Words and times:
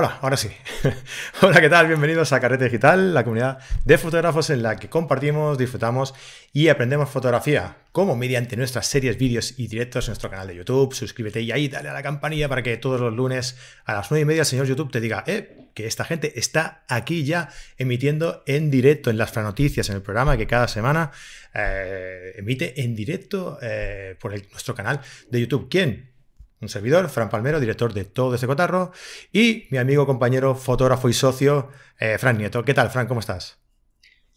Hola, 0.00 0.16
ahora 0.22 0.36
sí. 0.36 0.48
Hola, 1.42 1.60
¿qué 1.60 1.68
tal? 1.68 1.88
Bienvenidos 1.88 2.32
a 2.32 2.38
Carrete 2.38 2.66
Digital, 2.66 3.12
la 3.12 3.24
comunidad 3.24 3.58
de 3.84 3.98
fotógrafos 3.98 4.48
en 4.48 4.62
la 4.62 4.76
que 4.76 4.88
compartimos, 4.88 5.58
disfrutamos 5.58 6.14
y 6.52 6.68
aprendemos 6.68 7.10
fotografía, 7.10 7.78
como 7.90 8.14
mediante 8.14 8.56
nuestras 8.56 8.86
series, 8.86 9.18
vídeos 9.18 9.58
y 9.58 9.66
directos 9.66 10.06
en 10.06 10.10
nuestro 10.10 10.30
canal 10.30 10.46
de 10.46 10.54
YouTube. 10.54 10.94
Suscríbete 10.94 11.40
y 11.40 11.50
ahí 11.50 11.66
dale 11.66 11.88
a 11.88 11.92
la 11.92 12.04
campanilla 12.04 12.48
para 12.48 12.62
que 12.62 12.76
todos 12.76 13.00
los 13.00 13.12
lunes 13.12 13.58
a 13.86 13.94
las 13.94 14.08
9 14.12 14.22
y 14.22 14.24
media 14.24 14.42
el 14.42 14.46
señor 14.46 14.66
YouTube 14.66 14.92
te 14.92 15.00
diga, 15.00 15.24
eh, 15.26 15.66
que 15.74 15.88
esta 15.88 16.04
gente 16.04 16.38
está 16.38 16.84
aquí 16.86 17.24
ya 17.24 17.48
emitiendo 17.76 18.44
en 18.46 18.70
directo 18.70 19.10
en 19.10 19.18
las 19.18 19.34
noticias 19.34 19.90
en 19.90 19.96
el 19.96 20.02
programa 20.02 20.36
que 20.36 20.46
cada 20.46 20.68
semana 20.68 21.10
eh, 21.52 22.34
emite 22.36 22.82
en 22.82 22.94
directo 22.94 23.58
eh, 23.60 24.14
por 24.20 24.30
nuestro 24.30 24.76
canal 24.76 25.00
de 25.28 25.40
YouTube. 25.40 25.68
¿Quién? 25.68 26.17
Un 26.60 26.68
servidor, 26.68 27.08
Fran 27.08 27.28
Palmero, 27.28 27.60
director 27.60 27.92
de 27.92 28.04
Todo 28.04 28.34
ese 28.34 28.46
cotarro, 28.46 28.92
y 29.32 29.66
mi 29.70 29.78
amigo, 29.78 30.06
compañero, 30.06 30.54
fotógrafo 30.54 31.08
y 31.08 31.12
socio, 31.12 31.70
eh, 31.98 32.18
Fran 32.18 32.38
Nieto. 32.38 32.64
¿Qué 32.64 32.74
tal, 32.74 32.90
Fran? 32.90 33.06
¿Cómo 33.06 33.20
estás? 33.20 33.58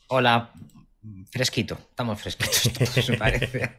Hola, 0.07 0.51
fresquito, 1.31 1.77
estamos 1.89 2.21
fresquitos, 2.21 3.09
me 3.09 3.17
parece. 3.17 3.71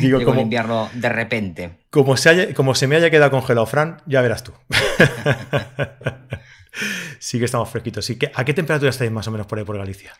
Digo, 0.00 0.22
como, 0.24 0.34
el 0.34 0.44
invierno 0.44 0.88
de 0.94 1.08
repente. 1.08 1.78
Como 1.90 2.16
se, 2.16 2.54
como 2.54 2.74
se 2.74 2.86
me 2.86 2.96
haya 2.96 3.10
quedado 3.10 3.30
congelado, 3.30 3.66
Fran, 3.66 4.02
ya 4.06 4.22
verás 4.22 4.42
tú. 4.44 4.52
sí 7.18 7.38
que 7.38 7.44
estamos 7.44 7.68
fresquitos. 7.68 8.04
Sí 8.04 8.18
¿A 8.34 8.44
qué 8.44 8.54
temperatura 8.54 8.90
estáis 8.90 9.10
más 9.10 9.26
o 9.28 9.30
menos 9.30 9.46
por 9.46 9.58
ahí 9.58 9.64
por 9.64 9.76
Galicia? 9.76 10.12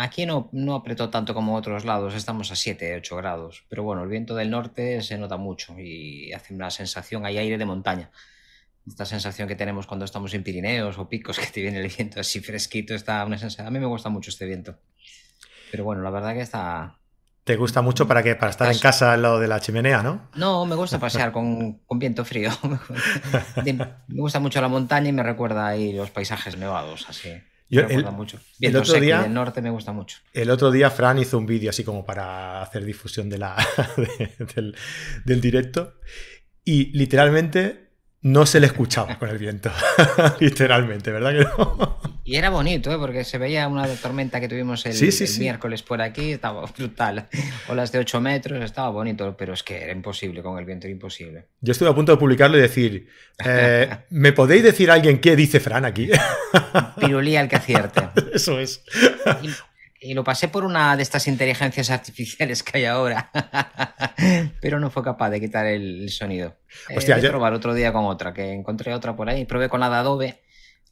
Aquí 0.00 0.24
no, 0.24 0.48
no 0.52 0.76
apretó 0.76 1.10
tanto 1.10 1.34
como 1.34 1.54
otros 1.54 1.84
lados, 1.84 2.14
estamos 2.14 2.50
a 2.50 2.56
7, 2.56 2.96
8 2.96 3.16
grados, 3.16 3.66
pero 3.68 3.82
bueno, 3.82 4.02
el 4.02 4.08
viento 4.08 4.34
del 4.34 4.50
norte 4.50 5.02
se 5.02 5.18
nota 5.18 5.36
mucho 5.36 5.78
y 5.78 6.32
hace 6.32 6.54
una 6.54 6.70
sensación, 6.70 7.26
hay 7.26 7.36
aire 7.36 7.58
de 7.58 7.66
montaña. 7.66 8.10
Esta 8.86 9.04
sensación 9.04 9.46
que 9.46 9.56
tenemos 9.56 9.86
cuando 9.86 10.06
estamos 10.06 10.32
en 10.32 10.42
Pirineos 10.42 10.96
o 10.96 11.06
picos, 11.06 11.38
que 11.38 11.48
te 11.48 11.60
viene 11.60 11.80
el 11.80 11.92
viento 11.94 12.18
así 12.18 12.40
fresquito, 12.40 12.94
está 12.94 13.22
una 13.26 13.36
sensación. 13.36 13.66
A 13.66 13.70
mí 13.70 13.78
me 13.78 13.84
gusta 13.84 14.08
mucho 14.08 14.30
este 14.30 14.46
viento. 14.46 14.78
Pero 15.70 15.84
bueno, 15.84 16.00
la 16.00 16.08
verdad 16.08 16.32
que 16.32 16.40
está. 16.40 16.96
¿Te 17.44 17.56
gusta 17.56 17.82
mucho 17.82 18.08
para 18.08 18.22
qué? 18.22 18.34
Para 18.36 18.52
estar 18.52 18.72
en 18.72 18.78
casa 18.78 19.12
al 19.12 19.20
lado 19.20 19.38
de 19.38 19.48
la 19.48 19.60
chimenea, 19.60 20.02
¿no? 20.02 20.30
No, 20.34 20.64
me 20.64 20.76
gusta 20.76 20.98
pasear 20.98 21.30
con, 21.30 21.74
con 21.80 21.98
viento 21.98 22.24
frío. 22.24 22.50
me 23.64 24.20
gusta 24.22 24.40
mucho 24.40 24.62
la 24.62 24.68
montaña 24.68 25.10
y 25.10 25.12
me 25.12 25.22
recuerda 25.22 25.66
ahí 25.66 25.92
los 25.92 26.10
paisajes 26.10 26.56
nevados, 26.56 27.04
así 27.06 27.34
el, 27.70 28.04
mucho. 28.12 28.38
el 28.60 28.76
otro 28.76 29.00
día, 29.00 29.22
del 29.22 29.32
norte 29.32 29.62
me 29.62 29.70
gusta 29.70 29.92
mucho. 29.92 30.18
El 30.32 30.50
otro 30.50 30.70
día 30.70 30.90
Fran 30.90 31.18
hizo 31.18 31.38
un 31.38 31.46
vídeo 31.46 31.70
así 31.70 31.84
como 31.84 32.04
para 32.04 32.62
hacer 32.62 32.84
difusión 32.84 33.28
de 33.28 33.38
la, 33.38 33.56
del, 34.54 34.76
del, 35.24 35.40
directo 35.40 35.94
y 36.64 36.86
literalmente 36.96 37.90
no 38.22 38.44
se 38.44 38.60
le 38.60 38.66
escuchaba 38.66 39.18
con 39.18 39.28
el 39.28 39.38
viento. 39.38 39.70
literalmente, 40.40 41.12
¿verdad 41.12 41.32
que 41.32 41.44
no? 41.44 42.09
Y 42.30 42.36
era 42.36 42.48
bonito, 42.48 42.92
¿eh? 42.92 42.96
porque 42.96 43.24
se 43.24 43.38
veía 43.38 43.66
una 43.66 43.88
tormenta 43.96 44.38
que 44.38 44.46
tuvimos 44.46 44.86
el, 44.86 44.94
miércoles 45.40 45.82
por 45.82 46.00
aquí, 46.00 46.30
estaba 46.30 46.64
brutal. 46.78 47.28
Olas 47.66 47.90
de 47.90 47.98
8 47.98 48.20
metros, 48.20 48.62
estaba 48.62 48.88
bonito, 48.88 49.36
pero 49.36 49.52
es 49.52 49.64
que 49.64 49.82
era 49.82 49.90
imposible 49.90 50.40
con 50.40 50.56
el 50.56 50.64
viento, 50.64 50.86
era 50.86 50.92
imposible. 50.92 51.46
Yo 51.60 51.72
estuve 51.72 51.88
a 51.88 51.92
punto 51.92 52.12
de 52.12 52.18
publicarlo 52.18 52.56
y 52.56 52.60
decir, 52.60 53.08
eh, 53.44 53.90
¿me 54.10 54.30
podéis 54.30 54.62
decir 54.62 54.92
alguien 54.92 55.20
qué 55.20 55.34
dice 55.34 55.58
Fran 55.58 55.84
aquí? 55.84 56.08
Pirulía 57.00 57.40
el 57.40 57.48
que 57.48 57.56
acierte. 57.56 58.00
Eso 58.32 58.60
es. 58.60 58.84
Y, 60.00 60.14
lo 60.14 60.22
pasé 60.22 60.46
por 60.46 60.64
una 60.64 60.96
de 60.96 61.02
estas 61.02 61.26
inteligencias 61.26 61.90
artificiales 61.90 62.62
que 62.62 62.78
hay 62.78 62.84
ahora, 62.84 63.32
pero 64.60 64.78
no 64.78 64.88
fue 64.90 65.02
capaz 65.02 65.30
de 65.30 65.40
quitar 65.40 65.66
el, 65.66 66.08
sonido. 66.10 66.54
Hostia, 66.94 67.18
eh, 67.18 67.28
probar 67.28 67.54
otro 67.54 67.74
día 67.74 67.92
con 67.92 68.04
otra, 68.04 68.32
que 68.32 68.52
encontré 68.52 68.94
otra 68.94 69.16
por 69.16 69.28
ahí, 69.28 69.46
probé 69.46 69.68
con 69.68 69.80
la 69.80 69.90
de 69.90 69.96
Adobe 69.96 70.40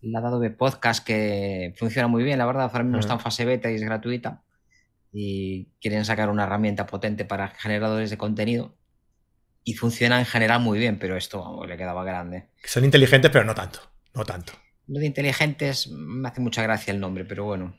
la 0.01 0.21
dado 0.21 0.39
de 0.41 0.51
Podcast 0.51 1.05
que 1.05 1.75
funciona 1.77 2.09
muy 2.09 2.23
bien, 2.23 2.39
la 2.39 2.47
verdad. 2.47 2.71
Ahora 2.73 2.85
mismo 2.85 3.01
está 3.01 3.15
en 3.15 3.21
fase 3.21 3.45
beta 3.45 3.71
y 3.71 3.77
es 3.77 3.83
gratuita. 3.83 4.43
Y 5.13 5.69
quieren 5.81 6.05
sacar 6.05 6.29
una 6.29 6.45
herramienta 6.45 6.87
potente 6.87 7.25
para 7.25 7.49
generadores 7.49 8.11
de 8.11 8.19
contenido. 8.19 8.77
Y 9.65 9.75
funciona 9.75 10.19
en 10.19 10.27
general 10.27 10.61
muy 10.61 10.79
bien, 10.79 10.99
pero 10.99 11.17
esto 11.17 11.65
le 11.67 11.77
quedaba 11.77 12.05
grande. 12.05 12.49
Son 12.65 12.85
inteligentes, 12.85 13.31
pero 13.31 13.45
no 13.45 13.55
tanto. 13.55 13.81
No 14.15 14.25
tanto. 14.25 14.53
Lo 14.87 15.01
de 15.01 15.07
inteligentes 15.07 15.89
me 15.91 16.29
hace 16.29 16.41
mucha 16.41 16.63
gracia 16.63 16.93
el 16.93 17.01
nombre, 17.01 17.25
pero 17.25 17.45
bueno. 17.45 17.75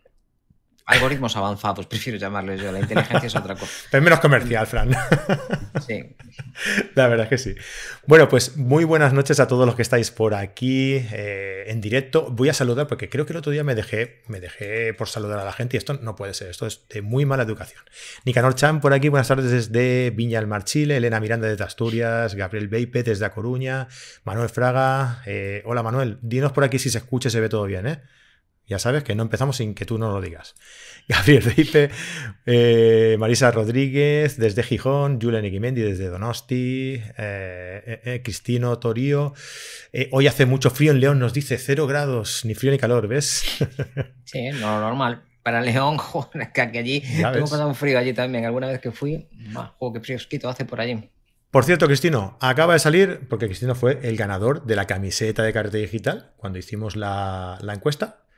Algoritmos 0.85 1.35
avanzados, 1.35 1.85
prefiero 1.88 2.19
llamarles 2.19 2.62
yo. 2.62 2.72
La 2.72 2.79
inteligencia 2.79 3.28
es 3.28 3.35
otra 3.35 3.56
cosa. 3.56 3.88
Pero 3.90 4.03
menos 4.03 4.19
comercial, 4.19 4.68
Fran. 4.68 4.91
Sí. 5.85 6.16
La 6.96 7.07
verdad 7.07 7.25
es 7.25 7.30
que 7.30 7.38
sí. 7.38 7.56
Bueno, 8.06 8.30
pues 8.30 8.57
muy 8.57 8.84
buenas 8.84 9.13
noches 9.13 9.40
a 9.40 9.47
todos 9.47 9.66
los 9.66 9.75
que 9.75 9.81
estáis 9.81 10.12
por 10.12 10.34
aquí 10.34 10.94
eh, 11.12 11.66
en 11.68 11.81
directo. 11.81 12.30
Voy 12.30 12.50
a 12.50 12.53
saludar 12.53 12.88
porque 12.88 13.09
creo 13.09 13.25
que 13.25 13.34
el 13.34 13.38
otro 13.38 13.52
día 13.52 13.63
me 13.63 13.75
dejé, 13.75 14.22
me 14.28 14.40
dejé 14.40 14.94
por 14.94 15.08
saludar 15.08 15.40
a 15.40 15.46
la 15.46 15.53
gente 15.53 15.78
y 15.78 15.79
esto 15.79 15.94
no 15.96 16.16
puede 16.16 16.34
ser. 16.34 16.50
Esto 16.50 16.66
es 16.66 16.81
de 16.90 17.02
muy 17.02 17.25
mala 17.25 17.44
educación. 17.44 17.84
Nicanor 18.25 18.56
Chan 18.56 18.81
por 18.81 18.94
aquí, 18.94 19.09
buenas 19.09 19.28
tardes 19.28 19.52
desde 19.52 20.12
Viña 20.12 20.40
del 20.40 20.47
Mar, 20.47 20.63
Chile. 20.63 20.97
Elena 20.97 21.19
Miranda 21.19 21.47
desde 21.47 21.63
Asturias. 21.63 22.35
Gabriel 22.35 22.68
Beipe 22.68 23.03
desde 23.03 23.25
A 23.25 23.31
Coruña. 23.31 23.88
Manuel 24.24 24.50
Fraga. 24.50 25.22
Eh, 25.25 25.62
hola 25.66 25.84
Manuel, 25.84 26.18
dinos 26.22 26.52
por 26.52 26.63
aquí 26.63 26.79
si 26.79 26.90
se 26.90 26.97
escucha 26.97 27.29
y 27.29 27.31
se 27.31 27.40
ve 27.40 27.50
todo 27.50 27.66
bien, 27.66 27.88
¿eh? 27.88 28.02
Ya 28.69 28.78
sabes 28.78 29.03
que 29.03 29.16
no 29.16 29.24
empezamos 29.24 29.57
sin 29.57 29.74
que 29.74 29.85
tú 29.85 29.97
no 29.97 30.12
lo 30.12 30.22
digas. 30.22 30.53
Gabriel 31.07 31.41
Reipe, 31.41 31.90
eh, 32.46 33.18
Marisa 33.19 33.50
Rodríguez 33.50 34.38
desde 34.38 34.62
Gijón, 34.62 35.19
Julian 35.19 35.44
Iquimendi 35.44 35.81
desde 35.81 36.07
Donosti, 36.07 37.02
eh, 37.18 38.02
eh, 38.06 38.22
Cristino 38.24 38.78
Torío. 38.78 39.34
hoy 40.12 40.28
hace 40.28 40.46
mucho 40.46 40.69
frío 40.69 40.91
en 40.91 41.00
León, 41.00 41.18
nos 41.18 41.34
dice 41.34 41.58
cero 41.58 41.88
grados, 41.88 42.46
ni 42.46 42.53
frío 42.53 42.72
ni 42.72 42.78
calor, 42.78 43.08
¿ves? 43.08 43.44
sí, 44.24 44.50
no, 44.52 44.79
normal. 44.79 45.24
Para 45.41 45.62
León, 45.62 45.97
joder, 45.97 46.52
que 46.52 46.62
allí 46.62 47.02
tengo 47.02 47.50
pasado 47.50 47.68
un 47.68 47.74
frío 47.74 47.97
allí 47.97 48.13
también. 48.13 48.46
Alguna 48.46 48.68
vez 48.68 48.79
que 48.79 48.91
fui, 48.91 49.28
joder, 49.79 50.02
qué 50.03 50.18
frío 50.19 50.50
hace 50.50 50.66
por 50.66 50.79
allí. 50.79 51.09
Por 51.50 51.63
cierto, 51.63 51.88
Cristino, 51.88 52.38
acaba 52.40 52.74
de 52.74 52.79
salir, 52.79 53.22
porque 53.28 53.47
Cristino 53.47 53.74
fue 53.74 54.00
el 54.03 54.16
ganador 54.16 54.68
de 54.68 54.75
la 54.75 54.85
camiseta 54.85 55.41
de 55.41 55.53
carrete 55.53 55.79
digital 55.79 56.34
cuando 56.38 56.59
hicimos 56.59 56.96
la, 56.96 57.58
la 57.63 57.74
encuesta 57.74 58.28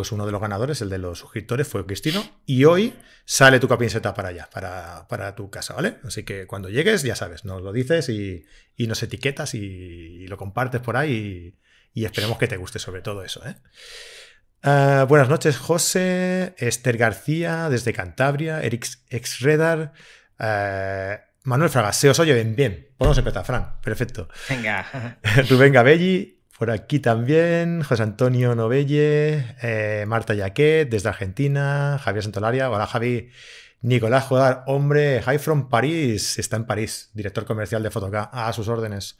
pues 0.00 0.12
uno 0.12 0.24
de 0.24 0.32
los 0.32 0.40
ganadores, 0.40 0.80
el 0.80 0.88
de 0.88 0.96
los 0.96 1.18
suscriptores, 1.18 1.68
fue 1.68 1.84
Cristino. 1.84 2.24
Y 2.46 2.64
hoy 2.64 2.94
sale 3.26 3.60
tu 3.60 3.68
camiseta 3.68 4.14
para 4.14 4.30
allá, 4.30 4.48
para, 4.50 5.34
tu 5.34 5.50
casa, 5.50 5.74
¿vale? 5.74 5.98
Así 6.04 6.22
que 6.22 6.46
cuando 6.46 6.70
llegues, 6.70 7.02
ya 7.02 7.14
sabes, 7.14 7.44
nos 7.44 7.60
lo 7.60 7.70
dices 7.70 8.08
y, 8.08 8.46
nos 8.78 9.02
etiquetas 9.02 9.52
y, 9.52 10.26
lo 10.26 10.38
compartes 10.38 10.80
por 10.80 10.96
ahí 10.96 11.54
y, 11.92 12.06
esperemos 12.06 12.38
que 12.38 12.48
te 12.48 12.56
guste 12.56 12.78
sobre 12.78 13.02
todo 13.02 13.22
eso, 13.22 13.46
¿eh? 13.46 13.56
Ah, 14.62 15.04
buenas 15.06 15.28
noches, 15.28 15.58
José, 15.58 16.54
Esther 16.56 16.96
García 16.96 17.68
desde 17.68 17.92
Cantabria, 17.92 18.62
Eric 18.62 18.86
Exredar, 19.10 19.92
uh, 20.38 21.22
Manuel 21.42 21.68
Fraga, 21.68 21.92
se 21.92 22.08
os 22.08 22.18
oye 22.18 22.32
bien, 22.32 22.56
bien. 22.56 22.88
Podemos 22.96 23.18
empezar, 23.18 23.44
Fran, 23.44 23.82
perfecto. 23.82 24.30
Venga. 24.48 25.18
Rubén 25.50 25.74
Gabelli, 25.74 26.39
por 26.60 26.70
aquí 26.70 27.00
también, 27.00 27.82
José 27.82 28.02
Antonio 28.02 28.54
Novelle, 28.54 29.56
eh, 29.62 30.04
Marta 30.06 30.34
Yaquet, 30.34 30.90
desde 30.90 31.08
Argentina, 31.08 31.98
Javier 31.98 32.22
Santolaria, 32.22 32.70
hola 32.70 32.86
Javi, 32.86 33.30
Nicolás 33.80 34.24
Jodar, 34.24 34.64
hombre, 34.66 35.22
High 35.22 35.38
from 35.38 35.70
París, 35.70 36.38
está 36.38 36.58
en 36.58 36.66
París, 36.66 37.12
director 37.14 37.46
comercial 37.46 37.82
de 37.82 37.90
Fotoca, 37.90 38.24
a 38.24 38.52
sus 38.52 38.68
órdenes, 38.68 39.18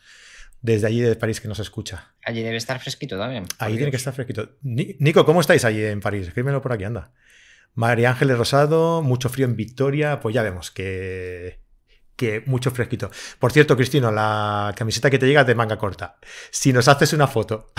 desde 0.60 0.88
allí 0.88 1.00
de 1.00 1.16
París 1.16 1.40
que 1.40 1.48
nos 1.48 1.60
escucha. 1.60 2.12
Allí 2.26 2.42
debe 2.42 2.58
estar 2.58 2.78
fresquito 2.78 3.16
también. 3.16 3.46
Ahí 3.58 3.74
tiene 3.76 3.90
que 3.90 3.96
estar 3.96 4.12
fresquito. 4.12 4.58
Nico, 4.60 5.24
¿cómo 5.24 5.40
estáis 5.40 5.64
allí 5.64 5.82
en 5.82 6.00
París? 6.00 6.26
Escríbelo 6.26 6.60
por 6.60 6.74
aquí, 6.74 6.84
anda. 6.84 7.10
María 7.72 8.10
Ángeles 8.10 8.36
Rosado, 8.36 9.00
mucho 9.00 9.30
frío 9.30 9.46
en 9.46 9.56
Victoria, 9.56 10.20
pues 10.20 10.34
ya 10.34 10.42
vemos 10.42 10.70
que 10.70 11.58
que 12.20 12.42
mucho 12.44 12.70
fresquito. 12.70 13.10
Por 13.38 13.50
cierto, 13.50 13.74
Cristino, 13.76 14.12
la 14.12 14.74
camiseta 14.76 15.08
que 15.08 15.18
te 15.18 15.26
llega 15.26 15.40
es 15.40 15.46
de 15.46 15.54
manga 15.54 15.78
corta. 15.78 16.18
Si 16.50 16.70
nos 16.70 16.86
haces 16.86 17.14
una 17.14 17.26
foto 17.26 17.72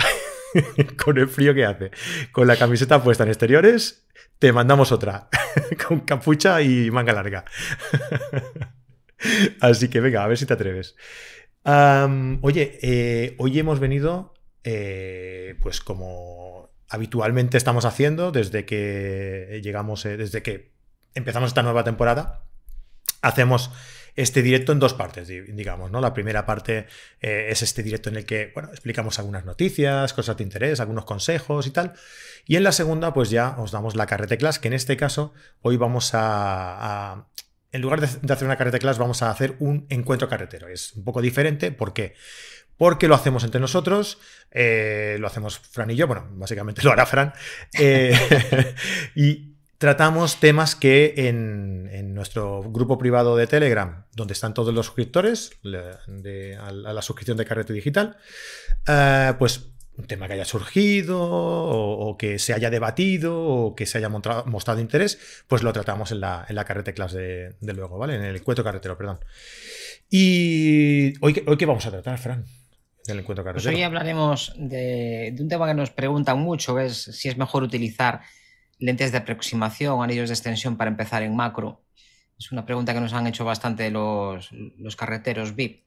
con 1.04 1.16
el 1.16 1.28
frío 1.28 1.54
que 1.54 1.64
hace, 1.64 1.92
con 2.32 2.48
la 2.48 2.56
camiseta 2.56 3.00
puesta 3.00 3.22
en 3.22 3.28
exteriores, 3.28 4.04
te 4.40 4.52
mandamos 4.52 4.90
otra, 4.90 5.28
con 5.86 6.00
capucha 6.00 6.60
y 6.60 6.90
manga 6.90 7.12
larga. 7.12 7.44
Así 9.60 9.86
que 9.86 10.00
venga, 10.00 10.24
a 10.24 10.26
ver 10.26 10.36
si 10.36 10.46
te 10.46 10.54
atreves. 10.54 10.96
oye, 11.64 12.80
eh, 12.82 13.36
hoy 13.38 13.60
hemos 13.60 13.78
venido, 13.78 14.34
eh, 14.64 15.54
pues 15.62 15.80
como 15.80 16.72
habitualmente 16.88 17.58
estamos 17.58 17.84
haciendo 17.84 18.32
desde 18.32 18.64
que 18.64 19.60
llegamos, 19.62 20.04
eh, 20.04 20.16
desde 20.16 20.42
que 20.42 20.72
empezamos 21.14 21.50
esta 21.50 21.62
nueva 21.62 21.84
temporada, 21.84 22.42
hacemos 23.20 23.70
este 24.14 24.42
directo 24.42 24.72
en 24.72 24.78
dos 24.78 24.94
partes, 24.94 25.28
digamos, 25.28 25.90
¿no? 25.90 26.00
La 26.00 26.12
primera 26.12 26.44
parte 26.44 26.86
eh, 27.20 27.48
es 27.50 27.62
este 27.62 27.82
directo 27.82 28.10
en 28.10 28.16
el 28.16 28.26
que, 28.26 28.50
bueno, 28.54 28.68
explicamos 28.70 29.18
algunas 29.18 29.44
noticias, 29.44 30.12
cosas 30.12 30.36
de 30.36 30.44
interés, 30.44 30.80
algunos 30.80 31.04
consejos 31.04 31.66
y 31.66 31.70
tal. 31.70 31.94
Y 32.46 32.56
en 32.56 32.64
la 32.64 32.72
segunda, 32.72 33.14
pues 33.14 33.30
ya 33.30 33.56
os 33.58 33.70
damos 33.70 33.96
la 33.96 34.06
carrete 34.06 34.36
class, 34.36 34.58
que 34.58 34.68
en 34.68 34.74
este 34.74 34.96
caso 34.96 35.32
hoy 35.62 35.76
vamos 35.76 36.10
a, 36.12 37.26
en 37.70 37.80
lugar 37.80 38.00
de, 38.00 38.32
hacer 38.32 38.46
una 38.46 38.56
carrete 38.56 38.78
class, 38.78 38.98
vamos 38.98 39.22
a 39.22 39.30
hacer 39.30 39.56
un 39.60 39.86
encuentro 39.88 40.28
carretero. 40.28 40.68
Es 40.68 40.92
un 40.92 41.04
poco 41.04 41.22
diferente, 41.22 41.72
¿por 41.72 41.92
qué? 41.92 42.14
porque 42.76 43.06
lo 43.06 43.14
hacemos 43.14 43.44
entre 43.44 43.60
nosotros, 43.60 44.18
eh, 44.50 45.16
lo 45.20 45.28
hacemos 45.28 45.56
Fran 45.56 45.90
y 45.92 45.94
yo, 45.94 46.08
bueno, 46.08 46.26
básicamente 46.32 46.82
lo 46.82 46.90
hará 46.90 47.06
Fran, 47.06 47.32
eh, 47.78 48.74
y 49.14 49.51
tratamos 49.82 50.38
temas 50.38 50.76
que 50.76 51.12
en, 51.16 52.14
nuestro 52.14 52.62
grupo 52.62 52.98
privado 52.98 53.36
de 53.36 53.48
Telegram, 53.48 54.04
donde 54.14 54.32
están 54.32 54.54
todos 54.54 54.72
los 54.72 54.86
suscriptores 54.86 55.50
a, 55.64 56.70
la 56.70 57.02
suscripción 57.02 57.36
de 57.36 57.44
Carrete 57.44 57.72
Digital, 57.72 58.16
eh, 58.86 59.32
pues 59.40 59.72
un 59.96 60.06
tema 60.06 60.28
que 60.28 60.34
haya 60.34 60.44
surgido 60.44 61.18
o, 61.20 62.16
que 62.16 62.38
se 62.38 62.54
haya 62.54 62.70
debatido 62.70 63.36
o 63.44 63.74
que 63.74 63.86
se 63.86 63.98
haya 63.98 64.08
mostrado, 64.08 64.80
interés, 64.80 65.18
pues 65.48 65.64
lo 65.64 65.72
tratamos 65.72 66.12
en 66.12 66.20
la, 66.20 66.46
en 66.48 66.54
la 66.54 66.64
Carrete 66.64 66.94
Class 66.94 67.12
de, 67.14 67.56
luego, 67.60 67.98
¿vale? 67.98 68.14
En 68.14 68.22
el 68.22 68.36
encuentro 68.36 68.62
carretero, 68.62 68.96
perdón. 68.96 69.18
Y 70.08 71.12
hoy, 71.24 71.42
hoy 71.44 71.56
¿qué 71.56 71.66
vamos 71.66 71.84
a 71.86 71.90
tratar, 71.90 72.18
Fran? 72.18 72.44
En 73.08 73.14
el 73.14 73.18
encuentro 73.18 73.44
carretero. 73.44 73.68
Pues 73.68 73.76
hoy 73.76 73.82
hablaremos 73.82 74.54
de, 74.56 75.34
un 75.40 75.48
tema 75.48 75.66
que 75.66 75.74
nos 75.74 75.90
preguntan 75.90 76.38
mucho, 76.38 76.76
que 76.76 76.86
es 76.86 77.02
si 77.02 77.28
es 77.28 77.36
mejor 77.36 77.64
utilizar 77.64 78.20
lentes 78.82 79.12
de 79.12 79.18
aproximación, 79.18 80.02
anillos 80.02 80.28
de 80.28 80.34
extensión 80.34 80.76
para 80.76 80.90
empezar 80.90 81.22
en 81.22 81.36
macro. 81.36 81.84
Es 82.36 82.50
una 82.50 82.66
pregunta 82.66 82.92
que 82.92 83.00
nos 83.00 83.12
han 83.12 83.26
hecho 83.28 83.44
bastante 83.44 83.90
los, 83.90 84.50
los 84.76 84.96
carreteros 84.96 85.54
VIP. 85.54 85.84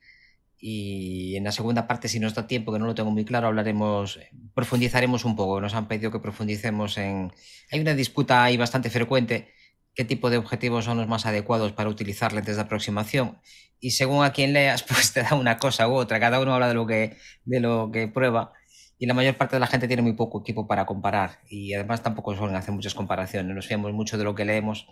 Y 0.58 1.36
en 1.36 1.44
la 1.44 1.52
segunda 1.52 1.86
parte, 1.86 2.08
si 2.08 2.20
nos 2.20 2.34
da 2.34 2.48
tiempo, 2.48 2.72
que 2.72 2.80
no 2.80 2.86
lo 2.86 2.96
tengo 2.96 3.12
muy 3.12 3.26
claro, 3.26 3.48
hablaremos, 3.48 4.20
profundizaremos 4.54 5.26
un 5.26 5.36
poco. 5.36 5.60
Nos 5.60 5.74
han 5.74 5.88
pedido 5.90 6.12
que 6.12 6.20
profundicemos 6.20 6.98
en. 6.98 7.34
Hay 7.72 7.82
una 7.82 7.94
disputa 7.94 8.44
ahí 8.44 8.56
bastante 8.56 8.90
frecuente. 8.90 9.54
¿Qué 9.94 10.06
tipo 10.06 10.30
de 10.30 10.38
objetivos 10.38 10.86
son 10.86 10.98
los 10.98 11.08
más 11.08 11.26
adecuados 11.26 11.74
para 11.74 11.90
utilizar 11.90 12.32
lentes 12.32 12.56
de 12.56 12.62
aproximación? 12.62 13.40
Y 13.82 13.92
según 13.92 14.24
a 14.24 14.32
quien 14.32 14.54
leas, 14.54 14.84
pues 14.88 15.12
te 15.12 15.24
da 15.24 15.36
una 15.36 15.58
cosa 15.58 15.90
u 15.90 15.94
otra. 15.94 16.20
Cada 16.22 16.40
uno 16.40 16.54
habla 16.54 16.70
de 16.70 16.74
lo 16.74 16.88
que, 16.88 17.18
de 17.44 17.60
lo 17.60 17.92
que 17.92 18.08
prueba. 18.08 18.54
Y 18.98 19.06
la 19.08 19.14
mayor 19.14 19.36
parte 19.36 19.56
de 19.56 19.60
la 19.60 19.68
gente 19.68 19.88
tiene 19.88 20.02
muy 20.02 20.14
poco 20.14 20.42
equipo 20.42 20.68
para 20.68 20.86
comparar. 20.86 21.40
Y 21.50 21.74
además 21.74 22.02
tampoco 22.02 22.36
suelen 22.36 22.56
hacer 22.56 22.74
muchas 22.74 22.96
comparaciones. 22.96 23.54
Nos 23.56 23.68
fiamos 23.68 23.94
mucho 23.94 24.18
de 24.18 24.24
lo 24.24 24.36
que 24.36 24.46
leemos. 24.46 24.88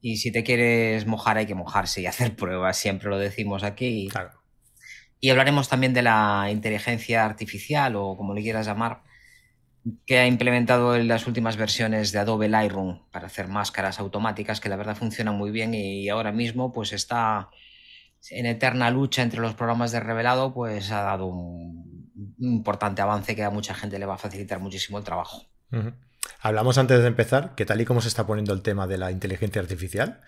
Y 0.00 0.16
si 0.16 0.32
te 0.32 0.42
quieres 0.42 1.06
mojar, 1.06 1.36
hay 1.36 1.46
que 1.46 1.54
mojarse 1.54 2.00
y 2.00 2.06
hacer 2.06 2.34
pruebas. 2.36 2.76
Siempre 2.76 3.10
lo 3.10 3.18
decimos 3.18 3.62
aquí. 3.62 4.08
Claro 4.10 4.42
y 5.24 5.30
hablaremos 5.30 5.68
también 5.68 5.94
de 5.94 6.02
la 6.02 6.48
inteligencia 6.50 7.24
artificial 7.24 7.94
o 7.94 8.16
como 8.16 8.34
le 8.34 8.42
quieras 8.42 8.66
llamar, 8.66 9.04
que 10.04 10.18
ha 10.18 10.26
implementado 10.26 10.96
en 10.96 11.06
las 11.06 11.28
últimas 11.28 11.56
versiones 11.56 12.10
de 12.10 12.18
Adobe 12.18 12.48
Lightroom 12.48 13.08
para 13.12 13.28
hacer 13.28 13.46
máscaras 13.46 14.00
automáticas 14.00 14.60
que 14.60 14.68
la 14.68 14.74
verdad 14.74 14.96
funcionan 14.96 15.36
muy 15.36 15.52
bien 15.52 15.74
y 15.74 16.08
ahora 16.08 16.32
mismo 16.32 16.72
pues 16.72 16.92
está 16.92 17.50
en 18.30 18.46
eterna 18.46 18.90
lucha 18.90 19.22
entre 19.22 19.40
los 19.40 19.54
programas 19.54 19.92
de 19.92 20.00
revelado, 20.00 20.52
pues 20.52 20.90
ha 20.90 21.02
dado 21.02 21.26
un 21.26 21.91
importante 22.42 23.02
avance 23.02 23.34
que 23.36 23.44
a 23.44 23.50
mucha 23.50 23.74
gente 23.74 23.98
le 23.98 24.06
va 24.06 24.14
a 24.14 24.18
facilitar 24.18 24.58
muchísimo 24.60 24.98
el 24.98 25.04
trabajo. 25.04 25.46
Hablamos 26.40 26.78
antes 26.78 27.00
de 27.00 27.06
empezar 27.06 27.54
que 27.54 27.64
tal 27.64 27.80
y 27.80 27.84
como 27.84 28.00
se 28.00 28.08
está 28.08 28.26
poniendo 28.26 28.52
el 28.52 28.62
tema 28.62 28.86
de 28.86 28.98
la 28.98 29.10
inteligencia 29.10 29.62
artificial, 29.62 30.20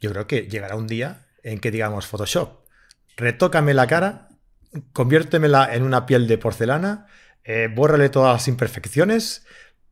yo 0.00 0.10
creo 0.10 0.26
que 0.26 0.42
llegará 0.48 0.76
un 0.76 0.86
día 0.86 1.26
en 1.42 1.58
que 1.58 1.70
digamos 1.70 2.06
Photoshop, 2.06 2.60
retócame 3.16 3.74
la 3.74 3.86
cara 3.86 4.28
conviértemela 4.92 5.74
en 5.74 5.82
una 5.82 6.06
piel 6.06 6.26
de 6.26 6.38
porcelana, 6.38 7.06
eh, 7.44 7.68
bórrale 7.74 8.08
todas 8.08 8.32
las 8.32 8.48
imperfecciones, 8.48 9.44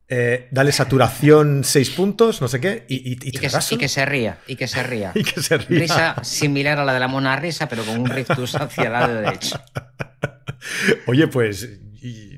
eh, 0.07 0.47
dale 0.51 0.71
saturación 0.71 1.63
6 1.63 1.89
puntos, 1.91 2.41
no 2.41 2.47
sé 2.47 2.59
qué, 2.59 2.85
y, 2.87 3.11
y, 3.11 3.31
que, 3.31 3.49
se 3.49 4.05
ría, 4.05 4.39
y 4.47 4.55
que 4.55 4.67
se 4.67 4.83
ría. 4.83 5.11
y 5.15 5.23
que 5.23 5.41
se 5.41 5.57
ría. 5.57 5.79
Risa 5.79 6.23
similar 6.23 6.79
a 6.79 6.85
la 6.85 6.93
de 6.93 6.99
la 6.99 7.07
mona 7.07 7.35
risa, 7.35 7.67
pero 7.67 7.83
con 7.83 7.99
un 7.99 8.09
rictus 8.09 8.55
hacia 8.55 8.85
el 8.85 8.91
lado 8.91 9.13
derecho. 9.15 9.61
Oye, 11.07 11.27
pues, 11.27 11.79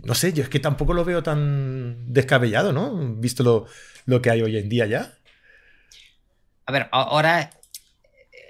no 0.04 0.14
sé, 0.14 0.34
yo 0.34 0.44
es 0.44 0.50
que 0.50 0.60
tampoco 0.60 0.94
lo 0.94 1.06
veo 1.06 1.24
tan 1.24 2.12
descabellado, 2.12 2.74
¿no? 2.74 3.16
Visto 3.16 3.44
lo, 3.44 3.66
lo 4.06 4.22
que 4.22 4.30
hay 4.30 4.42
hoy 4.42 4.58
en 4.58 4.70
día 4.70 4.86
ya. 4.86 5.14
A 6.66 6.72
ver, 6.72 6.88
ahora 6.92 7.50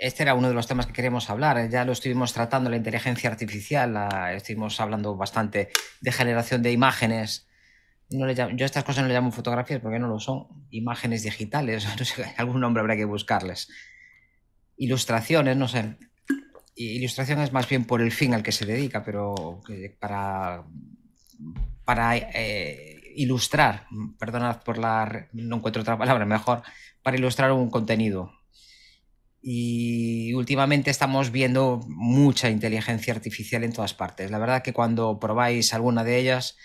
este 0.03 0.23
era 0.23 0.33
uno 0.33 0.49
de 0.49 0.53
los 0.53 0.67
temas 0.67 0.85
que 0.85 0.91
queríamos 0.91 1.29
hablar. 1.29 1.69
Ya 1.69 1.85
lo 1.85 1.93
estuvimos 1.93 2.33
tratando, 2.33 2.69
la 2.69 2.75
inteligencia 2.75 3.29
artificial, 3.29 3.95
estuvimos 4.35 4.79
hablando 4.81 5.15
bastante 5.15 5.69
de 6.01 6.11
generación 6.11 6.61
de 6.61 6.71
imágenes. 6.71 7.47
yo 8.09 8.65
estas 8.65 8.83
cosas 8.83 9.03
no 9.03 9.07
le 9.07 9.13
llamo 9.13 9.31
fotografías 9.31 9.79
porque 9.79 9.99
no 9.99 10.07
lo 10.07 10.19
son. 10.19 10.47
Imágenes 10.71 11.23
digitales, 11.23 11.87
no 11.99 12.05
sé, 12.05 12.33
algún 12.37 12.59
nombre 12.59 12.81
habrá 12.81 12.97
que 12.97 13.05
buscarles. 13.05 13.69
Ilustraciones, 14.75 15.55
no 15.55 15.69
sé. 15.69 15.95
Ilustración 16.75 17.39
es 17.39 17.53
más 17.53 17.69
bien 17.69 17.85
por 17.85 18.01
el 18.01 18.11
fin 18.11 18.33
al 18.33 18.43
que 18.43 18.51
se 18.51 18.65
dedica, 18.65 19.03
pero 19.03 19.61
para, 19.99 20.63
para 21.85 22.17
eh, 22.17 23.13
ilustrar, 23.15 23.87
perdonad 24.17 24.63
por 24.63 24.77
la... 24.77 25.27
no 25.33 25.57
encuentro 25.57 25.81
otra 25.81 25.97
palabra 25.97 26.25
mejor, 26.25 26.63
para 27.03 27.17
ilustrar 27.17 27.51
un 27.51 27.69
contenido 27.69 28.31
y 29.45 30.33
últimamente 30.35 30.89
estamos 30.89 31.29
viendo 31.29 31.81
mucha 31.87 32.49
inteligencia 32.49 33.13
artificial 33.13 33.65
en 33.65 33.73
todas 33.73 33.93
partes. 33.93 34.31
La 34.31 34.39
verdad 34.39 34.63
que 34.63 34.71
cuando 34.71 35.19
probáis 35.19 35.73
alguna 35.73 36.05
de 36.05 36.17
ellas, 36.17 36.57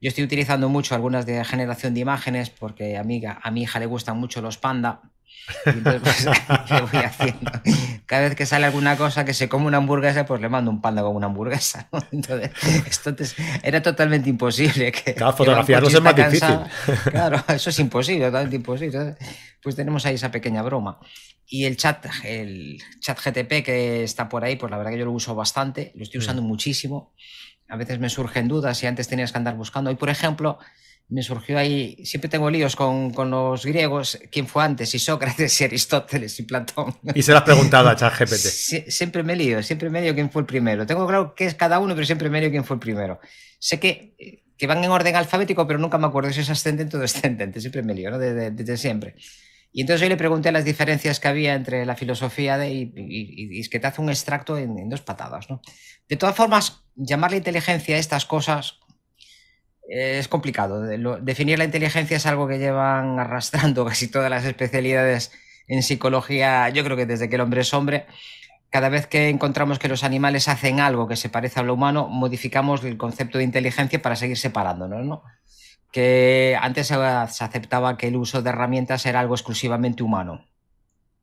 yo 0.00 0.08
estoy 0.08 0.24
utilizando 0.24 0.70
mucho 0.70 0.94
algunas 0.94 1.26
de 1.26 1.44
generación 1.44 1.92
de 1.92 2.00
imágenes 2.00 2.48
porque 2.48 2.96
a 2.96 3.04
mi, 3.04 3.22
a 3.26 3.50
mi 3.50 3.62
hija 3.62 3.78
le 3.78 3.86
gustan 3.86 4.16
mucho 4.16 4.40
los 4.40 4.56
panda. 4.56 5.11
Y 5.66 5.70
entonces, 5.70 6.02
pues, 6.02 6.92
voy 6.92 7.00
haciendo? 7.00 7.50
Cada 8.06 8.22
vez 8.22 8.34
que 8.34 8.46
sale 8.46 8.66
alguna 8.66 8.96
cosa 8.96 9.24
que 9.24 9.34
se 9.34 9.48
come 9.48 9.66
una 9.66 9.78
hamburguesa, 9.78 10.24
pues 10.26 10.40
le 10.40 10.48
mando 10.48 10.70
un 10.70 10.80
panda 10.80 11.02
con 11.02 11.16
una 11.16 11.26
hamburguesa. 11.26 11.88
Entonces, 12.12 12.50
esto 12.86 13.14
era 13.62 13.82
totalmente 13.82 14.28
imposible. 14.28 14.92
Que, 14.92 15.14
claro, 15.14 15.36
fotografiarlo 15.36 15.88
es 15.88 16.00
más 16.00 16.16
difícil. 16.16 16.58
Claro, 17.10 17.42
eso 17.48 17.70
es 17.70 17.78
imposible, 17.78 18.26
totalmente 18.26 18.56
imposible. 18.56 19.16
pues 19.62 19.76
tenemos 19.76 20.04
ahí 20.06 20.14
esa 20.14 20.30
pequeña 20.30 20.62
broma. 20.62 20.98
Y 21.46 21.64
el 21.64 21.76
chat, 21.76 22.06
el 22.24 22.82
chat 23.00 23.18
GTP 23.18 23.64
que 23.64 24.04
está 24.04 24.28
por 24.28 24.44
ahí, 24.44 24.56
pues 24.56 24.70
la 24.70 24.78
verdad 24.78 24.92
que 24.92 24.98
yo 24.98 25.04
lo 25.04 25.12
uso 25.12 25.34
bastante, 25.34 25.92
lo 25.96 26.02
estoy 26.02 26.18
mm. 26.18 26.22
usando 26.22 26.42
muchísimo. 26.42 27.12
A 27.68 27.76
veces 27.76 27.98
me 27.98 28.08
surgen 28.08 28.48
dudas 28.48 28.78
si 28.78 28.86
antes 28.86 29.08
tenías 29.08 29.32
que 29.32 29.38
andar 29.38 29.56
buscando. 29.56 29.90
Hoy, 29.90 29.96
por 29.96 30.10
ejemplo, 30.10 30.58
me 31.08 31.22
surgió 31.22 31.58
ahí, 31.58 31.96
siempre 32.04 32.30
tengo 32.30 32.48
líos 32.50 32.74
con, 32.74 33.12
con, 33.12 33.30
los 33.30 33.66
griegos, 33.66 34.18
quién 34.30 34.46
fue 34.46 34.64
antes, 34.64 34.90
si 34.90 34.98
Sócrates, 34.98 35.52
si 35.54 35.64
Aristóteles, 35.64 36.38
y 36.40 36.44
Platón. 36.44 36.96
Y 37.14 37.22
se 37.22 37.32
lo 37.32 37.38
has 37.38 37.44
preguntado 37.44 37.88
a 37.88 37.96
ChatGPT. 37.96 38.88
siempre 38.88 39.22
me 39.22 39.36
lío, 39.36 39.62
siempre 39.62 39.90
me 39.90 40.00
lío 40.00 40.14
quién 40.14 40.30
fue 40.30 40.42
el 40.42 40.46
primero. 40.46 40.86
Tengo 40.86 41.06
claro 41.06 41.34
qué 41.34 41.46
es 41.46 41.54
cada 41.54 41.78
uno, 41.78 41.94
pero 41.94 42.06
siempre 42.06 42.30
me 42.30 42.40
lío 42.40 42.50
quién 42.50 42.64
fue 42.64 42.76
el 42.76 42.80
primero. 42.80 43.20
Sé 43.58 43.78
que, 43.78 44.44
que 44.56 44.66
van 44.66 44.82
en 44.82 44.90
orden 44.90 45.16
alfabético, 45.16 45.66
pero 45.66 45.78
nunca 45.78 45.98
me 45.98 46.06
acuerdo 46.06 46.32
si 46.32 46.40
es 46.40 46.50
ascendente 46.50 46.96
o 46.96 47.00
descendente, 47.00 47.60
siempre 47.60 47.82
me 47.82 47.94
lío, 47.94 48.10
¿no? 48.10 48.18
Desde, 48.18 48.50
desde 48.50 48.76
siempre. 48.76 49.16
Y 49.72 49.80
entonces 49.80 50.02
yo 50.02 50.08
le 50.08 50.18
pregunté 50.18 50.52
las 50.52 50.66
diferencias 50.66 51.18
que 51.18 51.28
había 51.28 51.54
entre 51.54 51.86
la 51.86 51.96
filosofía 51.96 52.58
de, 52.58 52.92
y, 52.94 53.58
es 53.58 53.70
que 53.70 53.80
te 53.80 53.86
hace 53.86 54.02
un 54.02 54.10
extracto 54.10 54.58
en, 54.58 54.88
dos 54.88 55.00
patadas. 55.00 55.48
¿no? 55.48 55.62
De 56.08 56.16
todas 56.16 56.36
formas, 56.36 56.84
llamarle 56.94 57.38
inteligencia 57.38 57.96
a 57.96 57.98
estas 57.98 58.26
cosas 58.26 58.80
es 59.88 60.28
complicado. 60.28 60.82
definir 61.20 61.58
la 61.58 61.64
inteligencia 61.64 62.16
es 62.16 62.26
algo 62.26 62.48
que 62.48 62.58
llevan 62.58 63.18
arrastrando 63.18 63.84
casi 63.84 64.08
todas 64.08 64.30
las 64.30 64.44
especialidades 64.44 65.32
en 65.68 65.82
psicología, 65.82 66.68
yo 66.70 66.84
creo 66.84 66.96
que 66.96 67.06
desde 67.06 67.28
que 67.28 67.36
el 67.36 67.40
hombre 67.40 67.60
es 67.60 67.72
hombre. 67.72 68.06
Cada 68.70 68.88
vez 68.88 69.06
que 69.06 69.28
encontramos 69.28 69.78
que 69.78 69.88
los 69.88 70.02
animales 70.02 70.48
hacen 70.48 70.80
algo 70.80 71.06
que 71.06 71.16
se 71.16 71.28
parece 71.28 71.60
a 71.60 71.62
lo 71.62 71.74
humano, 71.74 72.08
modificamos 72.08 72.82
el 72.84 72.96
concepto 72.96 73.38
de 73.38 73.44
inteligencia 73.44 74.00
para 74.00 74.16
seguir 74.16 74.38
separándonos. 74.38 75.04
¿no? 75.04 75.22
que 75.92 76.58
antes 76.60 76.86
se 76.86 76.94
aceptaba 76.94 77.98
que 77.98 78.08
el 78.08 78.16
uso 78.16 78.42
de 78.42 78.48
herramientas 78.48 79.04
era 79.04 79.20
algo 79.20 79.34
exclusivamente 79.34 80.02
humano. 80.02 80.46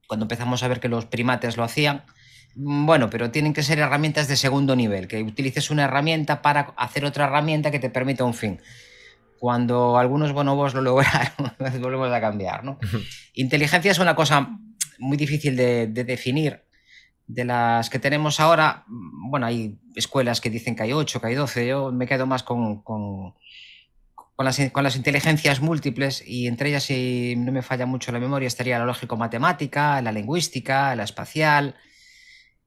Cuando 0.07 0.25
empezamos 0.25 0.61
a 0.63 0.67
ver 0.67 0.79
que 0.79 0.87
los 0.87 1.07
primates 1.07 1.57
lo 1.57 1.63
hacían, 1.63 2.03
bueno, 2.55 3.09
pero 3.09 3.31
tienen 3.31 3.53
que 3.53 3.63
ser 3.63 3.79
herramientas 3.79 4.27
de 4.27 4.35
segundo 4.35 4.75
nivel, 4.75 5.07
que 5.07 5.21
utilices 5.21 5.69
una 5.69 5.85
herramienta 5.85 6.41
para 6.41 6.73
hacer 6.77 7.05
otra 7.05 7.25
herramienta 7.25 7.71
que 7.71 7.79
te 7.79 7.89
permita 7.89 8.23
un 8.23 8.33
fin. 8.33 8.59
Cuando 9.39 9.97
algunos 9.97 10.33
bonobos 10.33 10.73
lo 10.73 10.81
lograron, 10.81 11.53
volvemos 11.81 12.11
a 12.11 12.21
cambiar. 12.21 12.63
¿no? 12.63 12.79
Inteligencia 13.33 13.91
es 13.91 13.99
una 13.99 14.15
cosa 14.15 14.57
muy 14.97 15.17
difícil 15.17 15.55
de, 15.55 15.87
definir. 15.87 16.63
De 17.27 17.45
las 17.45 17.91
que 17.91 17.99
tenemos 17.99 18.39
ahora, 18.39 18.83
mm, 18.87 19.29
bueno, 19.29 19.45
hay 19.45 19.77
escuelas 19.95 20.41
que 20.41 20.49
dicen 20.49 20.75
que 20.75 20.83
hay 20.83 20.93
8, 20.93 21.21
que 21.21 21.27
hay 21.27 21.35
12, 21.35 21.67
yo 21.67 21.91
me 21.91 22.07
quedo 22.07 22.25
más 22.25 22.41
con 22.41 22.81
con 24.39 24.45
las, 24.85 24.95
inteligencias 24.95 25.59
múltiples 25.59 26.23
y 26.25 26.47
entre 26.47 26.69
ellas, 26.69 26.83
si 26.83 27.35
no 27.35 27.51
me 27.51 27.61
falla 27.61 27.85
mucho 27.85 28.13
la 28.13 28.21
memoria, 28.21 28.47
estaría 28.47 28.79
la 28.79 28.85
lógico-matemática, 28.85 30.01
la 30.01 30.13
lingüística, 30.13 30.95
la 30.95 31.03
espacial, 31.03 31.75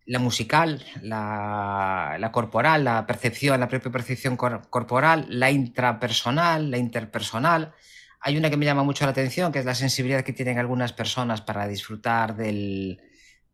la 0.06 0.18
musical, 0.18 0.84
la, 1.02 2.30
corporal, 2.32 2.84
la 2.84 3.06
percepción, 3.06 3.60
la 3.60 3.68
propia 3.68 3.92
percepción 3.92 4.36
corporal, 4.36 5.26
la 5.28 5.50
intrapersonal, 5.50 6.70
la 6.70 6.78
interpersonal. 6.78 7.72
Hay 8.20 8.36
una 8.36 8.50
que 8.50 8.56
me 8.56 8.66
llama 8.66 8.82
mucho 8.82 9.04
la 9.04 9.12
atención, 9.12 9.52
que 9.52 9.60
es 9.60 9.64
la 9.64 9.74
sensibilidad 9.74 10.24
que 10.24 10.32
tienen 10.32 10.58
algunas 10.58 10.92
personas 10.92 11.40
para 11.40 11.66
disfrutar 11.66 12.36
del, 12.36 13.00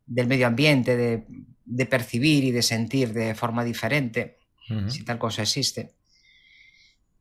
medio 0.07 0.47
ambiente, 0.47 0.97
de, 0.97 1.27
de 1.65 1.87
percibir 1.87 2.45
y 2.45 2.51
de 2.51 2.63
sentir 2.63 3.13
de 3.13 3.35
forma 3.35 3.65
diferente 3.65 4.39
si 4.89 5.05
tal 5.05 5.19
cosa 5.19 5.43
existe. 5.43 5.95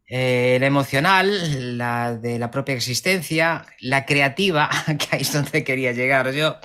Eh, 0.09 0.57
la 0.59 0.67
emocional, 0.67 1.77
la 1.77 2.15
de 2.15 2.39
la 2.39 2.49
propia 2.49 2.75
existencia, 2.75 3.65
la 3.81 4.05
creativa, 4.05 4.69
que 4.87 5.15
ahí 5.15 5.21
es 5.21 5.33
donde 5.33 5.63
quería 5.63 5.91
llegar 5.91 6.31
yo. 6.31 6.57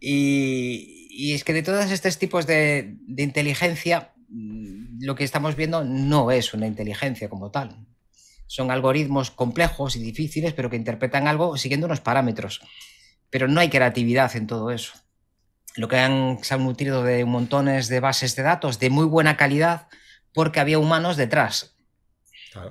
Y, 0.00 0.97
es 1.18 1.44
que 1.44 1.52
de 1.52 1.62
todos 1.62 1.90
estos 1.90 2.18
tipos 2.18 2.46
de, 2.46 2.96
de, 3.00 3.22
inteligencia, 3.22 4.12
mm, 4.28 5.02
lo 5.04 5.14
que 5.14 5.24
estamos 5.24 5.56
viendo 5.56 5.84
no 5.84 6.30
es 6.30 6.54
una 6.54 6.66
inteligencia 6.66 7.28
como 7.28 7.50
tal. 7.50 7.86
Son 8.46 8.70
algoritmos 8.70 9.30
complejos 9.30 9.96
y 9.96 10.00
difíciles, 10.00 10.52
pero 10.52 10.70
que 10.70 10.76
interpretan 10.76 11.26
algo 11.26 11.56
siguiendo 11.56 11.86
unos 11.86 12.00
parámetros. 12.00 12.60
Pero 13.30 13.48
no 13.48 13.60
hay 13.60 13.68
creatividad 13.68 14.34
en 14.36 14.46
todo 14.46 14.70
eso. 14.70 14.92
Lo 15.76 15.88
que 15.88 15.96
han, 15.96 16.38
se 16.42 16.54
han 16.54 16.64
nutrido 16.64 17.02
de 17.02 17.24
montones 17.24 17.88
de 17.88 18.00
bases 18.00 18.36
de 18.36 18.42
datos 18.42 18.78
de 18.78 18.90
muy 18.90 19.04
buena 19.04 19.36
calidad 19.36 19.88
porque 20.32 20.60
había 20.60 20.78
humanos 20.78 21.16
detrás 21.16 21.77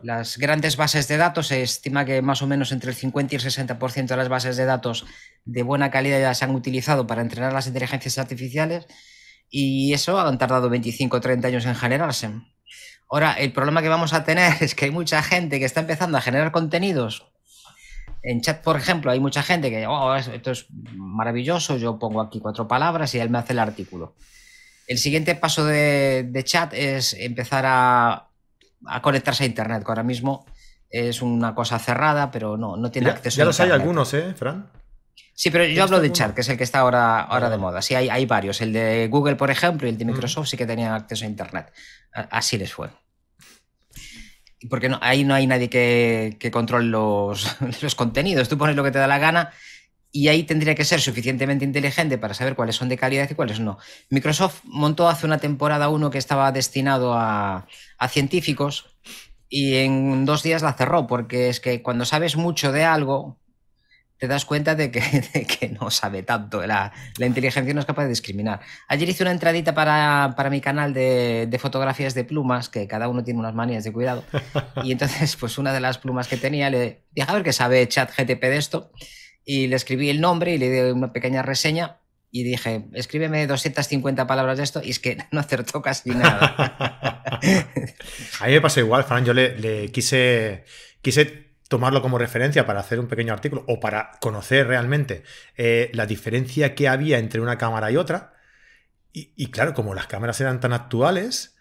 las 0.03 0.37
grandes 0.37 0.77
bases 0.77 1.07
de 1.07 1.17
datos, 1.17 1.47
se 1.47 1.61
estima 1.61 2.05
que 2.05 2.21
más 2.21 2.41
o 2.41 2.47
menos 2.47 2.71
entre 2.71 2.89
el 2.89 2.95
50 2.95 3.35
y 3.35 3.37
el 3.37 3.43
60% 3.43 4.07
de 4.07 4.17
las 4.17 4.29
bases 4.29 4.57
de 4.57 4.65
datos 4.65 5.05
de 5.45 5.63
buena 5.63 5.91
calidad 5.91 6.19
ya 6.19 6.33
se 6.33 6.45
han 6.45 6.55
utilizado 6.55 7.07
para 7.07 7.21
entrenar 7.21 7.53
las 7.53 7.67
inteligencias 7.67 8.17
artificiales 8.17 8.87
y 9.49 9.93
eso 9.93 10.19
han 10.19 10.37
tardado 10.37 10.69
25 10.69 11.17
o 11.17 11.21
30 11.21 11.47
años 11.47 11.65
en 11.65 11.75
generarse. 11.75 12.29
Ahora, 13.09 13.33
el 13.33 13.53
problema 13.53 13.81
que 13.81 13.89
vamos 13.89 14.13
a 14.13 14.23
tener 14.23 14.53
es 14.61 14.75
que 14.75 14.85
hay 14.85 14.91
mucha 14.91 15.21
gente 15.23 15.59
que 15.59 15.65
está 15.65 15.81
empezando 15.81 16.17
a 16.17 16.21
generar 16.21 16.51
contenidos. 16.51 17.25
En 18.23 18.41
chat, 18.41 18.61
por 18.61 18.75
ejemplo, 18.75 19.11
hay 19.11 19.19
mucha 19.19 19.41
gente 19.41 19.69
que, 19.69 19.87
oh, 19.87 20.13
esto 20.15 20.51
es 20.51 20.65
maravilloso, 20.95 21.77
yo 21.77 21.97
pongo 21.97 22.19
aquí 22.19 22.39
cuatro 22.39 22.67
palabras 22.67 23.13
y 23.15 23.19
él 23.19 23.29
me 23.29 23.37
hace 23.37 23.53
el 23.53 23.59
artículo. 23.59 24.15
El 24.87 24.97
siguiente 24.97 25.35
paso 25.35 25.65
de 25.65 26.41
chat 26.43 26.73
es 26.73 27.13
empezar 27.13 27.65
a 27.67 28.27
a 28.85 29.01
conectarse 29.01 29.43
a 29.43 29.47
Internet, 29.47 29.83
que 29.83 29.91
ahora 29.91 30.03
mismo 30.03 30.45
es 30.89 31.21
una 31.21 31.53
cosa 31.53 31.79
cerrada, 31.79 32.31
pero 32.31 32.57
no, 32.57 32.77
no 32.77 32.91
tiene 32.91 33.09
acceso 33.09 33.37
ya 33.37 33.45
los 33.45 33.59
hay 33.59 33.71
algunos, 33.71 34.13
¿eh, 34.13 34.33
Fran? 34.35 34.69
Sí, 35.33 35.51
pero 35.51 35.65
yo 35.65 35.83
hablo 35.83 35.99
de 35.99 36.11
chat, 36.11 36.33
que 36.33 36.41
es 36.41 36.49
el 36.49 36.57
que 36.57 36.63
está 36.63 36.79
ahora, 36.79 37.21
ahora 37.21 37.49
de 37.49 37.57
moda. 37.57 37.81
Sí, 37.83 37.93
hay, 37.93 38.09
hay 38.09 38.25
varios. 38.25 38.59
El 38.61 38.73
de 38.73 39.07
Google, 39.07 39.35
por 39.35 39.51
ejemplo, 39.51 39.87
y 39.87 39.91
el 39.91 39.97
de 39.97 40.05
Microsoft 40.05 40.47
sí 40.47 40.57
que 40.57 40.65
tenían 40.65 40.93
acceso 40.93 41.25
a 41.25 41.27
Internet. 41.27 41.71
Así 42.11 42.57
les 42.57 42.73
fue. 42.73 42.89
Porque 44.67 44.89
no, 44.89 44.97
ahí 45.01 45.23
no 45.23 45.35
hay 45.35 45.45
nadie 45.45 45.69
que, 45.69 46.37
que 46.39 46.49
controle 46.49 46.87
los, 46.87 47.55
los 47.81 47.93
contenidos. 47.93 48.49
Tú 48.49 48.57
pones 48.57 48.75
lo 48.75 48.83
que 48.83 48.89
te 48.89 48.97
da 48.97 49.05
la 49.05 49.19
gana 49.19 49.51
y 50.17 50.29
ahí 50.29 50.41
tendría 50.41 50.73
que 50.73 50.83
ser 50.83 50.99
suficientemente 50.99 51.63
inteligente 51.63 52.17
para 52.17 52.33
saber 52.33 52.55
cuáles 52.55 52.75
son 52.75 52.89
de 52.89 52.97
calidad 52.97 53.29
y 53.29 53.35
cuáles 53.35 53.59
no. 53.59 53.77
Microsoft 54.09 54.61
montó 54.63 55.07
hace 55.07 55.27
una 55.27 55.37
temporada 55.37 55.89
uno 55.89 56.09
que 56.09 56.17
estaba 56.17 56.51
destinado 56.51 57.13
a, 57.13 57.67
científicos 58.09 58.97
y 59.47 59.75
en 59.75 60.25
dos 60.25 60.41
días 60.41 60.63
la 60.63 60.73
cerró, 60.73 61.05
porque 61.05 61.49
es 61.49 61.59
que 61.59 61.83
cuando 61.83 62.03
sabes 62.03 62.35
mucho 62.35 62.71
de 62.71 62.83
algo, 62.83 63.37
te 64.17 64.27
das 64.27 64.45
cuenta 64.45 64.73
de 64.73 64.89
que, 64.89 65.01
que 65.59 65.69
no 65.69 65.91
sabe 65.91 66.23
tanto. 66.23 66.65
La, 66.65 66.91
la, 67.19 67.25
inteligencia 67.27 67.71
no 67.75 67.79
es 67.81 67.85
capaz 67.85 68.05
de 68.05 68.09
discriminar. 68.09 68.61
Ayer 68.87 69.07
hice 69.07 69.21
una 69.21 69.31
entradita 69.31 69.75
para, 69.75 70.33
para 70.35 70.49
mi 70.49 70.61
canal 70.61 70.95
de, 70.95 71.45
de, 71.47 71.59
fotografías 71.59 72.15
de 72.15 72.23
plumas, 72.23 72.69
que 72.69 72.87
cada 72.87 73.07
uno 73.07 73.23
tiene 73.23 73.39
unas 73.39 73.53
manías 73.53 73.83
de 73.83 73.93
cuidado. 73.93 74.23
Y 74.83 74.91
entonces, 74.93 75.35
pues 75.35 75.59
una 75.59 75.73
de 75.73 75.79
las 75.79 75.99
plumas 75.99 76.27
que 76.27 76.37
tenía, 76.37 76.71
le 76.71 77.03
dije 77.11 77.29
a 77.29 77.33
ver 77.35 77.43
qué 77.43 77.53
sabe 77.53 77.87
chat 77.87 78.09
GTP 78.09 78.41
de 78.41 78.57
esto 78.57 78.91
y 79.49 79.67
le 79.67 79.77
escribí 79.77 80.09
el 80.09 80.19
nombre 80.19 80.53
y 80.53 80.57
le 80.57 80.69
di 80.69 80.91
una 80.91 81.13
pequeña 81.13 81.41
reseña 81.41 82.01
y 82.29 82.43
dije, 82.43 82.85
escríbeme 82.93 83.47
250 83.47 84.27
palabras 84.27 84.57
de 84.57 84.65
esto 84.65 84.81
y 84.83 84.89
es 84.89 84.99
que 84.99 85.17
no 85.31 85.39
acertó 85.39 85.81
casi 85.81 86.09
nada. 86.09 87.31
a 88.41 88.45
mí 88.45 88.51
me 88.51 88.61
pasa 88.61 88.81
igual, 88.81 89.05
Fran, 89.05 89.23
yo 89.23 89.33
le, 89.33 89.89
quise, 89.93 90.65
quise 91.01 91.55
tomarlo 91.69 92.01
como 92.01 92.17
referencia 92.17 92.65
para 92.65 92.81
hacer 92.81 92.99
un 92.99 93.07
pequeño 93.07 93.31
artículo 93.31 93.63
o 93.69 93.79
para 93.79 94.11
conocer 94.19 94.67
realmente 94.67 95.23
eh, 95.55 95.91
la 95.93 96.05
diferencia 96.05 96.75
que 96.75 96.89
había 96.89 97.17
entre 97.17 97.39
una 97.39 97.57
cámara 97.57 97.89
y 97.89 97.95
otra. 97.95 98.33
Y, 99.13 99.49
claro, 99.49 99.73
como 99.73 99.95
las 99.95 100.05
cámaras 100.05 100.39
eran 100.41 100.59
tan 100.59 100.73
actuales, 100.73 101.57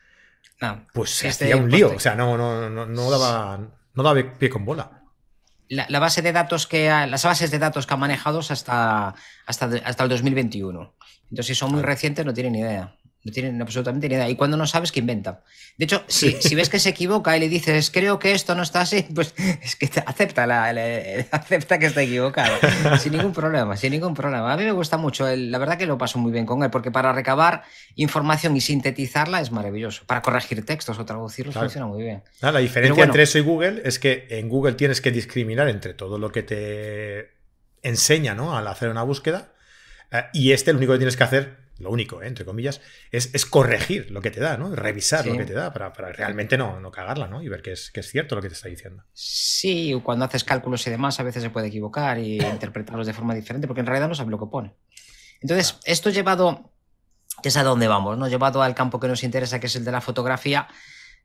ah, 0.61 0.85
pues 0.93 1.09
se 1.09 1.29
este 1.29 1.45
hacía 1.47 1.57
un 1.57 1.71
lío. 1.71 1.95
O 1.95 1.99
sea, 1.99 2.15
no, 2.15 2.37
no, 2.37 2.69
no, 2.69 2.85
no, 2.85 3.11
daba, 3.11 3.57
no 3.95 4.03
daba 4.03 4.39
pie 4.39 4.51
con 4.51 4.67
bola 4.67 5.06
la, 5.69 5.99
base 5.99 6.23
de 6.23 6.33
datos 6.33 6.67
que 6.67 6.89
las 6.89 7.25
bases 7.25 7.51
de 7.51 7.59
datos 7.59 7.87
que 7.87 7.95
han 7.95 8.01
manejado 8.01 8.41
hasta, 8.41 9.15
hasta, 9.47 9.71
hasta 9.85 10.03
el 10.03 10.09
2021. 10.09 10.95
Entonces, 11.31 11.47
si 11.47 11.55
son 11.55 11.73
muy 11.73 11.83
recientes, 11.83 12.25
no 12.25 12.33
tienen 12.33 12.53
ni 12.53 12.61
idea. 12.61 12.95
No 13.27 13.33
tienen 13.33 13.61
absolutamente 13.61 14.09
ni 14.09 14.15
idea. 14.15 14.31
Y 14.31 14.37
cuando 14.37 14.57
no 14.57 14.69
sabes, 14.69 14.93
que 14.93 15.01
inventa. 15.01 15.43
De 15.77 15.85
hecho, 15.85 16.05
si, 16.07 16.31
si, 16.41 16.55
ves 16.55 16.69
que 16.69 16.79
se 16.79 16.91
equivoca 16.91 17.37
y 17.37 17.41
le 17.41 17.49
dices, 17.49 17.91
creo 17.91 18.21
que 18.21 18.31
esto 18.31 18.55
no 18.55 18.63
está 18.63 18.83
así, 18.83 19.05
pues 19.13 19.35
es 19.63 19.75
que 19.75 19.91
acepta, 20.07 20.47
la, 20.47 20.67
acepta 21.33 21.81
que 21.81 21.87
está 21.87 22.03
equivocado. 22.03 22.55
sin 23.01 23.15
ningún 23.15 23.33
problema, 23.33 23.77
sin 23.77 23.91
ningún 23.91 24.15
problema. 24.15 24.53
A 24.53 24.57
mí 24.57 24.63
me 24.63 24.71
gusta 24.71 24.97
mucho. 24.97 25.27
la 25.35 25.59
verdad 25.59 25.77
que 25.77 25.87
lo 25.87 25.99
paso 25.99 26.21
muy 26.21 26.31
bien 26.31 26.47
con 26.47 26.63
él, 26.63 26.71
porque 26.71 26.93
para 26.93 27.13
recabar 27.13 27.65
información 27.97 28.57
y 28.57 28.61
sintetizarla 28.61 29.41
es 29.41 29.51
maravilloso. 29.51 30.05
Para 30.07 30.23
corregir 30.23 30.65
textos 30.65 30.97
o 31.01 31.05
traducirlos 31.05 31.57
funciona 31.57 31.89
muy 31.89 32.05
bien. 32.05 32.23
Ah, 32.43 32.53
la 32.53 32.61
diferencia 32.61 33.03
entre 33.03 33.25
eso 33.25 33.39
y 33.39 33.41
Google 33.41 33.83
es 33.85 33.99
que 33.99 34.29
en 34.31 34.49
Google 34.49 34.75
tienes 34.75 35.01
que 35.01 35.11
discriminar 35.11 35.69
entre 35.69 35.95
todo 35.95 36.17
lo 36.17 36.31
que 36.31 36.45
te 36.45 37.33
enseña 37.83 38.37
¿no? 38.37 38.57
al 38.57 38.69
hacer 38.69 38.89
una 38.89 39.03
búsqueda. 39.03 39.53
Eh, 40.13 40.23
y 40.33 40.53
este 40.53 40.73
lo 40.73 40.79
único 40.79 40.93
que 40.93 40.99
tienes 40.99 41.17
que 41.17 41.25
hacer 41.25 41.66
lo 41.79 41.91
único, 41.91 42.23
¿eh? 42.23 42.27
entre 42.27 42.45
comillas, 42.45 42.81
es, 43.11 43.47
corregir 43.47 44.11
lo 44.11 44.23
que 44.23 44.31
te 44.31 44.41
da, 44.41 44.57
¿no? 44.57 44.75
Revisar 44.75 45.27
lo 45.27 45.37
que 45.37 45.45
te 45.45 45.53
da 45.53 45.73
para, 45.73 45.91
realmente 46.13 46.57
no, 46.57 46.81
no, 46.81 46.91
cagarla, 46.91 47.29
¿no? 47.29 47.43
Y 47.43 47.49
ver 47.49 47.63
que 47.63 47.73
es, 47.73 47.91
que 47.91 48.01
es 48.01 48.09
cierto 48.09 48.35
lo 48.35 48.43
que 48.43 48.49
te 48.49 48.55
está 48.55 48.69
diciendo. 48.69 49.05
Sí, 49.13 49.99
cuando 50.03 50.25
haces 50.25 50.45
cálculos 50.45 50.87
y 50.87 50.91
demás, 50.91 51.21
a 51.21 51.23
veces 51.23 51.43
se 51.43 51.51
puede 51.51 51.69
equivocar 51.69 52.19
y 52.19 52.41
interpretarlos 52.41 53.07
de 53.07 53.13
forma 53.13 53.35
diferente, 53.35 53.67
porque 53.67 53.81
en 53.81 53.87
realidad 53.87 54.09
no 54.09 54.15
sabe 54.15 54.31
lo 54.31 54.39
que 54.39 54.47
pone. 54.47 54.75
Entonces, 55.41 55.79
esto 55.85 56.11
llevado, 56.11 56.73
que 57.43 57.51
es 57.51 57.57
a 57.57 57.63
dónde 57.63 57.89
vamos, 57.89 58.17
¿no? 58.17 58.29
Llevado 58.29 58.63
al 58.63 58.75
campo 58.75 58.99
que 58.99 59.09
nos 59.09 59.23
interesa, 59.23 59.61
que 59.61 59.67
es 59.67 59.77
el 59.77 59.85
de 59.85 59.93
la 59.93 60.01
fotografía, 60.01 60.69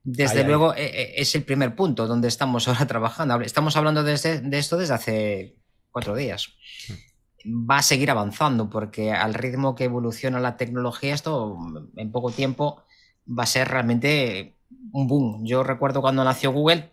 desde 0.04 0.44
luego 0.44 0.74
e, 0.74 0.84
e, 0.84 1.22
es 1.22 1.36
el 1.36 1.44
primer 1.44 1.76
punto 1.76 2.08
donde 2.08 2.28
estamos 2.28 2.68
ahora 2.68 2.86
trabajando. 2.88 3.40
Estamos 3.42 3.78
hablando 3.78 4.04
de, 4.04 4.42
de 4.42 4.58
esto 4.58 4.78
desde 4.78 4.94
hace 4.94 5.56
cuatro 5.92 6.16
días. 6.16 6.50
Mm 6.90 7.11
va 7.46 7.78
a 7.78 7.84
seguir 7.84 8.12
avanzando 8.12 8.70
porque 8.70 9.12
al 9.12 9.34
ritmo 9.34 9.76
que 9.76 9.86
evoluciona 9.86 10.40
la 10.40 10.58
tecnología, 10.58 11.14
esto 11.14 11.58
en 11.96 12.12
poco 12.12 12.32
tiempo 12.32 12.84
va 13.28 13.44
a 13.44 13.48
ser 13.48 13.68
realmente 13.68 14.56
un 14.92 15.08
boom. 15.08 15.46
Yo 15.46 15.64
recuerdo 15.64 16.02
cuando 16.02 16.24
nació 16.24 16.52
Google, 16.52 16.92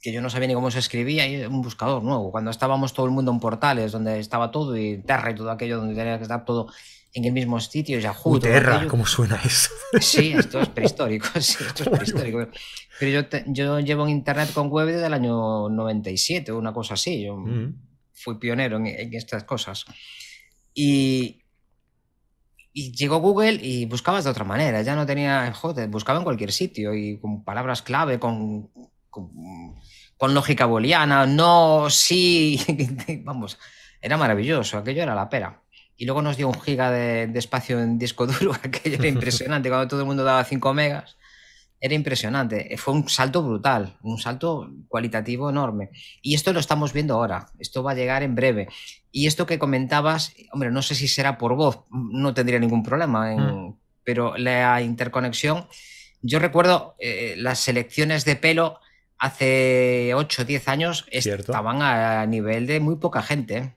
que 0.00 0.12
yo 0.12 0.20
no 0.20 0.28
sabía 0.28 0.48
ni 0.48 0.54
cómo 0.54 0.70
se 0.70 0.78
escribía, 0.78 1.26
y 1.26 1.44
un 1.44 1.62
buscador 1.62 2.02
nuevo. 2.02 2.30
Cuando 2.30 2.50
estábamos 2.50 2.92
todo 2.92 3.06
el 3.06 3.12
mundo 3.12 3.32
en 3.32 3.40
portales, 3.40 3.92
donde 3.92 4.18
estaba 4.18 4.50
todo, 4.50 4.76
y 4.76 4.98
Terra 4.98 5.30
y 5.30 5.34
todo 5.34 5.50
aquello, 5.50 5.78
donde 5.78 5.94
tenía 5.94 6.18
que 6.18 6.24
estar 6.24 6.44
todo 6.44 6.68
en 7.14 7.24
el 7.24 7.32
mismo 7.32 7.60
sitio, 7.60 7.98
Yahoo. 7.98 8.40
Terra, 8.40 8.86
¿cómo 8.88 9.06
suena 9.06 9.40
eso? 9.44 9.70
Sí, 10.00 10.32
esto 10.36 10.60
es 10.60 10.68
prehistórico, 10.68 11.28
sí, 11.40 11.64
esto 11.64 11.84
es 11.84 11.88
prehistórico. 11.88 12.48
Pero 12.98 13.22
yo, 13.22 13.38
yo 13.46 13.80
llevo 13.80 14.04
en 14.04 14.10
Internet 14.10 14.52
con 14.52 14.68
web 14.68 14.88
desde 14.88 15.06
el 15.06 15.14
año 15.14 15.68
97, 15.68 16.52
una 16.52 16.72
cosa 16.72 16.94
así. 16.94 17.22
Yo, 17.22 17.36
mm 17.36 17.93
fui 18.14 18.38
pionero 18.38 18.78
en, 18.78 19.14
estas 19.14 19.44
cosas. 19.44 19.84
Y, 20.72 21.42
y 22.72 22.92
llegó 22.92 23.18
Google 23.18 23.58
y 23.60 23.84
buscabas 23.86 24.24
de 24.24 24.30
otra 24.30 24.44
manera, 24.44 24.82
ya 24.82 24.94
no 24.96 25.04
tenía, 25.04 25.52
joder, 25.52 25.88
buscaba 25.88 26.18
en 26.18 26.24
cualquier 26.24 26.52
sitio 26.52 26.94
y 26.94 27.18
con 27.18 27.44
palabras 27.44 27.82
clave, 27.82 28.18
con, 28.18 28.70
con, 29.10 30.34
lógica 30.34 30.64
booleana, 30.64 31.26
no, 31.26 31.90
sí, 31.90 32.58
vamos, 33.24 33.58
era 34.00 34.16
maravilloso, 34.16 34.78
aquello 34.78 35.02
era 35.02 35.14
la 35.14 35.28
pera. 35.28 35.60
Y 35.96 36.06
luego 36.06 36.22
nos 36.22 36.36
dio 36.36 36.48
un 36.48 36.60
giga 36.60 36.90
de, 36.90 37.28
de 37.28 37.38
espacio 37.38 37.80
en 37.80 37.98
disco 37.98 38.26
duro, 38.26 38.52
aquello 38.62 38.96
era 38.96 39.06
impresionante, 39.06 39.68
cuando 39.68 39.86
todo 39.86 40.00
el 40.00 40.06
mundo 40.06 40.24
daba 40.24 40.42
5 40.44 40.74
megas 40.74 41.16
era 41.84 41.94
impresionante. 41.94 42.72
Eh, 42.72 42.78
fue 42.78 42.94
un 42.94 43.10
salto 43.10 43.42
brutal, 43.42 43.98
un 44.00 44.18
salto 44.18 44.72
cualitativo 44.88 45.50
enorme. 45.50 45.90
Y 46.22 46.34
esto 46.34 46.54
lo 46.54 46.60
estamos 46.60 46.94
viendo 46.94 47.12
ahora. 47.12 47.48
Esto 47.58 47.82
va 47.82 47.90
a 47.90 47.94
llegar 47.94 48.22
en 48.22 48.34
breve. 48.34 48.68
Y 49.12 49.26
esto 49.26 49.44
que 49.44 49.58
comentabas, 49.58 50.32
hombre, 50.50 50.70
no 50.70 50.80
sé 50.80 50.94
si 50.94 51.08
será 51.08 51.36
por 51.36 51.54
voz, 51.56 51.84
no 51.90 52.32
tendría 52.32 52.58
ningún 52.58 52.82
problema, 52.82 53.36
mm. 53.36 53.76
pero 54.02 54.34
la 54.38 54.80
interconexión. 54.80 55.66
Yo 56.22 56.38
recuerdo 56.38 56.96
eh, 57.00 57.34
las 57.36 57.58
selecciones 57.58 58.24
de 58.24 58.36
pelo 58.36 58.80
hace 59.18 60.12
8 60.14 60.40
o 60.40 60.44
10 60.46 60.68
años 60.68 61.04
estaban 61.10 61.82
a 61.82 62.24
nivel 62.24 62.66
de 62.66 62.80
muy 62.80 62.96
poca 62.96 63.20
gente. 63.20 63.74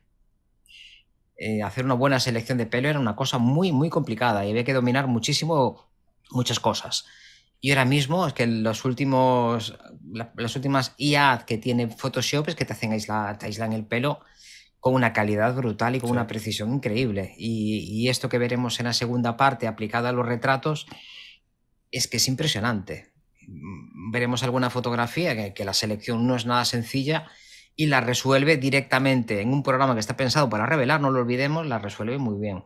Eh, 1.36 1.62
hacer 1.62 1.84
una 1.84 1.96
buena 1.96 2.22
selección 2.22 2.58
de 2.58 2.68
pelo 2.68 2.88
era 2.88 3.02
una 3.02 3.18
cosa 3.18 3.38
muy, 3.38 3.74
muy 3.74 3.90
complicada 3.90 4.46
y 4.46 4.52
había 4.52 4.64
que 4.64 4.74
dominar 4.74 5.08
muchísimo 5.08 5.90
muchas 6.32 6.62
cosas. 6.62 7.06
Y 7.60 7.72
ahora 7.72 7.86
mismo 7.86 8.28
es 8.28 8.34
que 8.34 8.46
los 8.46 8.86
últimos, 8.86 9.78
las 10.36 10.56
últimas 10.56 10.94
IA 10.98 11.44
que 11.48 11.58
tiene 11.58 11.90
Photoshop 11.90 12.50
es 12.50 12.56
que 12.56 12.66
te 12.66 12.74
hacen 12.74 12.92
aislar, 12.92 13.40
te 13.40 13.48
aislan 13.48 13.74
el 13.74 13.86
pelo 13.86 14.20
con 14.80 14.94
una 14.94 15.12
calidad 15.12 15.56
brutal 15.56 15.96
y 15.96 16.00
con 16.00 16.12
una 16.12 16.28
precisión 16.28 16.74
increíble. 16.74 17.34
Y, 17.38 18.08
esto 18.10 18.30
que 18.30 18.38
veremos 18.38 18.80
en 18.80 18.86
la 18.86 18.94
segunda 18.94 19.36
parte 19.36 19.68
aplicado 19.68 20.08
a 20.08 20.12
los 20.12 20.26
retratos 20.26 20.88
es 21.92 22.08
que 22.08 22.18
es 22.18 22.28
impresionante. 22.28 23.12
Veremos 24.12 24.44
alguna 24.44 24.70
fotografía 24.70 25.54
que, 25.54 25.66
la 25.66 25.74
selección 25.74 26.28
no 26.28 26.36
es 26.36 26.46
nada 26.46 26.64
sencilla 26.64 27.28
y 27.76 27.88
la 27.88 28.02
resuelve 28.02 28.58
directamente 28.58 29.42
en 29.42 29.52
un 29.52 29.64
programa 29.64 29.94
que 29.94 30.00
está 30.00 30.16
pensado 30.16 30.50
para 30.50 30.66
revelar, 30.66 31.02
no 31.02 31.12
lo 31.12 31.20
olvidemos, 31.20 31.66
la 31.66 31.80
resuelve 31.80 32.18
muy 32.18 32.40
bien. 32.40 32.64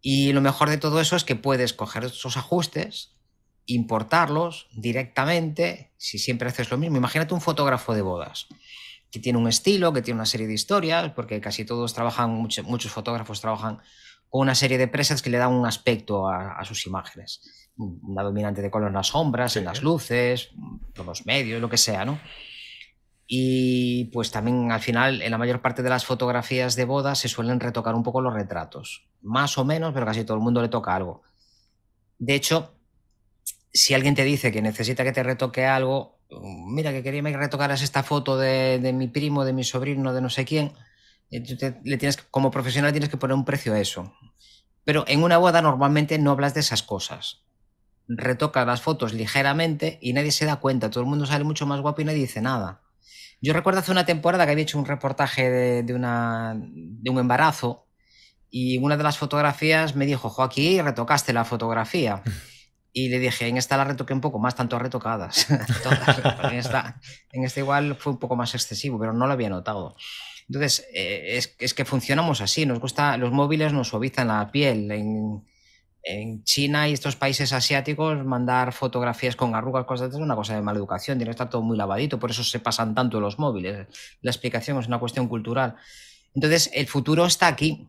Y 0.00 0.32
lo 0.32 0.40
mejor 0.40 0.70
de 0.70 0.78
todo 0.78 1.00
eso 1.00 1.16
es 1.16 1.24
que 1.24 1.36
puedes 1.36 1.74
coger 1.74 2.04
esos 2.04 2.36
ajustes, 2.36 3.17
importarlos 3.68 4.66
directamente, 4.72 5.92
si 5.98 6.18
siempre 6.18 6.48
haces 6.48 6.70
lo 6.70 6.78
mismo. 6.78 6.96
Imagínate 6.96 7.34
un 7.34 7.40
fotógrafo 7.40 7.94
de 7.94 8.02
bodas 8.02 8.48
que 9.10 9.20
tiene 9.20 9.38
un 9.38 9.46
estilo, 9.46 9.92
que 9.92 10.02
tiene 10.02 10.16
una 10.18 10.26
serie 10.26 10.46
de 10.46 10.54
historias, 10.54 11.12
porque 11.12 11.40
casi 11.40 11.64
todos 11.64 11.94
trabajan, 11.94 12.30
muchos, 12.30 12.90
fotógrafos 12.90 13.40
trabajan 13.40 13.78
con 14.28 14.42
una 14.42 14.54
serie 14.54 14.78
de 14.78 14.88
presas 14.88 15.22
que 15.22 15.30
le 15.30 15.38
dan 15.38 15.52
un 15.52 15.66
aspecto 15.66 16.28
a, 16.28 16.62
sus 16.64 16.86
imágenes. 16.86 17.70
Una 17.76 18.22
dominante 18.22 18.62
de 18.62 18.70
color 18.70 18.88
en 18.88 18.94
las 18.94 19.08
sombras, 19.08 19.56
en 19.56 19.66
las 19.66 19.82
luces, 19.82 20.50
en 20.94 21.06
los 21.06 21.26
medios, 21.26 21.60
lo 21.60 21.68
que 21.68 21.78
sea, 21.78 22.04
¿no? 22.04 22.18
Y 23.26 24.06
pues 24.06 24.30
también 24.30 24.72
al 24.72 24.80
final, 24.80 25.20
en 25.20 25.30
la 25.30 25.38
mayor 25.38 25.60
parte 25.60 25.82
de 25.82 25.90
las 25.90 26.06
fotografías 26.06 26.74
de 26.74 26.86
bodas 26.86 27.18
se 27.18 27.28
suelen 27.28 27.60
retocar 27.60 27.94
un 27.94 28.02
poco 28.02 28.22
los 28.22 28.32
retratos. 28.32 29.06
Más 29.20 29.58
o 29.58 29.64
menos, 29.66 29.92
pero 29.92 30.06
casi 30.06 30.24
todo 30.24 30.38
el 30.38 30.42
mundo 30.42 30.62
le 30.62 30.68
toca 30.68 30.94
algo. 30.94 31.22
De 32.18 32.34
hecho, 32.34 32.77
si 33.78 33.94
alguien 33.94 34.14
te 34.14 34.24
dice 34.24 34.52
que 34.52 34.60
necesita 34.60 35.04
que 35.04 35.12
te 35.12 35.22
retoque 35.22 35.64
algo, 35.64 36.18
mira, 36.66 36.92
que 36.92 37.02
quería 37.02 37.22
que 37.22 37.36
retocaras 37.36 37.82
esta 37.82 38.02
foto 38.02 38.36
de, 38.36 38.92
mi 38.94 39.08
primo, 39.08 39.44
de 39.44 39.52
mi 39.52 39.64
sobrino, 39.64 40.12
de 40.12 40.20
no 40.20 40.30
sé 40.30 40.44
quién, 40.44 40.72
le 41.30 41.96
tienes, 41.96 42.16
como 42.30 42.50
profesional 42.50 42.92
tienes 42.92 43.08
que 43.08 43.16
poner 43.16 43.34
un 43.34 43.44
precio 43.44 43.72
a 43.72 43.80
eso. 43.80 44.12
Pero 44.84 45.04
en 45.06 45.22
una 45.22 45.38
boda 45.38 45.62
normalmente 45.62 46.18
no 46.18 46.32
hablas 46.32 46.54
de 46.54 46.60
esas 46.60 46.82
cosas. 46.82 47.42
Retocas 48.08 48.66
las 48.66 48.80
fotos 48.80 49.12
ligeramente 49.12 49.98
y 50.00 50.12
nadie 50.12 50.32
se 50.32 50.46
da 50.46 50.56
cuenta. 50.56 50.90
Todo 50.90 51.02
el 51.02 51.10
mundo 51.10 51.26
sale 51.26 51.44
mucho 51.44 51.66
más 51.66 51.80
guapo 51.80 52.00
y 52.00 52.04
nadie 52.04 52.20
dice 52.20 52.40
nada. 52.40 52.82
Yo 53.40 53.52
recuerdo 53.52 53.80
hace 53.80 53.92
una 53.92 54.06
temporada 54.06 54.44
que 54.44 54.52
había 54.52 54.62
hecho 54.62 54.78
un 54.78 54.86
reportaje 54.86 55.50
de, 55.82 55.94
una, 55.94 56.54
de 56.56 57.10
un 57.10 57.18
embarazo 57.18 57.86
y 58.50 58.78
una 58.78 58.96
de 58.96 59.04
las 59.04 59.18
fotografías 59.18 59.94
me 59.94 60.06
dijo, 60.06 60.30
Joaquín, 60.30 60.84
retocaste 60.84 61.32
la 61.32 61.44
fotografía. 61.44 62.22
Y 62.92 63.08
le 63.08 63.18
dije, 63.18 63.46
en 63.46 63.56
esta 63.56 63.76
la 63.76 63.84
retoqué 63.84 64.14
un 64.14 64.20
poco 64.20 64.38
más, 64.38 64.54
tanto 64.54 64.78
retocadas. 64.78 65.46
en, 66.42 66.54
esta, 66.54 67.00
igual 67.56 67.96
fue 67.96 68.12
un 68.12 68.18
poco 68.18 68.36
más 68.36 68.54
excesivo, 68.54 68.98
pero 68.98 69.12
no 69.12 69.26
lo 69.26 69.32
había 69.32 69.50
notado. 69.50 69.96
Entonces, 70.48 70.86
eh, 70.94 71.36
es, 71.36 71.54
es, 71.58 71.74
que 71.74 71.84
funcionamos 71.84 72.40
así, 72.40 72.64
nos 72.64 72.80
gusta, 72.80 73.16
los 73.18 73.30
móviles 73.30 73.72
nos 73.72 73.88
suavizan 73.88 74.28
la 74.28 74.50
piel. 74.50 74.90
En, 74.90 75.44
China 76.44 76.88
y 76.88 76.94
estos 76.94 77.16
países 77.16 77.52
asiáticos 77.52 78.24
mandar 78.24 78.72
fotografías 78.72 79.36
con 79.36 79.54
arrugas, 79.54 79.84
cosas 79.84 80.08
es 80.08 80.14
una 80.14 80.36
cosa 80.36 80.54
de 80.54 80.62
mala 80.62 80.78
educación, 80.78 81.18
tiene 81.18 81.28
que 81.28 81.32
estar 81.32 81.50
todo 81.50 81.60
muy 81.60 81.76
lavadito, 81.76 82.18
por 82.18 82.30
eso 82.30 82.42
se 82.42 82.60
pasan 82.60 82.94
tanto 82.94 83.20
los 83.20 83.38
móviles. 83.38 83.88
La 84.22 84.30
explicación 84.30 84.78
es 84.78 84.86
una 84.86 84.98
cuestión 84.98 85.28
cultural. 85.28 85.76
Entonces, 86.34 86.70
el 86.72 86.86
futuro 86.86 87.26
está 87.26 87.48
aquí. 87.48 87.88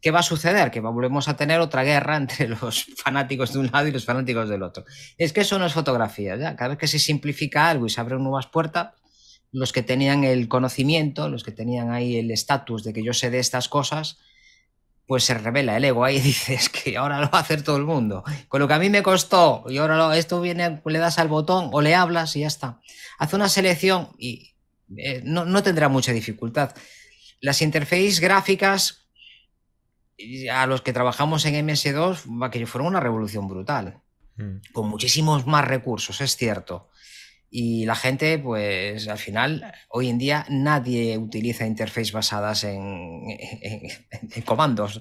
¿Qué 0.00 0.10
va 0.10 0.20
a 0.20 0.22
suceder? 0.22 0.70
Que 0.70 0.80
volvemos 0.80 1.28
a 1.28 1.36
tener 1.36 1.60
otra 1.60 1.82
guerra 1.82 2.16
entre 2.18 2.48
los 2.48 2.86
fanáticos 2.96 3.52
de 3.52 3.58
un 3.60 3.70
lado 3.72 3.88
y 3.88 3.92
los 3.92 4.04
fanáticos 4.04 4.48
del 4.48 4.62
otro. 4.62 4.84
Es 5.18 5.32
que 5.32 5.40
eso 5.40 5.58
no 5.58 5.66
es 5.66 5.72
fotografía. 5.72 6.36
Cada 6.56 6.68
vez 6.68 6.78
que 6.78 6.88
se 6.88 6.98
simplifica 6.98 7.68
algo 7.68 7.86
y 7.86 7.90
se 7.90 8.00
abren 8.00 8.22
nuevas 8.22 8.46
puertas, 8.46 8.94
los 9.52 9.72
que 9.72 9.82
tenían 9.82 10.24
el 10.24 10.48
conocimiento, 10.48 11.28
los 11.28 11.42
que 11.42 11.52
tenían 11.52 11.90
ahí 11.90 12.16
el 12.16 12.30
estatus 12.30 12.84
de 12.84 12.92
que 12.92 13.02
yo 13.02 13.14
sé 13.14 13.30
de 13.30 13.38
estas 13.38 13.68
cosas, 13.68 14.18
pues 15.06 15.24
se 15.24 15.34
revela 15.34 15.76
el 15.76 15.84
ego 15.84 16.04
ahí 16.04 16.16
y 16.16 16.20
dices 16.32 16.68
que 16.68 16.96
ahora 16.96 17.20
lo 17.20 17.30
va 17.30 17.38
a 17.38 17.42
hacer 17.42 17.62
todo 17.62 17.76
el 17.76 17.84
mundo. 17.84 18.24
Con 18.48 18.60
lo 18.60 18.68
que 18.68 18.74
a 18.74 18.78
mí 18.78 18.90
me 18.90 19.02
costó, 19.02 19.64
y 19.68 19.78
ahora 19.78 20.16
esto 20.16 20.40
viene, 20.40 20.82
le 20.84 20.98
das 20.98 21.18
al 21.18 21.28
botón 21.28 21.70
o 21.72 21.80
le 21.80 21.94
hablas 21.94 22.36
y 22.36 22.40
ya 22.40 22.48
está. 22.48 22.80
Hace 23.18 23.36
una 23.36 23.48
selección 23.48 24.10
y 24.18 24.54
eh, 24.96 25.22
no, 25.24 25.62
tendrá 25.62 25.88
mucha 25.88 26.12
dificultad. 26.12 26.74
Las 27.40 27.62
interfaces 27.62 28.20
gráficas, 28.20 29.05
a 30.50 30.66
los 30.66 30.82
que 30.82 30.92
trabajamos 30.92 31.44
en 31.44 31.66
MS2, 31.66 32.50
que 32.50 32.66
fueron 32.66 32.88
una 32.88 33.00
revolución 33.00 33.48
brutal, 33.48 34.00
mm. 34.36 34.72
con 34.72 34.88
muchísimos 34.88 35.46
más 35.46 35.66
recursos, 35.66 36.20
es 36.20 36.36
cierto. 36.36 36.90
Y 37.48 37.86
la 37.86 37.94
gente, 37.94 38.38
pues 38.38 39.06
al 39.08 39.18
final, 39.18 39.72
hoy 39.88 40.08
en 40.08 40.18
día 40.18 40.44
nadie 40.48 41.16
utiliza 41.16 41.64
interfaces 41.64 42.12
basadas 42.12 42.64
en, 42.64 43.22
comandos, 44.44 45.00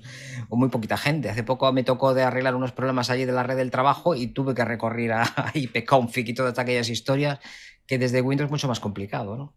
o 0.49 0.55
muy 0.55 0.69
poquita 0.69 0.95
gente. 0.95 1.29
Hace 1.29 1.43
poco 1.43 1.71
me 1.73 1.83
tocó 1.83 2.13
de 2.13 2.23
arreglar 2.23 2.55
unos 2.55 2.71
problemas 2.71 3.09
allí 3.09 3.25
de 3.25 3.31
la 3.31 3.43
red 3.43 3.57
del 3.57 3.71
trabajo 3.71 4.15
y 4.15 4.27
tuve 4.27 4.53
que 4.53 4.63
recurrir 4.63 5.13
a, 5.13 5.51
ipconfig 5.53 6.29
y 6.29 6.33
todas 6.33 6.57
aquellas 6.59 6.89
historias 6.89 7.39
que 7.87 7.97
desde 7.97 8.21
Windows 8.21 8.47
es 8.47 8.51
mucho 8.51 8.67
más 8.67 8.79
complicado. 8.79 9.35
¿no? 9.35 9.55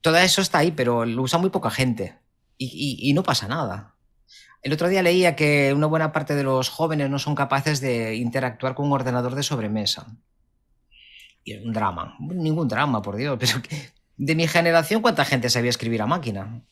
Todo 0.00 0.16
eso 0.18 0.40
está 0.40 0.58
ahí, 0.58 0.70
pero 0.70 1.04
lo 1.04 1.22
usa 1.22 1.40
muy 1.40 1.50
poca 1.50 1.70
gente 1.70 2.18
y, 2.56 2.98
y 3.00 3.12
no 3.14 3.24
pasa 3.24 3.48
nada. 3.48 3.95
El 4.62 4.72
otro 4.72 4.88
día 4.88 5.02
leía 5.02 5.36
que 5.36 5.72
una 5.74 5.86
buena 5.86 6.12
parte 6.12 6.34
de 6.34 6.42
los 6.42 6.68
jóvenes 6.68 7.08
no 7.10 7.18
son 7.18 7.34
capaces 7.34 7.80
de 7.80 8.16
interactuar 8.16 8.74
con 8.74 8.86
un 8.86 8.92
ordenador 8.92 9.34
de 9.34 9.42
sobremesa 9.42 10.06
un 11.54 11.72
drama. 11.72 12.16
Ningún 12.18 12.68
drama, 12.68 13.02
por 13.02 13.16
Dios. 13.16 13.36
Pero 13.40 13.52
de 14.16 14.34
mi 14.34 14.46
generación, 14.46 15.02
¿cuánta 15.02 15.24
gente 15.24 15.50
sabía 15.50 15.70
escribir 15.70 16.02
a 16.02 16.06
máquina? 16.06 16.62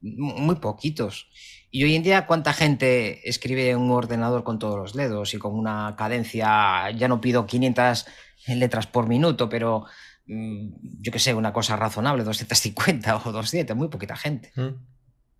Muy 0.00 0.56
poquitos. 0.56 1.28
Y 1.70 1.84
hoy 1.84 1.94
en 1.94 2.02
día, 2.02 2.26
¿cuánta 2.26 2.52
gente 2.52 3.28
escribe 3.28 3.70
en 3.70 3.78
un 3.78 3.90
ordenador 3.92 4.42
con 4.44 4.58
todos 4.58 4.76
los 4.76 4.92
dedos 4.92 5.32
y 5.34 5.38
con 5.38 5.54
una 5.54 5.94
cadencia? 5.96 6.90
Ya 6.90 7.08
no 7.08 7.20
pido 7.20 7.46
500 7.46 8.06
letras 8.48 8.86
por 8.86 9.06
minuto, 9.06 9.48
pero 9.48 9.84
mm, 10.26 10.68
yo 11.00 11.12
qué 11.12 11.18
sé, 11.18 11.34
una 11.34 11.52
cosa 11.52 11.76
razonable, 11.76 12.24
250 12.24 13.16
o 13.24 13.32
200, 13.32 13.76
muy 13.76 13.88
poquita 13.88 14.16
gente. 14.16 14.52
Mm. 14.56 14.91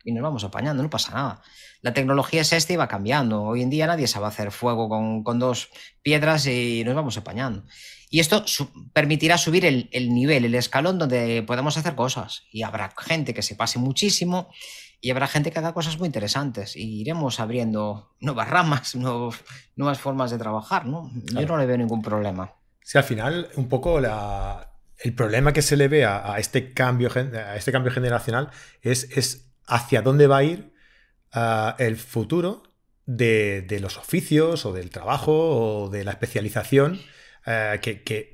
Y 0.04 0.12
nos 0.12 0.22
vamos 0.22 0.44
apañando, 0.44 0.82
no 0.82 0.90
pasa 0.90 1.12
nada. 1.12 1.42
La 1.80 1.92
tecnología 1.92 2.42
es 2.42 2.52
esta 2.52 2.72
y 2.72 2.76
va 2.76 2.88
cambiando. 2.88 3.42
Hoy 3.42 3.62
en 3.62 3.70
día 3.70 3.86
nadie 3.86 4.06
sabe 4.06 4.26
hacer 4.26 4.52
fuego 4.52 4.88
con, 4.88 5.24
con 5.24 5.38
dos 5.38 5.68
piedras 6.02 6.46
y 6.46 6.82
nos 6.84 6.94
vamos 6.94 7.16
apañando. 7.16 7.64
Y 8.12 8.20
esto 8.20 8.44
permitirá 8.92 9.38
subir 9.38 9.64
el, 9.64 10.14
nivel, 10.14 10.44
el 10.44 10.54
escalón 10.54 10.98
donde 10.98 11.42
podemos 11.44 11.78
hacer 11.78 11.94
cosas. 11.94 12.42
Y 12.52 12.62
habrá 12.62 12.92
gente 12.98 13.32
que 13.32 13.40
se 13.40 13.54
pase 13.54 13.78
muchísimo 13.78 14.50
y 15.00 15.10
habrá 15.10 15.26
gente 15.26 15.50
que 15.50 15.58
haga 15.58 15.72
cosas 15.72 15.98
muy 15.98 16.08
interesantes. 16.08 16.76
Y 16.76 17.00
iremos 17.00 17.40
abriendo 17.40 18.14
nuevas 18.20 18.50
ramas, 18.50 18.94
nuevas 19.76 19.98
formas 19.98 20.30
de 20.30 20.36
trabajar. 20.36 20.84
¿no? 20.84 21.10
Yo 21.32 21.46
no 21.46 21.56
le 21.56 21.64
veo 21.64 21.78
ningún 21.78 22.02
problema. 22.02 22.52
Sí, 22.82 22.98
al 22.98 23.04
final, 23.04 23.48
un 23.56 23.70
poco 23.70 23.98
el 23.98 25.14
problema 25.14 25.54
que 25.54 25.62
se 25.62 25.78
le 25.78 25.88
ve 25.88 26.04
a, 26.04 26.36
este, 26.38 26.74
cambio, 26.74 27.10
a 27.16 27.56
este 27.56 27.72
cambio 27.72 27.92
generacional 27.92 28.50
es, 28.82 29.04
es 29.16 29.51
hacia 29.66 30.02
dónde 30.02 30.26
va 30.26 30.38
a 30.38 30.44
ir 30.44 30.72
ah, 31.32 31.76
el 31.78 31.96
futuro 31.96 32.72
de, 33.06 33.78
los 33.80 33.96
oficios 33.96 34.64
o 34.66 34.72
del 34.72 34.90
trabajo 34.90 35.84
o 35.84 35.90
de 35.90 36.04
la 36.04 36.12
especialización 36.12 37.00
eh, 37.46 37.80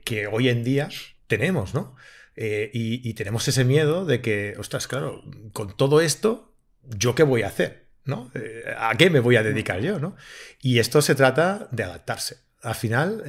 que, 0.05 0.27
hoy 0.27 0.49
en 0.49 0.65
día 0.65 0.89
tenemos, 1.27 1.75
¿no? 1.75 1.97
Eh, 2.37 2.71
y, 2.73 3.15
tenemos 3.15 3.49
ese 3.49 3.65
miedo 3.65 4.05
de 4.05 4.21
que, 4.21 4.55
ostras, 4.59 4.87
claro, 4.87 5.25
con 5.53 5.77
todo 5.77 6.01
esto, 6.01 6.55
¿yo 6.83 7.15
qué 7.15 7.25
voy 7.25 7.43
a 7.43 7.49
hacer? 7.49 7.89
¿no? 8.05 8.31
Eh, 8.35 8.63
¿A 8.79 8.97
qué 8.97 9.11
me 9.11 9.21
voy 9.21 9.37
a 9.37 9.43
dedicar 9.43 9.81
yo? 9.81 9.99
¿no? 9.99 10.17
Y 10.63 10.79
esto 10.79 11.03
se 11.03 11.17
trata 11.17 11.69
de 11.73 11.83
adaptarse. 11.83 12.39
Al 12.63 12.77
final, 12.77 13.25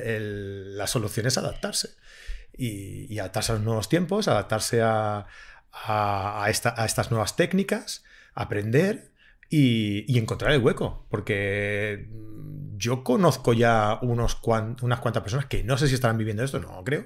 la 0.77 0.85
solución 0.85 1.25
es 1.25 1.37
adaptarse. 1.39 1.89
Y, 2.53 3.17
adaptarse 3.17 3.53
a 3.53 3.55
los 3.55 3.63
nuevos 3.63 3.89
tiempos, 3.89 4.27
adaptarse 4.27 4.81
a, 4.83 5.25
a, 5.71 6.45
estas 6.49 7.11
nuevas 7.11 7.35
técnicas, 7.35 8.03
aprender 8.33 9.11
y, 9.49 10.17
encontrar 10.17 10.51
el 10.51 10.61
hueco. 10.61 11.05
Porque 11.09 12.09
yo 12.77 13.03
conozco 13.03 13.53
ya 13.53 13.99
unos 14.01 14.39
unas 14.81 14.99
cuantas 14.99 15.23
personas 15.23 15.45
que 15.45 15.63
no 15.63 15.77
sé 15.77 15.87
si 15.87 15.95
estarán 15.95 16.17
viviendo 16.17 16.43
esto, 16.43 16.59
no 16.59 16.83
creo, 16.83 17.05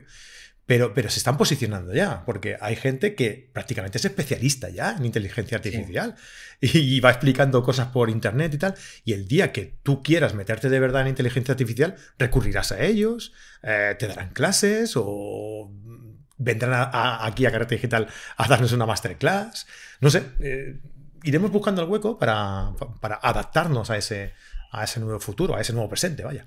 pero, 0.66 0.94
pero 0.94 1.10
se 1.10 1.18
están 1.20 1.38
posicionando 1.38 1.94
ya, 1.94 2.24
porque 2.26 2.58
hay 2.62 2.76
gente 2.78 3.16
que 3.16 3.50
prácticamente 3.52 3.98
es 3.98 4.06
especialista 4.06 4.70
ya 4.70 4.96
en 4.96 5.06
inteligencia 5.06 5.58
artificial 5.58 6.16
y, 6.62 7.00
va 7.02 7.10
explicando 7.10 7.64
cosas 7.64 7.88
por 7.88 8.10
internet 8.10 8.54
y 8.54 8.58
tal, 8.58 8.76
y 9.04 9.12
el 9.12 9.28
día 9.28 9.52
que 9.52 9.76
tú 9.84 10.02
quieras 10.02 10.34
meterte 10.34 10.70
de 10.70 10.80
verdad 10.80 11.02
en 11.02 11.10
inteligencia 11.10 11.52
artificial, 11.52 11.96
recurrirás 12.18 12.72
a 12.72 12.82
ellos, 12.82 13.34
eh, 13.62 13.96
te 14.00 14.08
darán 14.08 14.30
clases 14.30 14.94
o 14.96 15.70
vendrán 16.44 16.90
aquí 16.94 17.46
a 17.46 17.52
Karate 17.52 17.76
Digital 17.76 18.08
a 18.38 18.48
darnos 18.48 18.72
una 18.74 18.86
masterclass, 18.86 19.66
no 20.00 20.10
sé. 20.10 20.24
Eh, 20.40 20.80
iremos 21.24 21.52
buscando 21.52 21.82
el 21.82 21.90
hueco 21.90 22.18
para, 22.18 22.74
para 23.00 23.16
adaptarnos 23.22 23.90
a 23.90 23.98
ese, 23.98 24.34
a 24.72 24.84
ese 24.84 25.00
nuevo 25.00 25.20
futuro, 25.20 25.56
a 25.56 25.62
ese 25.62 25.74
nuevo 25.74 25.90
presente, 25.90 26.24
vaya. 26.24 26.46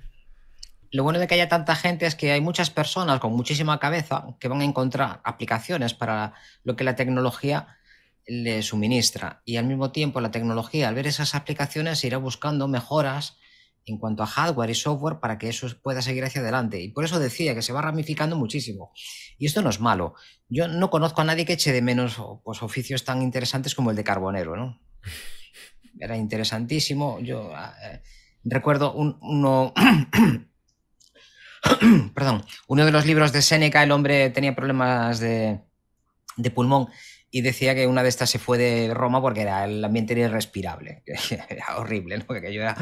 Lo 0.91 1.03
bueno 1.03 1.19
de 1.19 1.27
que 1.27 1.35
haya 1.35 1.49
tanta 1.49 1.75
gente 1.75 2.05
es 2.05 2.15
que 2.15 2.31
hay 2.31 2.39
muchas 2.39 2.69
personas 2.69 3.19
con 3.19 3.33
muchísima 3.33 3.79
cabeza 3.79 4.25
que 4.39 4.47
van 4.47 4.61
a 4.61 4.65
encontrar 4.65 5.19
aplicaciones 5.23 5.93
para 5.93 6.33
lo 6.63 6.75
que 6.75 6.85
la 6.85 6.95
tecnología 6.95 7.77
le 8.25 8.61
suministra. 8.61 9.41
Y 9.43 9.57
al 9.57 9.65
mismo 9.65 9.91
tiempo 9.91 10.21
la 10.21 10.31
tecnología, 10.31 10.87
al 10.87 10.95
ver 10.95 11.07
esas 11.07 11.35
aplicaciones, 11.35 12.03
irá 12.03 12.17
buscando 12.17 12.67
mejoras 12.67 13.37
en 13.87 13.97
cuanto 13.97 14.21
a 14.21 14.27
hardware 14.27 14.69
y 14.69 14.75
software 14.75 15.19
para 15.19 15.37
que 15.37 15.49
eso 15.49 15.67
pueda 15.81 16.01
seguir 16.01 16.25
hacia 16.25 16.41
adelante. 16.41 16.81
Y 16.81 16.89
por 16.89 17.05
eso 17.05 17.19
decía 17.19 17.55
que 17.55 17.61
se 17.61 17.71
va 17.71 17.81
ramificando 17.81 18.35
muchísimo. 18.35 18.91
Y 19.37 19.45
esto 19.45 19.61
no 19.61 19.69
es 19.69 19.79
malo. 19.79 20.15
Yo 20.49 20.67
no 20.67 20.89
conozco 20.89 21.21
a 21.21 21.23
nadie 21.23 21.45
que 21.45 21.53
eche 21.53 21.71
de 21.71 21.81
menos 21.81 22.21
pues, 22.43 22.61
oficios 22.61 23.05
tan 23.05 23.21
interesantes 23.21 23.75
como 23.75 23.89
el 23.89 23.95
de 23.95 24.03
carbonero, 24.03 24.57
¿no? 24.57 24.81
Era 25.99 26.17
interesantísimo. 26.17 27.19
Yo 27.21 27.53
eh, 27.53 28.01
recuerdo 28.43 28.93
uno... 28.93 29.73
perdón, 32.13 32.43
uno 32.67 32.85
de 32.85 32.91
los 32.91 33.05
libros 33.05 33.31
de 33.31 33.41
Seneca, 33.41 33.83
el 33.83 33.91
hombre 33.91 34.29
tenía 34.29 34.53
problemas 34.53 35.19
de, 35.19 35.61
de 36.35 36.51
pulmón 36.51 36.89
y 37.29 37.41
decía 37.41 37.75
que 37.75 37.87
una 37.87 38.03
de 38.03 38.09
estas 38.09 38.29
se 38.29 38.39
fue 38.39 38.57
de 38.57 38.93
Roma 38.93 39.21
porque 39.21 39.41
era, 39.41 39.65
el 39.65 39.83
ambiente 39.83 40.13
era 40.13 40.29
irrespirable, 40.29 41.03
era 41.49 41.77
horrible, 41.77 42.17
¿no? 42.17 42.25
que 42.27 42.53
yo 42.53 42.61
era 42.61 42.75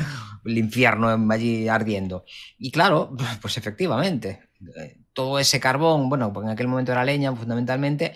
el 0.46 0.58
infierno 0.58 1.10
allí 1.32 1.68
ardiendo. 1.68 2.26
Y 2.58 2.72
claro, 2.72 3.16
pues 3.42 3.58
efectivamente, 3.58 4.50
eh, 4.78 4.98
todo 5.14 5.40
ese 5.40 5.60
carbón, 5.60 6.10
bueno, 6.10 6.32
porque 6.32 6.48
en 6.48 6.54
aquel 6.54 6.68
momento 6.68 6.92
era 6.92 7.04
leña 7.04 7.36
fundamentalmente, 7.36 8.16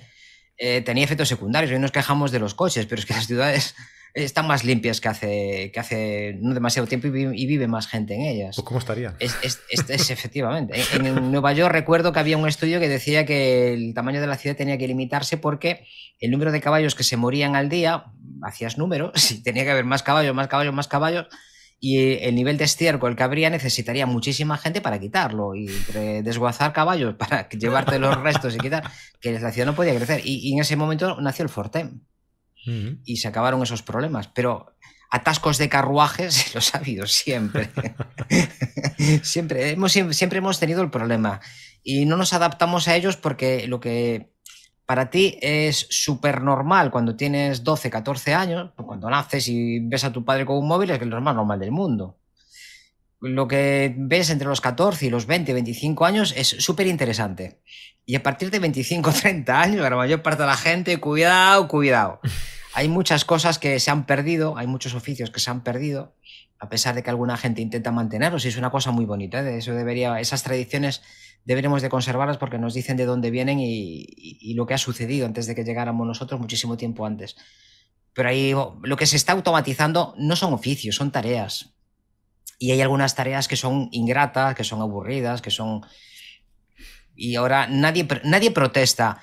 eh, 0.58 0.82
tenía 0.82 1.06
efectos 1.06 1.30
secundarios. 1.30 1.72
Hoy 1.72 1.80
nos 1.80 1.92
quejamos 1.92 2.32
de 2.32 2.40
los 2.40 2.54
coches, 2.54 2.86
pero 2.86 3.00
es 3.00 3.06
que 3.06 3.14
las 3.14 3.28
ciudades 3.28 3.76
están 4.14 4.48
más 4.48 4.64
limpias 4.64 5.02
que 5.02 5.08
hace, 5.08 5.72
que 5.72 5.80
hace 5.80 6.38
no 6.42 6.54
demasiado 6.54 6.88
tiempo 6.88 7.08
y 7.08 7.46
vive, 7.46 7.68
más 7.68 7.88
gente 7.88 8.16
en 8.16 8.22
ellas. 8.22 8.56
Pues 8.56 8.66
¿Cómo 8.66 8.80
estaría? 8.80 9.16
Es, 9.20 9.36
es, 9.42 10.10
efectivamente. 10.10 10.82
En, 10.94 11.32
Nueva 11.32 11.54
York 11.54 11.72
recuerdo 11.72 12.12
que 12.12 12.20
había 12.20 12.38
un 12.38 12.48
estudio 12.48 12.80
que 12.80 12.90
decía 12.90 13.26
que 13.26 13.74
el 13.74 13.94
tamaño 13.94 14.22
de 14.22 14.28
la 14.28 14.38
ciudad 14.38 14.56
tenía 14.56 14.78
que 14.78 14.88
limitarse 14.88 15.38
porque 15.38 15.86
el 16.20 16.32
número 16.32 16.52
de 16.52 16.62
caballos 16.62 16.96
que 16.96 17.04
se 17.04 17.18
morían 17.18 17.56
al 17.56 17.70
día, 17.70 18.06
hacías 18.42 18.78
números, 18.78 19.12
y 19.32 19.44
tenía 19.44 19.64
que 19.64 19.72
haber 19.72 19.86
más 19.86 20.04
caballos, 20.04 20.34
más 20.34 20.48
caballos, 20.48 20.74
más 20.74 20.88
caballos, 20.88 21.28
y 21.82 22.18
el 22.26 22.36
nivel 22.36 22.58
de 22.58 22.66
estiércol 22.66 23.16
que 23.16 23.24
habría 23.24 23.50
necesitaría 23.50 24.06
muchísima 24.06 24.58
gente 24.58 24.82
para 24.82 25.00
quitarlo 25.00 25.56
y 25.56 25.68
desguazar 26.24 26.74
caballos 26.74 27.16
para 27.18 27.48
llevarte 27.48 28.00
los 28.00 28.20
restos 28.22 28.56
y 28.56 28.58
quitar, 28.58 28.84
que 29.22 29.40
la 29.40 29.52
ciudad 29.52 29.68
no 29.68 29.76
podía 29.76 29.96
crecer. 29.96 30.22
Y, 30.26 30.50
y 30.50 30.54
en 30.54 30.60
ese 30.60 30.76
momento 30.76 31.22
nació 31.22 31.44
el 31.44 31.50
Fortem 31.50 32.02
y 32.66 33.18
se 33.18 33.28
acabaron 33.28 33.64
esos 33.64 33.82
problemas. 33.82 34.28
Pero 34.28 34.76
atascos 35.10 35.58
de 35.58 35.70
carruajes 35.70 36.54
los 36.56 36.74
ha 36.74 36.80
habido 36.80 37.08
siempre. 37.08 37.70
siempre, 39.24 39.72
hemos, 39.72 39.92
siempre 39.92 40.40
hemos 40.40 40.60
tenido 40.60 40.82
el 40.82 40.90
problema 40.90 41.42
y 41.84 42.06
no 42.06 42.18
nos 42.18 42.34
adaptamos 42.34 42.88
a 42.88 42.96
ellos 42.96 43.18
porque 43.18 43.68
lo 43.68 43.80
que 43.80 44.32
para 44.86 45.10
ti 45.10 45.38
es 45.42 45.86
súper 45.90 46.42
normal 46.42 46.90
cuando 46.90 47.16
tienes 47.16 47.64
12, 47.64 47.90
14 47.92 48.34
años, 48.34 48.72
cuando 48.76 49.10
naces 49.10 49.48
y 49.48 49.80
ves 49.80 50.04
a 50.04 50.12
tu 50.12 50.26
padre 50.26 50.46
con 50.46 50.58
un 50.58 50.68
móvil, 50.68 50.90
es 50.90 51.02
lo 51.02 51.22
más 51.22 51.36
normal 51.36 51.60
del 51.60 51.72
mundo. 51.72 52.18
Lo 53.22 53.48
que 53.48 53.94
ves 53.96 54.30
entre 54.30 54.48
los 54.48 54.62
14 54.62 55.06
y 55.06 55.10
los 55.10 55.28
20, 55.28 55.54
25 55.54 56.06
años 56.06 56.34
es 56.36 56.48
súper 56.48 56.88
interesante. 56.88 57.60
Y 58.10 58.16
a 58.16 58.24
partir 58.24 58.50
de 58.50 58.58
25, 58.58 59.12
30 59.12 59.62
años, 59.62 59.82
la 59.88 59.96
mayor 59.96 60.24
parte 60.24 60.42
de 60.42 60.48
la 60.48 60.58
gente, 60.58 60.98
cuidado, 61.00 61.68
cuidado. 61.68 62.20
Hay 62.74 62.88
muchas 62.88 63.24
cosas 63.24 63.60
que 63.60 63.80
se 63.80 63.92
han 63.92 64.08
perdido, 64.08 64.58
hay 64.58 64.66
muchos 64.66 64.96
oficios 64.96 65.30
que 65.30 65.40
se 65.40 65.50
han 65.52 65.64
perdido, 65.64 66.16
a 66.60 66.70
pesar 66.70 66.96
de 66.96 67.04
que 67.04 67.10
alguna 67.10 67.36
gente 67.36 67.62
intenta 67.62 67.92
mantenerlos, 67.92 68.46
y 68.46 68.48
es 68.48 68.58
una 68.58 68.72
cosa 68.72 68.92
muy 68.92 69.06
bonita. 69.06 69.42
¿eh? 69.42 69.58
Eso 69.58 69.74
debería, 69.74 70.20
esas 70.20 70.44
tradiciones 70.44 71.02
deberíamos 71.46 71.82
de 71.84 71.90
conservarlas 71.90 72.38
porque 72.38 72.58
nos 72.58 72.74
dicen 72.74 72.96
de 72.96 73.06
dónde 73.06 73.30
vienen 73.30 73.60
y, 73.60 74.54
lo 74.56 74.66
que 74.66 74.76
ha 74.76 74.80
sucedido 74.80 75.28
antes 75.28 75.46
de 75.46 75.54
que 75.54 75.64
llegáramos 75.64 76.08
nosotros, 76.08 76.40
muchísimo 76.40 76.78
tiempo 76.78 77.06
antes. 77.06 77.36
Pero 78.14 78.30
ahí 78.30 78.54
lo 78.54 78.98
que 78.98 79.06
se 79.06 79.18
está 79.18 79.34
automatizando 79.34 80.16
no 80.18 80.36
son 80.36 80.54
oficios, 80.54 80.96
son 80.96 81.12
tareas. 81.12 81.76
Y 82.58 82.72
hay 82.72 82.82
algunas 82.82 83.14
tareas 83.14 83.48
que 83.48 83.56
son 83.56 83.90
ingratas, 83.92 84.56
que 84.56 84.64
son 84.64 84.82
aburridas, 84.82 85.42
que 85.42 85.52
son 85.52 85.82
y 87.20 87.36
ahora 87.36 87.68
nadie, 87.68 88.08
nadie 88.24 88.52
protesta 88.52 89.22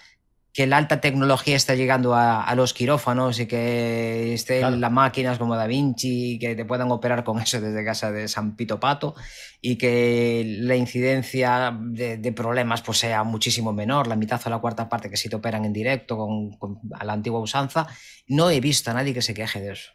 que 0.57 0.67
la 0.67 0.79
alta 0.79 1.03
tecnología 1.03 1.55
está 1.55 1.75
llegando 1.75 2.15
a, 2.15 2.51
los 2.55 2.73
quirófanos 2.73 3.39
y 3.41 3.47
que 3.47 4.33
estén 4.33 4.81
las 4.81 4.91
máquinas 4.91 5.39
como 5.39 5.55
Da 5.55 5.67
Vinci, 5.67 6.39
que 6.41 6.55
te 6.55 6.65
puedan 6.65 6.91
operar 6.91 7.25
con 7.25 7.39
eso 7.43 7.61
desde 7.61 7.85
casa 7.85 8.11
de 8.11 8.27
San 8.27 8.57
Pito 8.57 8.81
Pato 8.81 9.15
y 9.61 9.77
que 9.77 10.57
la 10.61 10.75
incidencia 10.75 11.77
de, 11.79 12.33
problemas 12.33 12.81
pues 12.81 12.97
sea 12.97 13.23
muchísimo 13.23 13.75
menor, 13.75 14.07
la 14.07 14.17
mitad 14.17 14.41
o 14.47 14.49
la 14.49 14.59
cuarta 14.59 14.89
parte 14.89 15.11
que 15.11 15.19
si 15.19 15.29
te 15.29 15.37
operan 15.37 15.67
en 15.67 15.75
directo 15.75 16.17
con, 16.17 16.81
a 16.99 17.05
la 17.05 17.13
antigua 17.13 17.41
usanza. 17.41 17.87
No 18.27 18.51
he 18.51 18.59
visto 18.61 18.91
a 18.91 18.95
nadie 18.95 19.13
que 19.13 19.21
se 19.21 19.35
queje 19.35 19.61
de 19.61 19.73
eso. 19.73 19.93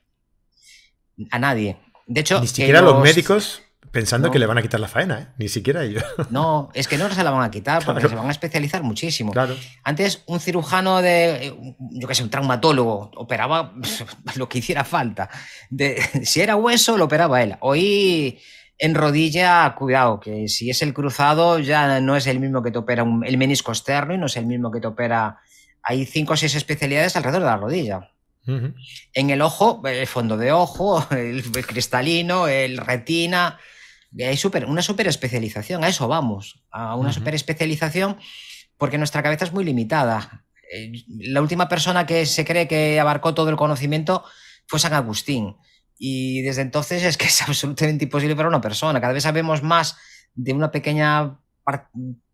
A 1.32 1.40
nadie. 1.40 1.78
De 2.06 2.22
hecho, 2.22 2.40
ni 2.40 2.46
siquiera 2.46 2.82
los 2.82 3.02
médicos 3.02 3.64
Pensando 3.92 4.32
que 4.32 4.40
le 4.40 4.46
van 4.46 4.58
a 4.58 4.62
quitar 4.62 4.80
la 4.80 4.88
faena, 4.88 5.20
¿eh? 5.20 5.28
ni 5.38 5.50
siquiera 5.50 5.84
ellos. 5.84 6.04
No, 6.30 6.70
es 6.74 6.88
que 6.88 6.98
no 6.98 7.10
se 7.14 7.24
la 7.24 7.32
van 7.32 7.44
a 7.44 7.52
quitar 7.52 7.84
porque 7.84 8.08
se 8.08 8.16
van 8.16 8.28
a 8.28 8.32
especializar 8.32 8.84
muchísimo. 8.84 9.34
Claro. 9.34 9.56
Antes, 9.84 10.24
un 10.28 10.40
cirujano 10.40 11.02
de, 11.02 11.54
yo 11.92 12.08
qué 12.08 12.16
sé, 12.16 12.24
un 12.24 12.30
traumatólogo, 12.30 13.12
operaba 13.16 13.74
lo 14.36 14.48
que 14.48 14.60
hiciera 14.60 14.86
falta. 14.86 15.30
De, 15.70 16.02
si 16.24 16.40
era 16.40 16.56
hueso, 16.56 16.98
lo 16.98 17.06
operaba 17.06 17.44
él. 17.44 17.58
Hoy 17.60 18.40
en 18.78 18.96
rodilla, 18.96 19.76
cuidado, 19.76 20.22
que 20.22 20.48
si 20.48 20.70
es 20.70 20.82
el 20.82 20.94
cruzado, 20.94 21.60
ya 21.60 22.00
no 22.00 22.16
es 22.16 22.28
el 22.28 22.40
mismo 22.40 22.64
que 22.64 22.72
te 22.72 22.78
opera 22.78 23.06
el 23.26 23.38
menisco 23.38 23.72
externo 23.72 24.14
y 24.14 24.18
no 24.18 24.28
es 24.28 24.38
el 24.38 24.46
mismo 24.46 24.72
que 24.72 24.80
te 24.80 24.88
opera. 24.88 25.40
Hay 25.84 26.06
cinco 26.06 26.34
o 26.34 26.38
seis 26.38 26.56
especialidades 26.56 27.16
alrededor 27.18 27.42
de 27.42 27.48
la 27.48 27.58
rodilla. 27.58 28.12
En 28.48 29.30
el 29.30 29.42
ojo, 29.42 29.82
el 29.86 30.08
fondo 30.08 30.38
de 30.38 30.52
ojo, 30.52 31.06
el 31.12 31.44
cristalino, 31.66 32.48
el 32.48 32.78
retina 32.78 33.60
hay 34.20 34.38
super, 34.38 34.66
una 34.66 34.82
super 34.82 35.08
especialización, 35.08 35.84
a 35.84 35.88
eso 35.88 36.08
vamos, 36.08 36.64
a 36.70 36.96
una 36.96 37.14
super 37.14 37.34
especialización 37.34 38.18
porque 38.78 38.98
nuestra 38.98 39.24
cabeza 39.24 39.46
es 39.46 39.54
muy 39.54 39.64
limitada. 39.64 40.46
Eh, 40.74 40.92
la 41.08 41.42
última 41.42 41.70
persona 41.70 42.06
que 42.06 42.26
se 42.26 42.46
cree 42.46 42.68
que 42.68 43.00
abarcó 43.00 43.34
todo 43.34 43.50
el 43.50 43.56
conocimiento 43.56 44.24
fue 44.68 44.80
San 44.80 44.94
Agustín. 44.94 45.56
Y 45.98 46.42
desde 46.42 46.64
entonces 46.64 47.04
es 47.04 47.16
que 47.16 47.26
es 47.26 47.42
absolutamente 47.48 48.06
imposible 48.06 48.36
para 48.36 48.50
una 48.50 48.60
persona. 48.60 49.00
Cada 49.00 49.14
vez 49.14 49.24
sabemos 49.24 49.62
más 49.62 49.98
de 50.34 50.54
una 50.54 50.72
pequeña, 50.72 51.40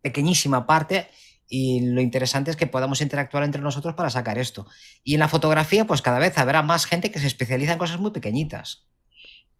pequeñísima 0.00 0.66
parte 0.66 1.08
y 1.48 1.80
lo 1.80 2.00
interesante 2.00 2.50
es 2.50 2.56
que 2.56 2.66
podamos 2.66 3.00
interactuar 3.00 3.42
entre 3.42 3.62
nosotros 3.62 3.94
para 3.94 4.10
sacar 4.10 4.38
esto. 4.38 4.66
Y 5.02 5.14
en 5.14 5.20
la 5.20 5.28
fotografía, 5.28 5.86
pues 5.86 6.02
cada 6.02 6.18
vez 6.18 6.36
habrá 6.38 6.62
más 6.62 6.86
gente 6.86 7.10
que 7.10 7.20
se 7.20 7.26
especializa 7.26 7.72
en 7.72 7.78
cosas 7.78 7.98
muy 7.98 8.10
pequeñitas. 8.10 8.86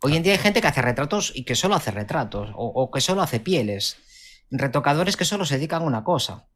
Hoy 0.01 0.17
en 0.17 0.23
día 0.23 0.33
hay 0.33 0.39
gente 0.39 0.61
que 0.61 0.69
hace 0.69 0.83
retratos 0.83 1.33
y 1.35 1.45
que 1.45 1.57
solo 1.57 1.75
hace 1.75 1.91
retratos, 1.91 2.51
o, 2.55 2.91
que 2.91 3.01
solo 3.01 3.23
hace 3.23 3.41
pieles. 3.41 3.97
Retocadores 4.51 5.17
que 5.17 5.25
solo 5.25 5.45
se 5.45 5.57
dedican 5.57 5.83
a 5.83 5.87
una 5.87 6.05
cosa. 6.05 6.49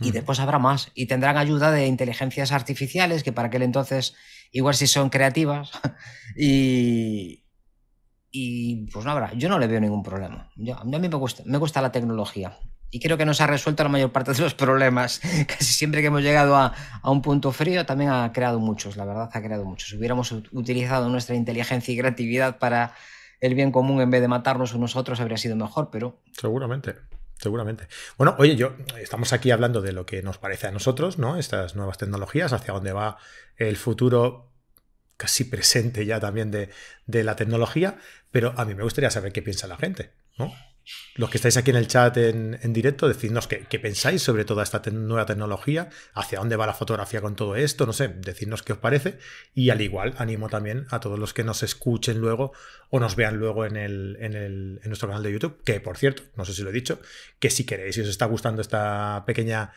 Y 0.00 0.10
después 0.10 0.40
habrá 0.40 0.58
más. 0.58 0.90
Y 0.94 1.06
tendrán 1.06 1.38
ayuda 1.38 1.70
de 1.70 1.86
inteligencias 1.86 2.52
artificiales, 2.52 3.22
que 3.22 3.32
para 3.32 3.48
aquel 3.48 3.62
entonces 3.62 4.14
igual 4.52 4.74
sí 4.74 4.86
son 4.86 5.10
creativas. 5.10 5.70
y, 6.36 7.44
y 8.30 8.86
pues 8.90 9.04
no 9.04 9.12
habrá. 9.12 9.32
Yo 9.34 9.48
no 9.48 9.58
le 9.58 9.68
veo 9.68 9.80
ningún 9.80 10.02
problema. 10.02 10.50
a 10.76 10.84
mí 10.84 10.98
me 10.98 11.08
gusta, 11.08 11.42
me 11.46 11.58
gusta 11.58 11.80
la 11.80 11.92
tecnología 11.92 12.58
y 12.90 13.00
creo 13.00 13.16
que 13.16 13.24
nos 13.24 13.40
ha 13.40 13.46
resuelto 13.46 13.82
la 13.82 13.88
mayor 13.88 14.12
parte 14.12 14.32
de 14.32 14.40
los 14.40 14.54
problemas. 14.54 15.20
Casi 15.46 15.72
siempre 15.72 16.00
que 16.00 16.08
hemos 16.08 16.22
llegado 16.22 16.56
a, 16.56 16.72
un 17.04 17.22
punto 17.22 17.52
frío 17.52 17.84
también 17.86 18.10
ha 18.10 18.32
creado 18.32 18.58
muchos, 18.60 18.96
la 18.96 19.04
verdad 19.04 19.30
ha 19.32 19.42
creado 19.42 19.64
muchos. 19.64 19.90
Si 19.90 19.96
hubiéramos 19.96 20.32
utilizado 20.32 21.08
nuestra 21.08 21.34
inteligencia 21.34 21.92
y 21.92 21.98
creatividad 21.98 22.58
para 22.58 22.94
el 23.40 23.54
bien 23.54 23.70
común 23.70 24.00
en 24.00 24.10
vez 24.10 24.20
de 24.20 24.28
matarnos 24.28 24.72
unos 24.74 24.96
a 24.96 25.00
otros 25.00 25.20
habría 25.20 25.36
sido 25.36 25.56
mejor, 25.56 25.90
pero... 25.90 26.20
Seguramente. 26.32 26.94
Seguramente. 27.38 27.86
Bueno, 28.16 28.34
oye, 28.38 28.56
yo 28.56 28.72
estamos 28.98 29.34
aquí 29.34 29.50
hablando 29.50 29.82
de 29.82 29.92
lo 29.92 30.06
que 30.06 30.22
nos 30.22 30.38
parece 30.38 30.68
a 30.68 30.70
nosotros, 30.70 31.18
¿no? 31.18 31.36
Estas 31.36 31.76
nuevas 31.76 31.98
tecnologías, 31.98 32.54
hacia 32.54 32.72
dónde 32.72 32.94
va 32.94 33.18
el 33.56 33.76
futuro 33.76 34.52
casi 35.18 35.44
presente 35.44 36.06
ya 36.06 36.18
también 36.18 36.50
de, 36.50 36.70
de 37.06 37.24
la 37.24 37.36
tecnología, 37.36 37.98
pero 38.30 38.54
a 38.56 38.64
mí 38.64 38.74
me 38.74 38.84
gustaría 38.84 39.10
saber 39.10 39.32
qué 39.32 39.42
piensa 39.42 39.66
la 39.66 39.76
gente, 39.76 40.12
¿no? 40.38 40.50
Los 41.16 41.30
que 41.30 41.38
estáis 41.38 41.56
aquí 41.56 41.70
en 41.70 41.76
el 41.76 41.88
chat 41.88 42.16
en, 42.16 42.72
directo, 42.72 43.08
decidnos 43.08 43.46
qué, 43.46 43.78
pensáis 43.78 44.22
sobre 44.22 44.44
toda 44.44 44.62
esta 44.62 44.82
nueva 44.90 45.26
tecnología, 45.26 45.90
hacia 46.14 46.38
dónde 46.38 46.56
va 46.56 46.66
la 46.66 46.74
fotografía 46.74 47.20
con 47.20 47.36
todo 47.36 47.56
esto, 47.56 47.86
no 47.86 47.92
sé, 47.92 48.08
decidnos 48.08 48.62
qué 48.62 48.72
os 48.72 48.78
parece. 48.78 49.18
Y 49.54 49.70
al 49.70 49.80
igual, 49.80 50.14
animo 50.18 50.48
también 50.48 50.86
a 50.90 51.00
todos 51.00 51.18
los 51.18 51.34
que 51.34 51.44
nos 51.44 51.62
escuchen 51.62 52.18
luego 52.18 52.52
o 52.90 53.00
nos 53.00 53.16
vean 53.16 53.36
luego 53.36 53.64
en, 53.64 53.76
el, 53.76 54.16
en, 54.20 54.34
el, 54.34 54.80
en 54.82 54.88
nuestro 54.88 55.08
canal 55.08 55.22
de 55.22 55.32
YouTube, 55.32 55.62
que 55.64 55.80
por 55.80 55.96
cierto, 55.96 56.22
no 56.36 56.44
sé 56.44 56.52
si 56.52 56.62
lo 56.62 56.70
he 56.70 56.72
dicho, 56.72 57.00
que 57.38 57.50
si 57.50 57.64
queréis, 57.64 57.94
si 57.94 58.02
os 58.02 58.08
está 58.08 58.26
gustando 58.26 58.62
esta 58.62 59.24
pequeña, 59.26 59.72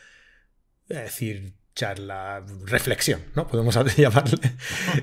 decir, 0.88 1.54
charla, 1.74 2.44
reflexión, 2.64 3.22
¿no? 3.34 3.46
Podemos 3.46 3.74
llamarle 3.96 4.38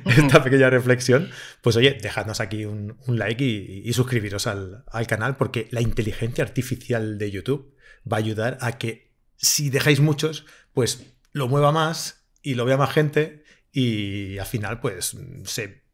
esta 0.05 0.43
pequeña 0.43 0.69
reflexión. 0.69 1.29
Pues 1.61 1.75
oye, 1.75 1.97
dejadnos 2.01 2.39
aquí 2.39 2.65
un, 2.65 2.97
like 3.07 3.43
y, 3.43 3.91
suscribiros 3.93 4.47
al, 4.47 4.83
canal 5.07 5.37
porque 5.37 5.67
la 5.71 5.81
inteligencia 5.81 6.43
artificial 6.43 7.17
de 7.17 7.31
YouTube 7.31 7.75
va 8.11 8.17
a 8.17 8.19
ayudar 8.19 8.57
a 8.61 8.77
que 8.77 9.13
si 9.35 9.69
dejáis 9.69 9.99
muchos, 9.99 10.45
pues 10.73 11.05
lo 11.31 11.47
mueva 11.47 11.71
más 11.71 12.25
y 12.41 12.55
lo 12.55 12.65
vea 12.65 12.77
más 12.77 12.91
gente 12.91 13.43
y 13.71 14.37
al 14.37 14.45
final 14.45 14.79
pues 14.79 15.15
se 15.45 15.87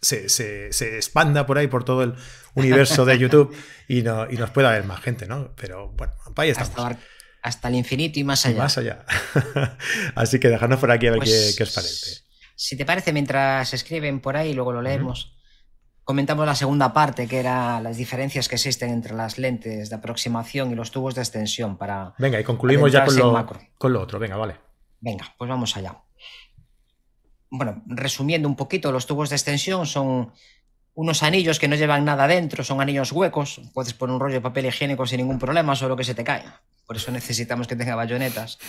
se, 0.00 0.96
expanda 0.96 1.46
por 1.46 1.58
ahí, 1.58 1.66
por 1.66 1.84
todo 1.84 2.02
el 2.02 2.14
universo 2.54 3.04
de 3.04 3.18
YouTube 3.18 3.54
y, 3.88 4.02
no, 4.02 4.30
y 4.30 4.36
nos 4.36 4.50
pueda 4.50 4.70
ver 4.70 4.84
más 4.84 5.00
gente, 5.00 5.26
¿no? 5.26 5.54
Pero 5.56 5.88
bueno, 5.88 6.14
ahí 6.36 6.50
estamos. 6.50 6.70
Hasta, 6.70 6.98
el 7.42 7.74
infinito 7.74 8.18
y 8.18 8.24
más 8.24 8.46
allá. 8.46 8.58
más 8.58 8.78
allá. 8.78 9.04
Así 10.14 10.38
que 10.38 10.48
dejadnos 10.48 10.80
por 10.80 10.90
aquí 10.90 11.06
a 11.06 11.12
ver 11.12 11.20
qué, 11.20 11.52
qué, 11.56 11.62
os 11.62 11.74
parece. 11.74 12.22
Si 12.54 12.76
te 12.76 12.84
parece, 12.84 13.12
mientras 13.12 13.72
escriben 13.72 14.20
por 14.20 14.36
ahí, 14.36 14.52
luego 14.52 14.72
lo 14.72 14.82
leemos. 14.82 15.36
Comentamos 16.04 16.44
la 16.44 16.54
segunda 16.54 16.92
parte, 16.92 17.28
que 17.28 17.38
era 17.38 17.80
las 17.80 17.96
diferencias 17.96 18.48
que 18.48 18.56
existen 18.56 18.90
entre 18.90 19.14
las 19.14 19.38
lentes 19.38 19.90
de 19.90 19.96
aproximación 19.96 20.72
y 20.72 20.74
los 20.74 20.90
tubos 20.90 21.14
de 21.14 21.22
extensión 21.22 21.78
para... 21.78 22.14
Venga, 22.18 22.40
y 22.40 22.44
concluimos 22.44 22.90
ya 22.90 23.04
con 23.04 23.16
lo, 23.16 23.46
con 23.78 23.92
lo 23.92 24.00
otro. 24.00 24.18
Venga, 24.18 24.36
vale. 24.36 24.56
Venga, 25.00 25.34
pues 25.38 25.48
vamos 25.48 25.76
allá 25.76 25.96
bueno, 27.50 27.82
resumiendo 27.86 28.48
un 28.48 28.56
poquito, 28.56 28.92
los 28.92 29.06
tubos 29.06 29.28
de 29.28 29.36
extensión 29.36 29.84
son 29.86 30.32
unos 30.94 31.22
anillos 31.22 31.58
que 31.58 31.68
no 31.68 31.76
llevan 31.76 32.04
nada 32.04 32.26
dentro, 32.26 32.64
son 32.64 32.80
anillos 32.80 33.12
huecos, 33.12 33.60
puedes 33.72 33.94
poner 33.94 34.14
un 34.14 34.20
rollo 34.20 34.34
de 34.34 34.40
papel 34.40 34.66
higiénico 34.66 35.06
sin 35.06 35.18
ningún 35.18 35.38
problema, 35.38 35.74
solo 35.76 35.96
que 35.96 36.04
se 36.04 36.14
te 36.14 36.24
cae. 36.24 36.44
Por 36.86 36.96
eso 36.96 37.10
necesitamos 37.10 37.66
que 37.66 37.76
tenga 37.76 37.94
bayonetas. 37.94 38.58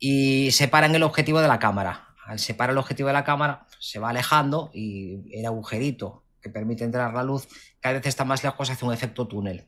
Y 0.00 0.52
separan 0.52 0.94
el 0.94 1.02
objetivo 1.02 1.40
de 1.40 1.48
la 1.48 1.58
cámara. 1.58 2.14
Al 2.24 2.38
separar 2.38 2.70
el 2.70 2.78
objetivo 2.78 3.08
de 3.08 3.14
la 3.14 3.24
cámara, 3.24 3.66
se 3.80 3.98
va 3.98 4.10
alejando 4.10 4.70
y 4.72 5.36
el 5.36 5.44
agujerito 5.44 6.22
que 6.40 6.50
permite 6.50 6.84
entrar 6.84 7.12
la 7.12 7.24
luz 7.24 7.48
cada 7.80 7.94
vez 7.94 8.06
está 8.06 8.24
más 8.24 8.44
lejos, 8.44 8.70
hace 8.70 8.84
un 8.84 8.92
efecto 8.92 9.26
túnel. 9.26 9.66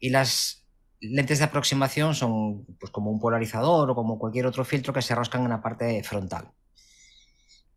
Y 0.00 0.10
las 0.10 0.64
lentes 1.00 1.38
de 1.38 1.44
aproximación 1.44 2.14
son 2.14 2.64
pues, 2.78 2.90
como 2.90 3.10
un 3.10 3.18
polarizador 3.18 3.90
o 3.90 3.94
como 3.94 4.18
cualquier 4.18 4.46
otro 4.46 4.64
filtro 4.64 4.92
que 4.92 5.02
se 5.02 5.14
roscan 5.14 5.42
en 5.42 5.50
la 5.50 5.60
parte 5.60 6.02
frontal. 6.02 6.52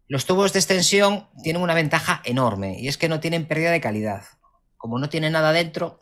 Los 0.07 0.25
tubos 0.25 0.53
de 0.53 0.59
extensión 0.59 1.27
tienen 1.41 1.63
una 1.63 1.73
ventaja 1.73 2.21
enorme 2.25 2.79
y 2.79 2.87
es 2.87 2.97
que 2.97 3.09
no 3.09 3.19
tienen 3.19 3.47
pérdida 3.47 3.71
de 3.71 3.81
calidad. 3.81 4.23
Como 4.77 4.99
no 4.99 5.09
tiene 5.09 5.31
nada 5.31 5.51
dentro, 5.51 5.99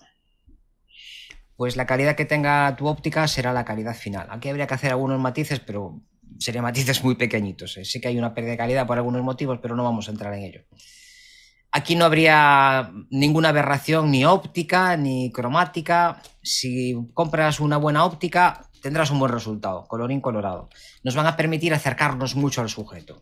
pues 1.55 1.77
la 1.77 1.85
calidad 1.85 2.15
que 2.15 2.25
tenga 2.25 2.75
tu 2.75 2.87
óptica 2.87 3.25
será 3.29 3.53
la 3.53 3.63
calidad 3.63 3.95
final. 3.95 4.27
Aquí 4.29 4.49
habría 4.49 4.67
que 4.67 4.73
hacer 4.73 4.91
algunos 4.91 5.21
matices, 5.21 5.61
pero 5.61 6.01
serían 6.37 6.63
matices 6.69 7.01
muy 7.01 7.15
pequeñitos. 7.15 7.77
¿eh? 7.77 7.85
Sí 7.85 8.01
que 8.01 8.09
hay 8.09 8.17
una 8.17 8.33
pérdida 8.33 8.51
de 8.51 8.57
calidad 8.57 8.85
por 8.85 8.97
algunos 8.97 9.23
motivos, 9.23 9.59
pero 9.61 9.75
no 9.75 9.85
vamos 9.85 10.09
a 10.09 10.11
entrar 10.11 10.33
en 10.33 10.43
ello. 10.43 10.61
Aquí 11.71 11.95
no 11.95 12.03
habría 12.05 12.91
ninguna 13.09 13.49
aberración 13.49 14.11
ni 14.11 14.25
óptica 14.25 14.97
ni 14.97 15.31
cromática. 15.31 16.21
Si 16.41 16.95
compras 17.13 17.61
una 17.61 17.77
buena 17.77 18.05
óptica, 18.05 18.69
tendrás 18.81 19.09
un 19.09 19.19
buen 19.19 19.31
resultado, 19.31 19.87
colorín 19.87 20.21
colorado. 20.21 20.69
Nos 21.03 21.15
van 21.15 21.25
a 21.25 21.35
permitir 21.35 21.73
acercarnos 21.73 22.35
mucho 22.35 22.61
al 22.61 22.69
sujeto. 22.69 23.21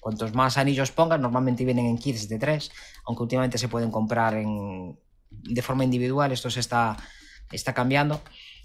Cuantos 0.00 0.34
más 0.34 0.56
anillos 0.56 0.90
pongas, 0.90 1.20
normalmente 1.20 1.64
vienen 1.64 1.86
en 1.86 1.98
kits 1.98 2.28
de 2.28 2.38
tres, 2.38 2.70
aunque 3.06 3.22
últimamente 3.22 3.58
se 3.58 3.68
pueden 3.68 3.90
comprar 3.90 4.34
en, 4.34 4.98
de 5.30 5.62
forma 5.62 5.84
individual, 5.84 6.32
esto 6.32 6.50
se 6.50 6.60
está, 6.60 6.96
está 7.52 7.74
cambiando. 7.74 8.20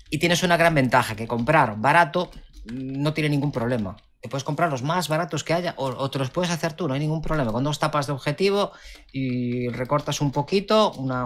Y 0.10 0.20
tienes 0.20 0.44
una 0.44 0.58
gran 0.58 0.74
ventaja, 0.74 1.16
que 1.16 1.28
comprar 1.28 1.80
barato 1.80 2.32
no 2.72 3.14
tiene 3.14 3.30
ningún 3.30 3.52
problema. 3.52 3.98
Te 4.22 4.30
puedes 4.30 4.44
comprar 4.44 4.72
los 4.72 4.82
más 4.82 5.08
baratos 5.08 5.44
que 5.44 5.54
haya 5.54 5.76
o, 5.78 6.10
te 6.10 6.18
los 6.18 6.32
puedes 6.32 6.50
hacer 6.50 6.74
tú, 6.74 6.88
no 6.88 6.96
hay 6.96 7.00
ningún 7.00 7.22
problema. 7.22 7.52
Con 7.52 7.64
dos 7.64 7.80
tapas 7.80 8.08
de 8.08 8.14
objetivo 8.14 8.72
y 9.12 9.68
recortas 9.68 10.22
un 10.22 10.32
poquito, 10.32 10.94
una, 10.94 11.26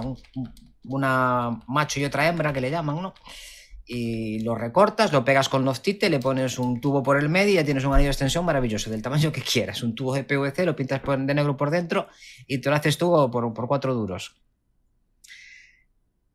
una 0.83 1.61
macho 1.67 1.99
y 1.99 2.05
otra 2.05 2.27
hembra 2.27 2.51
que 2.51 2.61
le 2.61 2.71
llaman, 2.71 3.01
¿no? 3.01 3.13
Y 3.91 4.41
lo 4.41 4.53
recortas, 4.53 5.11
lo 5.11 5.25
pegas 5.25 5.49
con 5.49 5.65
Loftite, 5.65 6.11
le 6.11 6.19
pones 6.19 6.59
un 6.59 6.79
tubo 6.79 7.01
por 7.01 7.17
el 7.17 7.27
medio 7.27 7.53
y 7.53 7.55
ya 7.55 7.65
tienes 7.65 7.83
un 7.85 7.91
anillo 7.91 8.05
de 8.05 8.11
extensión 8.11 8.45
maravilloso, 8.45 8.91
del 8.91 9.01
tamaño 9.01 9.31
que 9.31 9.41
quieras. 9.41 9.81
Un 9.81 9.95
tubo 9.95 10.13
de 10.13 10.23
PVC, 10.23 10.63
lo 10.63 10.75
pintas 10.75 11.01
de 11.03 11.33
negro 11.33 11.57
por 11.57 11.71
dentro 11.71 12.07
y 12.45 12.59
te 12.59 12.69
lo 12.69 12.75
haces 12.75 12.99
tú 12.99 13.09
por, 13.31 13.67
cuatro 13.67 13.95
duros. 13.95 14.39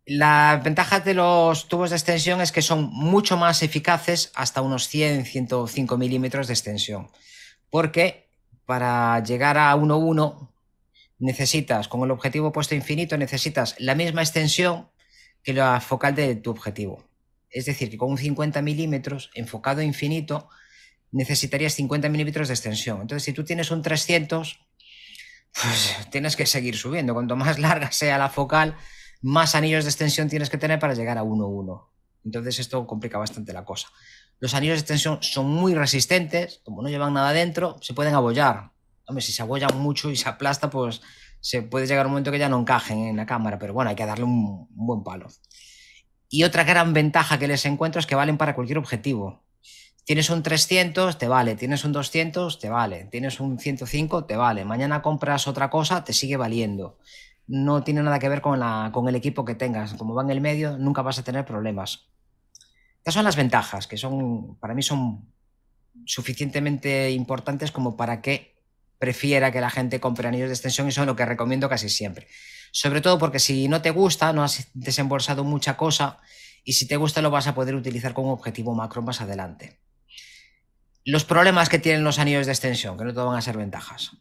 La 0.05 0.61
ventaja 0.65 0.99
de 0.99 1.15
los 1.15 1.69
tubos 1.69 1.91
de 1.91 1.97
extensión 1.97 2.41
es 2.41 2.51
que 2.51 2.61
son 2.61 2.91
mucho 2.91 3.37
más 3.37 3.63
eficaces 3.63 4.33
hasta 4.35 4.61
unos 4.61 4.89
100, 4.89 5.25
105 5.25 5.97
milímetros 5.97 6.49
de 6.49 6.55
extensión. 6.55 7.09
Porque 7.71 8.27
para 8.67 9.23
llegar 9.23 9.59
a 9.59 9.77
1.1 9.77 10.51
necesitas, 11.21 11.87
con 11.87 12.03
el 12.03 12.11
objetivo 12.11 12.51
puesto 12.51 12.75
infinito, 12.75 13.17
necesitas 13.17 13.77
la 13.79 13.95
misma 13.95 14.23
extensión 14.23 14.89
que 15.45 15.53
la 15.53 15.81
focal 15.81 16.17
de 16.17 16.35
tu 16.35 16.51
objetivo. 16.51 17.14
Es 17.55 17.67
decir, 17.67 17.89
que 17.89 17.97
con 17.97 18.11
un 18.11 18.19
50 18.19 18.61
milímetros 18.63 19.31
enfocado 19.35 19.81
infinito 19.81 20.49
necesitarías 21.13 21.73
50 21.75 22.09
milímetros 22.09 22.49
de 22.49 22.55
extensión. 22.55 23.01
Entonces, 23.01 23.23
si 23.23 23.33
tú 23.33 23.45
tienes 23.45 23.71
un 23.71 23.81
300, 23.81 24.59
pues 25.63 25.97
tienes 26.11 26.35
que 26.35 26.47
seguir 26.47 26.77
subiendo. 26.77 27.15
Cuanto 27.15 27.37
más 27.37 27.61
larga 27.61 27.93
sea 27.93 28.19
la 28.19 28.29
focal, 28.29 28.77
más 29.23 29.55
anillos 29.55 29.85
de 29.85 29.91
extensión 29.91 30.29
tienes 30.29 30.51
que 30.51 30.59
tener 30.59 30.81
para 30.81 30.95
llegar 30.95 31.17
a 31.17 31.23
1,1. 31.23 31.91
Entonces, 32.25 32.59
esto 32.59 32.87
complica 32.89 33.19
bastante 33.19 33.53
la 33.53 33.65
cosa. 33.65 33.89
Los 34.41 34.55
anillos 34.55 34.75
de 34.75 34.81
extensión 34.81 35.19
son 35.23 35.47
muy 35.47 35.75
resistentes, 35.75 36.61
como 36.65 36.83
no 36.83 36.89
llevan 36.89 37.15
nada 37.15 37.33
dentro, 37.33 37.77
se 37.81 37.95
pueden 37.95 38.15
abollar. 38.15 38.73
Hombre, 39.07 39.23
si 39.23 39.31
se 39.31 39.43
abollan 39.43 39.79
mucho 39.79 40.11
y 40.11 40.17
se 40.17 40.29
aplasta, 40.29 40.71
pues 40.71 41.03
se 41.39 41.63
puede 41.63 41.87
llegar 41.87 42.07
un 42.07 42.13
momento 42.13 42.33
que 42.33 42.39
ya 42.41 42.49
no 42.49 42.59
encajen 42.59 42.99
en 43.05 43.17
la 43.17 43.27
cámara, 43.27 43.61
pero 43.61 43.75
bueno, 43.75 43.91
hay 43.91 43.97
que 43.97 44.07
darle 44.07 44.25
un 44.25 44.67
buen 44.71 45.05
palo. 45.05 45.29
Y 46.35 46.43
otra 46.43 46.65
gran 46.65 46.93
ventaja 46.93 47.39
que 47.39 47.47
les 47.47 47.65
encuentro 47.65 48.01
es 48.01 48.07
que 48.07 48.17
valen 48.17 48.39
para 48.39 48.57
cualquier 48.57 48.79
objetivo. 48.79 49.45
Tienes 50.03 50.31
un 50.31 50.43
300, 50.43 51.17
te 51.17 51.29
vale. 51.29 51.55
Tienes 51.55 51.85
un 51.85 51.93
200, 51.93 52.59
te 52.59 52.69
vale. 52.69 53.05
Tienes 53.05 53.39
un 53.39 53.61
105, 53.61 54.25
te 54.25 54.35
vale. 54.35 54.65
Mañana 54.65 55.01
compras 55.01 55.47
otra 55.47 55.71
cosa, 55.71 56.03
te 56.03 56.13
sigue 56.13 56.37
valiendo. 56.37 56.99
No 57.47 57.85
tiene 57.85 58.03
nada 58.03 58.19
que 58.19 58.29
ver 58.29 58.41
con, 58.41 58.59
la, 58.59 58.91
con 58.93 59.07
el 59.09 59.15
equipo 59.15 59.45
que 59.45 59.55
tengas. 59.55 59.95
Como 59.95 60.13
va 60.13 60.25
en 60.25 60.31
el 60.31 60.41
medio, 60.41 60.77
nunca 60.77 61.03
vas 61.03 61.21
a 61.21 61.23
tener 61.23 61.45
problemas. 61.45 62.09
Estas 62.97 63.15
son 63.15 63.23
las 63.23 63.37
ventajas, 63.37 63.87
que 63.87 63.97
son, 63.97 64.57
para 64.59 64.75
mí 64.75 64.83
son 64.83 65.33
suficientemente 66.05 67.13
importantes 67.13 67.71
como 67.71 67.97
para 67.97 68.21
que 68.21 68.61
prefiera 68.99 69.53
que 69.53 69.61
la 69.61 69.71
gente 69.71 70.01
compre 70.01 70.27
anillos 70.27 70.49
de 70.49 70.55
extensión 70.55 70.89
y 70.89 70.91
es 70.91 70.99
lo 70.99 71.15
que 71.15 71.27
recomiendo 71.27 71.69
casi 71.69 71.89
siempre. 71.89 72.27
Sobre 72.77 73.01
todo 73.01 73.21
porque 73.21 73.39
si 73.39 73.69
no 73.69 73.83
te 73.83 73.93
gusta, 73.93 74.33
no 74.33 74.43
has 74.43 74.67
desembolsado 74.75 75.45
mucha 75.45 75.77
cosa 75.77 76.19
y 76.65 76.73
si 76.73 76.89
te 76.89 76.97
gusta 76.97 77.23
lo 77.23 77.31
vas 77.31 77.47
a 77.47 77.55
poder 77.55 77.77
utilizar 77.77 78.15
como 78.15 78.33
objetivo 78.33 78.75
macro 78.75 79.01
más 79.01 79.21
adelante. 79.21 79.79
Los 81.05 81.25
problemas 81.25 81.69
que 81.69 81.79
tienen 81.79 82.03
los 82.03 82.19
anillos 82.19 82.47
de 82.47 82.53
extensión, 82.53 82.99
que 82.99 83.05
no 83.05 83.15
todo 83.15 83.29
van 83.29 83.39
a 83.39 83.43
ser 83.43 83.57
ventajas. 83.57 84.17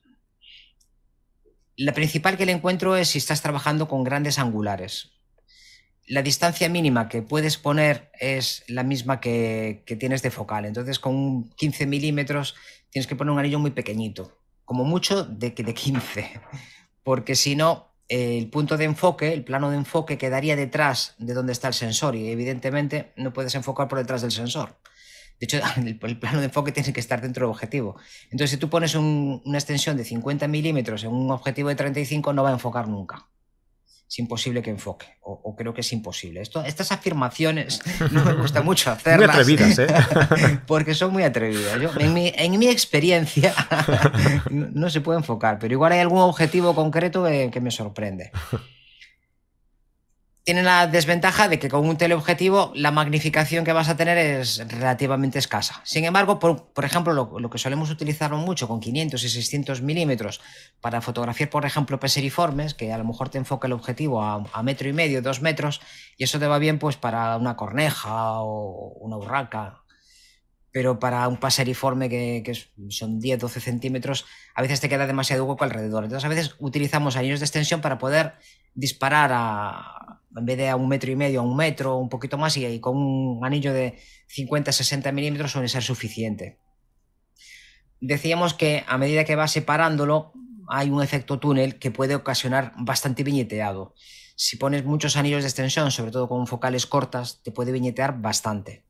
La 1.75 1.93
principal 1.93 2.37
que 2.37 2.45
le 2.45 2.51
encuentro 2.51 2.95
es 2.95 3.07
si 3.07 3.17
estás 3.17 3.41
trabajando 3.41 3.87
con 3.87 4.03
grandes 4.03 4.37
angulares. 4.37 5.13
La 6.05 6.21
distancia 6.21 6.69
mínima 6.69 7.09
que 7.09 7.23
puedes 7.23 7.57
poner 7.57 8.11
es 8.19 8.63
la 8.67 8.83
misma 8.83 9.19
que, 9.19 9.83
tienes 9.99 10.21
de 10.21 10.29
focal. 10.29 10.65
Entonces, 10.65 10.99
con 10.99 11.49
15 11.55 11.87
milímetros 11.87 12.53
tienes 12.91 13.07
que 13.07 13.15
poner 13.15 13.31
un 13.31 13.39
anillo 13.39 13.57
muy 13.57 13.71
pequeñito, 13.71 14.37
como 14.63 14.83
mucho 14.83 15.23
de, 15.23 15.49
de 15.49 15.73
15, 15.73 16.39
porque 17.03 17.35
si 17.35 17.55
no, 17.55 17.92
el 18.09 18.49
punto 18.49 18.77
de 18.77 18.85
enfoque, 18.85 19.33
el 19.33 19.43
plano 19.43 19.69
de 19.69 19.77
enfoque 19.77 20.17
quedaría 20.17 20.55
detrás 20.55 21.15
de 21.17 21.33
donde 21.33 21.53
está 21.53 21.67
el 21.67 21.73
sensor 21.73 22.15
y 22.15 22.29
evidentemente 22.29 23.13
no 23.15 23.33
puedes 23.33 23.55
enfocar 23.55 23.87
por 23.87 23.99
detrás 23.99 24.21
del 24.21 24.31
sensor. 24.31 24.77
De 25.39 25.45
hecho, 25.45 25.59
el, 25.77 25.97
plano 26.19 26.39
de 26.39 26.45
enfoque 26.45 26.71
tiene 26.71 26.93
que 26.93 26.99
estar 26.99 27.21
dentro 27.21 27.45
del 27.45 27.51
objetivo. 27.51 27.95
Entonces, 28.25 28.51
si 28.51 28.57
tú 28.57 28.69
pones 28.69 28.95
una 28.95 29.57
extensión 29.57 29.97
de 29.97 30.03
50 30.03 30.47
milímetros 30.47 31.03
en 31.03 31.11
un 31.11 31.31
objetivo 31.31 31.69
de 31.69 31.75
35, 31.75 32.33
no 32.33 32.43
va 32.43 32.49
a 32.49 32.53
enfocar 32.53 32.87
nunca 32.87 33.27
es 34.13 34.19
imposible 34.19 34.61
que 34.61 34.69
enfoque, 34.69 35.07
o, 35.21 35.55
creo 35.55 35.73
que 35.73 35.81
es 35.81 35.91
imposible. 35.91 36.39
Esto, 36.39 36.63
estas 36.63 36.91
afirmaciones 36.91 37.81
no 38.11 38.23
me 38.23 38.33
gusta 38.33 38.61
mucho 38.61 38.91
hacerlas. 38.91 39.35
Muy 39.35 39.41
atrevidas, 39.41 39.79
¿eh? 39.79 40.59
Porque 40.67 40.93
son 40.93 41.11
muy 41.11 41.23
atrevidas. 41.23 41.79
en, 41.97 42.13
mi, 42.59 42.67
experiencia 42.67 43.55
no, 44.51 44.91
se 44.91 45.01
puede 45.01 45.17
enfocar, 45.17 45.57
pero 45.57 45.73
igual 45.73 45.93
hay 45.93 45.99
algún 45.99 46.19
objetivo 46.19 46.75
concreto 46.75 47.25
que 47.25 47.59
me 47.59 47.71
sorprende 47.71 48.31
tiene 50.43 50.61
la 50.61 50.87
desventaja 50.87 51.47
de 51.47 51.57
que 51.57 51.69
con 51.69 51.87
un 51.87 51.95
teleobjetivo 51.95 52.73
la 52.75 52.91
magnificación 52.91 53.63
que 53.63 53.71
vas 53.71 53.87
a 53.87 53.95
tener 53.95 54.17
es 54.17 54.61
relativamente 54.67 55.39
escasa. 55.39 55.79
Sin 55.85 56.03
embargo, 56.03 56.37
por, 56.39 56.83
ejemplo, 56.83 57.13
lo, 57.13 57.49
que 57.49 57.57
solemos 57.57 57.89
utilizar 57.89 58.29
mucho 58.33 58.67
con 58.67 58.81
500 58.81 59.23
y 59.23 59.29
600 59.29 59.81
milímetros 59.81 60.41
para 60.81 60.99
fotografiar, 60.99 61.49
por 61.49 61.65
ejemplo, 61.65 61.97
peseriformes, 61.97 62.73
que 62.73 62.91
a 62.91 62.97
lo 62.97 63.05
mejor 63.05 63.29
te 63.29 63.37
enfoca 63.37 63.67
el 63.67 63.73
objetivo 63.73 64.21
a, 64.21 64.63
metro 64.63 64.89
y 64.89 64.93
medio, 64.93 65.21
dos 65.21 65.41
metros, 65.41 65.79
y 66.17 66.25
eso 66.25 66.39
te 66.39 66.47
va 66.47 66.57
bien 66.57 66.77
pues 66.77 66.97
para 66.97 67.37
una 67.37 67.55
corneja 67.55 68.41
o 68.41 68.97
una 68.99 69.15
urraca. 69.15 69.82
Pero 70.73 70.99
para 70.99 71.25
un 71.29 71.37
paseriforme 71.37 72.09
que, 72.09 72.43
son 72.89 73.21
10-12 73.21 73.47
centímetros, 73.61 74.25
a 74.53 74.61
veces 74.61 74.81
te 74.81 74.89
queda 74.89 75.07
demasiado 75.07 75.45
hueco 75.45 75.63
alrededor. 75.63 76.03
Entonces, 76.03 76.25
a 76.25 76.29
veces 76.29 76.55
utilizamos 76.59 77.15
anillos 77.15 77.39
de 77.39 77.45
extensión 77.45 77.79
para 77.79 77.97
poder 77.97 78.33
disparar 78.73 79.31
a, 79.33 80.19
en 80.35 80.45
vez 80.45 80.57
de 80.57 80.69
a 80.69 80.75
un 80.75 80.89
metro 80.89 81.11
y 81.11 81.15
medio, 81.15 81.39
a 81.39 81.43
un 81.43 81.55
metro, 81.55 81.95
un 81.97 82.09
poquito 82.09 82.37
más, 82.37 82.57
y, 82.57 82.79
con 82.79 82.97
un 82.97 83.45
anillo 83.45 83.71
de 83.71 83.99
50-60 84.35 85.13
milímetros 85.13 85.51
suele 85.51 85.69
ser 85.69 85.83
suficiente. 85.83 86.57
Decíamos 88.01 88.53
que 88.53 88.83
a 88.87 88.97
medida 88.97 89.23
que 89.23 89.35
vas 89.35 89.51
separándolo, 89.51 90.33
hay 90.67 90.89
un 90.89 91.03
efecto 91.03 91.39
túnel 91.39 91.77
que 91.79 91.91
puede 91.91 92.15
ocasionar 92.15 92.73
bastante 92.77 93.23
viñeteado. 93.23 93.93
Si 94.35 94.57
pones 94.57 94.83
muchos 94.83 95.15
anillos 95.17 95.43
de 95.43 95.49
extensión, 95.49 95.91
sobre 95.91 96.11
todo 96.11 96.27
con 96.27 96.47
focales 96.47 96.87
cortas, 96.87 97.41
te 97.43 97.51
puede 97.51 97.71
viñetear 97.71 98.19
bastante. 98.19 98.83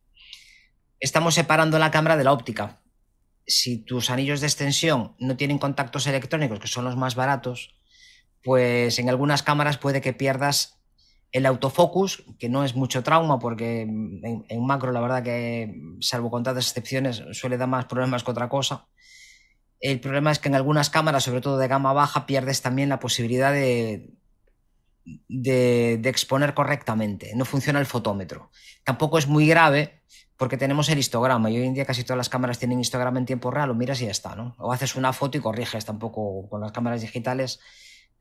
Estamos 1.03 1.35
separando 1.35 1.79
la 1.79 1.91
cámara 1.91 2.15
de 2.15 2.23
la 2.23 2.31
óptica. 2.31 2.79
Si 3.45 3.77
tus 3.77 4.09
anillos 4.09 4.39
de 4.39 4.47
extensión 4.47 5.17
no 5.19 5.35
tienen 5.35 5.57
contactos 5.57 6.07
electrónicos, 6.07 6.59
que 6.59 6.69
son 6.69 6.85
los 6.85 6.95
más 6.95 7.15
baratos, 7.15 7.75
pues 8.41 8.97
en 8.99 9.09
algunas 9.09 9.43
cámaras 9.43 9.77
puede 9.77 9.99
que 9.99 10.13
pierdas 10.13 10.79
el 11.33 11.45
autofocus, 11.45 12.23
que 12.39 12.47
no 12.47 12.63
es 12.63 12.77
mucho 12.77 13.03
trauma 13.03 13.37
porque 13.37 13.81
en, 13.81 14.65
macro 14.65 14.93
la 14.93 15.01
verdad 15.01 15.23
que, 15.23 15.75
salvo 15.99 16.31
contadas 16.31 16.67
excepciones, 16.67 17.21
suele 17.33 17.57
dar 17.57 17.67
más 17.67 17.83
problemas 17.83 18.23
que 18.23 18.31
otra 18.31 18.47
cosa. 18.47 18.87
El 19.81 19.99
problema 19.99 20.31
es 20.31 20.39
que 20.39 20.47
en 20.47 20.55
algunas 20.55 20.89
cámaras, 20.89 21.25
sobre 21.25 21.41
todo 21.41 21.57
de 21.57 21.67
gama 21.67 21.91
baja, 21.91 22.25
pierdes 22.25 22.61
también 22.61 22.87
la 22.87 23.01
posibilidad 23.01 23.51
de, 23.51 24.09
de, 25.27 25.99
exponer 26.05 26.53
correctamente. 26.53 27.33
No 27.35 27.43
funciona 27.43 27.81
el 27.81 27.87
fotómetro. 27.87 28.51
Tampoco 28.85 29.17
es 29.17 29.27
muy 29.27 29.45
grave 29.45 30.01
porque 30.37 30.57
tenemos 30.57 30.89
el 30.89 30.97
histograma 30.97 31.49
y 31.49 31.57
hoy 31.57 31.67
en 31.67 31.73
día 31.73 31.85
casi 31.85 32.03
todas 32.03 32.17
las 32.17 32.29
cámaras 32.29 32.59
tienen 32.59 32.79
histograma 32.79 33.19
en 33.19 33.25
tiempo 33.25 33.51
real, 33.51 33.69
lo 33.69 33.75
miras 33.75 34.01
y 34.01 34.05
ya 34.05 34.11
está, 34.11 34.35
¿no? 34.35 34.55
O 34.57 34.71
haces 34.71 34.95
una 34.95 35.13
foto 35.13 35.37
y 35.37 35.41
corriges, 35.41 35.85
tampoco 35.85 36.49
con 36.49 36.61
las 36.61 36.71
cámaras 36.71 37.01
digitales 37.01 37.59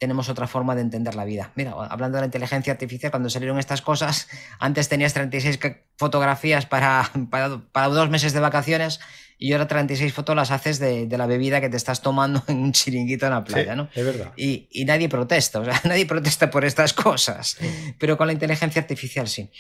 tenemos 0.03 0.29
otra 0.29 0.48
forma 0.48 0.75
de 0.75 0.81
entender 0.81 1.14
la 1.14 1.25
vida. 1.25 1.53
Mira, 1.55 1.75
hablando 1.88 2.16
de 2.16 2.22
la 2.22 2.25
inteligencia 2.25 2.72
artificial, 2.72 3.12
cuando 3.12 3.31
salieron 3.31 3.61
estas 3.61 3.83
cosas, 3.83 4.27
antes 4.59 4.88
tenías 4.88 5.14
36 5.14 5.61
fotografías 5.96 6.66
para, 6.72 7.09
para, 7.31 7.87
dos 7.87 8.11
meses 8.11 8.33
de 8.33 8.40
vacaciones 8.40 8.98
y 9.38 9.53
ahora 9.53 9.68
36 9.68 10.12
fotos 10.12 10.35
las 10.35 10.51
haces 10.51 10.81
de, 10.81 11.07
la 11.09 11.27
bebida 11.27 11.61
que 11.61 11.68
te 11.68 11.77
estás 11.77 12.03
tomando 12.03 12.42
en 12.48 12.59
un 12.59 12.72
chiringuito 12.72 13.27
en 13.27 13.33
la 13.33 13.44
playa, 13.44 13.77
¿no? 13.77 13.90
Es 13.94 14.05
verdad. 14.05 14.33
Y, 14.37 14.66
y, 14.72 14.85
nadie 14.87 15.09
protesta, 15.09 15.61
o 15.61 15.64
sea, 15.64 15.81
nadie 15.85 16.05
protesta 16.05 16.51
por 16.51 16.64
estas 16.64 16.92
cosas, 16.92 17.59
pero 17.98 18.16
con 18.18 18.27
la 18.27 18.33
inteligencia 18.33 18.83
artificial 18.83 19.29
sí. 19.29 19.51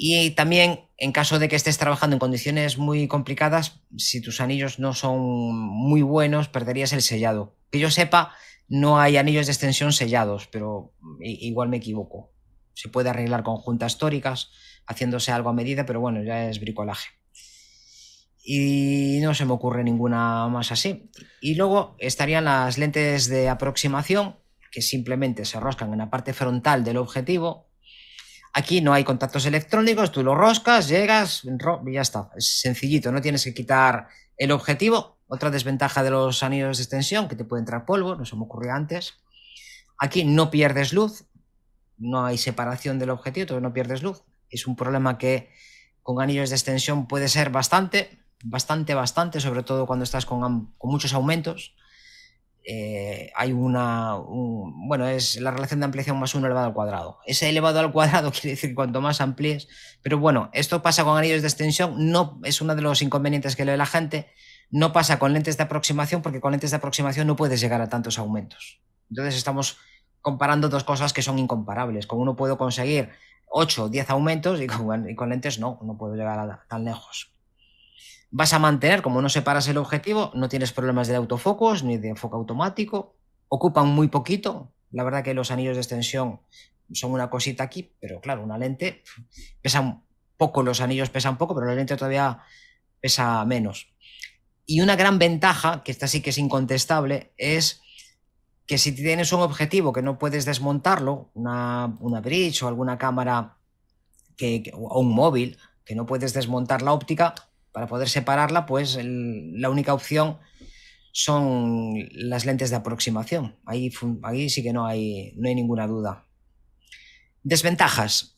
Y 0.00 0.30
también, 0.30 0.82
en 0.96 1.10
caso 1.10 1.40
de 1.40 1.48
que 1.48 1.56
estés 1.56 1.76
trabajando 1.76 2.14
en 2.14 2.20
condiciones 2.20 2.78
muy 2.78 3.08
complicadas, 3.08 3.80
si 3.96 4.20
tus 4.20 4.40
anillos 4.40 4.78
no 4.78 4.94
son 4.94 5.18
muy 5.18 6.02
buenos, 6.02 6.48
perderías 6.48 6.92
el 6.92 7.02
sellado. 7.02 7.56
Que 7.72 7.80
yo 7.80 7.90
sepa, 7.90 8.32
no 8.68 9.00
hay 9.00 9.16
anillos 9.16 9.46
de 9.46 9.52
extensión 9.52 9.92
sellados, 9.92 10.46
pero 10.46 10.94
igual 11.20 11.68
me 11.68 11.78
equivoco. 11.78 12.30
Se 12.74 12.88
puede 12.88 13.10
arreglar 13.10 13.42
con 13.42 13.56
juntas 13.56 13.98
tóricas, 13.98 14.52
haciéndose 14.86 15.32
algo 15.32 15.50
a 15.50 15.52
medida, 15.52 15.84
pero 15.84 15.98
bueno, 15.98 16.22
ya 16.22 16.48
es 16.48 16.60
bricolaje. 16.60 17.08
Y 18.44 19.18
no 19.20 19.34
se 19.34 19.46
me 19.46 19.52
ocurre 19.52 19.82
ninguna 19.82 20.46
más 20.46 20.70
así. 20.70 21.10
Y 21.40 21.56
luego 21.56 21.96
estarían 21.98 22.44
las 22.44 22.78
lentes 22.78 23.28
de 23.28 23.48
aproximación, 23.48 24.36
que 24.70 24.80
simplemente 24.80 25.44
se 25.44 25.58
roscan 25.58 25.92
en 25.92 25.98
la 25.98 26.08
parte 26.08 26.32
frontal 26.32 26.84
del 26.84 26.98
objetivo. 26.98 27.67
Aquí 28.52 28.80
no 28.80 28.92
hay 28.92 29.04
contactos 29.04 29.46
electrónicos, 29.46 30.12
tú 30.12 30.22
lo 30.22 30.34
roscas, 30.34 30.88
llegas 30.88 31.44
y 31.44 31.92
ya 31.92 32.00
está. 32.00 32.30
Es 32.36 32.60
sencillito, 32.60 33.12
no 33.12 33.20
tienes 33.20 33.44
que 33.44 33.54
quitar 33.54 34.08
el 34.36 34.52
objetivo 34.52 35.18
otra 35.28 35.50
desventaja 35.50 36.02
de 36.02 36.10
los 36.10 36.42
anillos 36.42 36.78
de 36.78 36.82
extensión, 36.82 37.28
que 37.28 37.36
te 37.36 37.44
puede 37.44 37.60
entrar 37.60 37.84
polvo, 37.84 38.16
no 38.16 38.24
se 38.24 38.34
me 38.34 38.42
ocurrió 38.42 38.72
antes. 38.72 39.14
Aquí 39.98 40.24
no 40.24 40.50
pierdes 40.50 40.92
luz, 40.92 41.26
no 41.98 42.24
hay 42.24 42.38
separación 42.38 42.98
del 42.98 43.10
objetivo, 43.10 43.42
entonces 43.42 43.62
no 43.62 43.72
pierdes 43.72 44.02
luz. 44.02 44.24
Es 44.48 44.66
un 44.66 44.74
problema 44.74 45.18
que 45.18 45.50
con 46.02 46.22
anillos 46.22 46.48
de 46.48 46.56
extensión 46.56 47.06
puede 47.06 47.28
ser 47.28 47.50
bastante, 47.50 48.24
bastante, 48.42 48.94
bastante, 48.94 49.40
sobre 49.40 49.62
todo 49.62 49.86
cuando 49.86 50.04
estás 50.04 50.24
con, 50.24 50.74
muchos 50.82 51.12
aumentos. 51.12 51.74
Eh, 52.70 53.32
hay 53.34 53.52
una, 53.52 54.16
bueno, 54.26 55.08
es 55.08 55.40
la 55.40 55.50
relación 55.50 55.80
de 55.80 55.86
ampliación 55.86 56.20
más 56.20 56.34
uno 56.34 56.48
elevado 56.48 56.66
al 56.66 56.74
cuadrado. 56.74 57.18
Ese 57.24 57.48
elevado 57.48 57.80
al 57.80 57.90
cuadrado 57.92 58.30
quiere 58.32 58.50
decir 58.50 58.74
cuanto 58.74 59.00
más 59.00 59.22
amplíes, 59.22 59.68
pero 60.02 60.18
bueno, 60.18 60.50
esto 60.52 60.82
pasa 60.82 61.02
con 61.02 61.16
anillos 61.16 61.40
de 61.40 61.48
extensión, 61.48 62.10
no 62.10 62.38
es 62.44 62.60
uno 62.60 62.74
de 62.74 62.82
los 62.82 63.00
inconvenientes 63.00 63.56
que 63.56 63.64
le 63.64 63.70
ve 63.70 63.78
la 63.78 63.86
gente, 63.86 64.28
no 64.70 64.92
pasa 64.92 65.18
con 65.18 65.32
lentes 65.32 65.56
de 65.56 65.62
aproximación 65.62 66.20
porque 66.20 66.42
con 66.42 66.50
lentes 66.50 66.70
de 66.70 66.76
aproximación 66.76 67.26
no 67.26 67.36
puedes 67.36 67.58
llegar 67.58 67.80
a 67.80 67.88
tantos 67.88 68.18
aumentos. 68.18 68.82
Entonces 69.08 69.36
estamos 69.36 69.78
comparando 70.20 70.68
dos 70.68 70.84
cosas 70.84 71.14
que 71.14 71.22
son 71.22 71.38
incomparables. 71.38 72.06
Con 72.06 72.20
uno 72.20 72.36
puedo 72.36 72.58
conseguir 72.58 73.08
8 73.48 73.84
o 73.84 73.88
10 73.88 74.10
aumentos 74.10 74.60
y 74.60 74.66
con, 74.66 75.30
lentes 75.30 75.58
no, 75.58 75.78
no 75.82 75.96
puedo 75.96 76.16
llegar 76.16 76.38
a, 76.38 76.66
tan 76.68 76.84
lejos. 76.84 77.32
Vas 78.30 78.52
a 78.52 78.58
mantener, 78.58 79.02
como 79.02 79.22
no 79.22 79.28
separas 79.28 79.68
el 79.68 79.78
objetivo, 79.78 80.30
no 80.34 80.48
tienes 80.48 80.72
problemas 80.72 81.08
de 81.08 81.16
autofocus 81.16 81.82
ni 81.82 81.96
de 81.96 82.08
enfoque 82.08 82.36
automático, 82.36 83.16
ocupan 83.48 83.88
muy 83.88 84.08
poquito. 84.08 84.72
La 84.90 85.04
verdad 85.04 85.24
que 85.24 85.34
los 85.34 85.50
anillos 85.50 85.76
de 85.76 85.80
extensión 85.80 86.40
son 86.92 87.12
una 87.12 87.30
cosita 87.30 87.64
aquí, 87.64 87.94
pero 88.00 88.20
claro, 88.20 88.42
una 88.42 88.58
lente 88.58 89.02
pesa 89.62 90.02
poco, 90.36 90.62
los 90.62 90.80
anillos 90.80 91.10
pesan 91.10 91.38
poco, 91.38 91.54
pero 91.54 91.66
la 91.66 91.74
lente 91.74 91.96
todavía 91.96 92.40
pesa 93.00 93.44
menos. 93.44 93.92
Y 94.66 94.82
una 94.82 94.96
gran 94.96 95.18
ventaja, 95.18 95.82
que 95.82 95.90
esta 95.90 96.06
sí 96.06 96.20
que 96.20 96.30
es 96.30 96.38
incontestable, 96.38 97.32
es 97.38 97.80
que 98.66 98.76
si 98.76 98.92
tienes 98.92 99.32
un 99.32 99.40
objetivo 99.40 99.92
que 99.94 100.02
no 100.02 100.18
puedes 100.18 100.44
desmontarlo, 100.44 101.30
una, 101.32 101.96
una 102.00 102.20
bridge 102.20 102.62
o 102.62 102.68
alguna 102.68 102.98
cámara 102.98 103.56
o 104.74 105.00
un 105.00 105.14
móvil, 105.14 105.58
que 105.84 105.94
no 105.94 106.04
puedes 106.04 106.34
desmontar 106.34 106.82
la 106.82 106.92
óptica, 106.92 107.34
para 107.78 107.86
poder 107.86 108.08
separarla, 108.08 108.66
pues 108.66 108.98
la 109.00 109.70
única 109.70 109.94
opción 109.94 110.38
son 111.12 111.94
las 112.10 112.44
lentes 112.44 112.70
de 112.70 112.76
aproximación. 112.76 113.56
Ahí, 113.64 113.92
ahí 114.24 114.50
sí 114.50 114.64
que 114.64 114.72
no 114.72 114.84
hay, 114.84 115.32
no 115.36 115.48
hay 115.48 115.54
ninguna 115.54 115.86
duda. 115.86 116.26
Desventajas. 117.44 118.36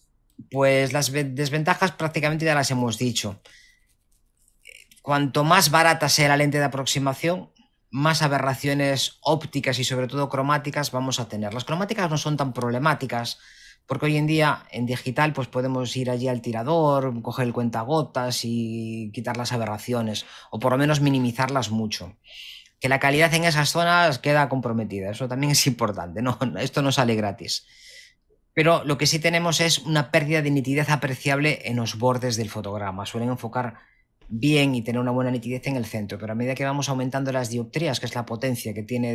Pues 0.51 0.93
las 0.93 1.11
desventajas 1.11 1.93
prácticamente 1.93 2.45
ya 2.45 2.55
las 2.55 2.71
hemos 2.71 2.99
dicho 2.99 3.41
cuanto 5.01 5.43
más 5.43 5.71
barata 5.71 6.11
sea 6.11 6.29
la 6.29 6.37
lente 6.37 6.59
de 6.59 6.65
aproximación, 6.65 7.51
más 7.91 8.21
aberraciones 8.21 9.19
ópticas 9.23 9.79
y 9.79 9.85
sobre 9.85 10.07
todo 10.07 10.29
cromáticas 10.29 10.93
vamos 10.93 11.19
a 11.19 11.31
tener. 11.31 11.55
Las 11.55 11.65
cromáticas 11.65 12.11
no 12.11 12.19
son 12.19 12.37
tan 12.37 12.53
problemáticas 12.53 13.39
porque 13.87 14.07
hoy 14.07 14.17
en 14.17 14.27
día 14.27 14.65
en 14.71 14.87
digital 14.87 15.33
pues 15.33 15.49
podemos 15.49 15.97
ir 15.97 16.11
allí 16.11 16.29
al 16.29 16.43
tirador, 16.43 17.21
coger 17.23 17.47
el 17.47 17.53
cuentagotas 17.53 18.41
y 18.45 19.11
quitar 19.13 19.37
las 19.37 19.53
aberraciones 19.53 20.27
o 20.51 20.59
por 20.59 20.73
lo 20.73 20.79
menos 20.79 21.01
minimizarlas 21.01 21.71
mucho. 21.71 22.17
Que 22.81 22.89
la 22.89 23.01
calidad 23.01 23.35
en 23.35 23.45
esas 23.45 23.71
zonas 23.71 24.19
queda 24.19 24.49
comprometida, 24.49 25.11
eso 25.11 25.29
también 25.29 25.51
es 25.53 25.67
importante, 25.67 26.23
no, 26.23 26.39
esto 26.59 26.83
no 26.83 26.93
sale 26.93 27.15
gratis. 27.15 27.67
Pero 28.55 28.85
lo 28.85 28.99
que 28.99 29.07
sí 29.07 29.19
tenemos 29.19 29.61
es 29.61 29.79
una 29.79 30.11
pérdida 30.11 30.43
de 30.43 30.51
nitidez 30.51 30.91
apreciable 30.91 31.61
en 31.65 31.77
los 31.77 31.99
bordes 31.99 32.37
del 32.37 32.51
fotograma. 32.51 33.07
Suelen 33.07 33.31
enfocar 33.31 33.79
bien 34.31 34.75
y 34.75 34.83
tener 34.83 35.01
una 35.01 35.11
buena 35.11 35.31
nitidez 35.31 35.67
en 35.67 35.77
el 35.77 35.85
centro, 35.85 36.19
pero 36.19 36.33
a 36.33 36.37
medida 36.37 36.55
que 36.55 36.65
vamos 36.65 36.89
aumentando 36.89 37.33
las 37.33 37.51
dioptrías, 37.51 38.01
que 38.01 38.07
es 38.07 38.15
la 38.15 38.27
potencia 38.27 38.73
que 38.73 38.85
tiene 38.85 39.13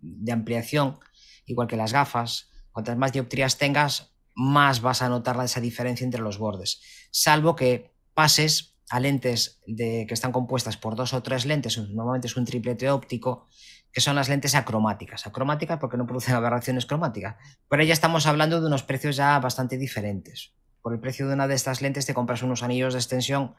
de, 0.00 0.32
ampliación, 0.32 0.98
igual 1.46 1.68
que 1.68 1.76
las 1.76 1.92
gafas, 1.92 2.50
cuantas 2.72 2.96
más 2.96 3.12
dioptrías 3.12 3.58
tengas, 3.58 4.15
más 4.36 4.82
vas 4.82 5.00
a 5.02 5.08
notar 5.08 5.42
esa 5.42 5.60
diferencia 5.60 6.04
entre 6.04 6.20
los 6.20 6.38
bordes. 6.38 6.80
Salvo 7.10 7.56
que 7.56 7.90
pases 8.14 8.76
a 8.90 9.00
lentes 9.00 9.60
de, 9.66 10.04
que 10.06 10.14
están 10.14 10.30
compuestas 10.30 10.76
por 10.76 10.94
dos 10.94 11.14
o 11.14 11.22
tres 11.22 11.46
lentes, 11.46 11.76
normalmente 11.78 12.28
es 12.28 12.36
un 12.36 12.44
triplete 12.44 12.90
óptico, 12.90 13.48
que 13.90 14.02
son 14.02 14.14
las 14.14 14.28
lentes 14.28 14.54
acromáticas. 14.54 15.26
Acromáticas 15.26 15.78
porque 15.80 15.96
no 15.96 16.06
producen 16.06 16.34
aberraciones 16.36 16.84
cromáticas. 16.84 17.36
Pero 17.68 17.82
ya 17.82 17.94
estamos 17.94 18.26
hablando 18.26 18.60
de 18.60 18.66
unos 18.66 18.82
precios 18.82 19.16
ya 19.16 19.38
bastante 19.40 19.78
diferentes. 19.78 20.52
Por 20.82 20.92
el 20.92 21.00
precio 21.00 21.26
de 21.26 21.34
una 21.34 21.48
de 21.48 21.54
estas 21.54 21.80
lentes 21.80 22.04
te 22.04 22.14
compras 22.14 22.42
unos 22.42 22.62
anillos 22.62 22.92
de 22.92 23.00
extensión 23.00 23.56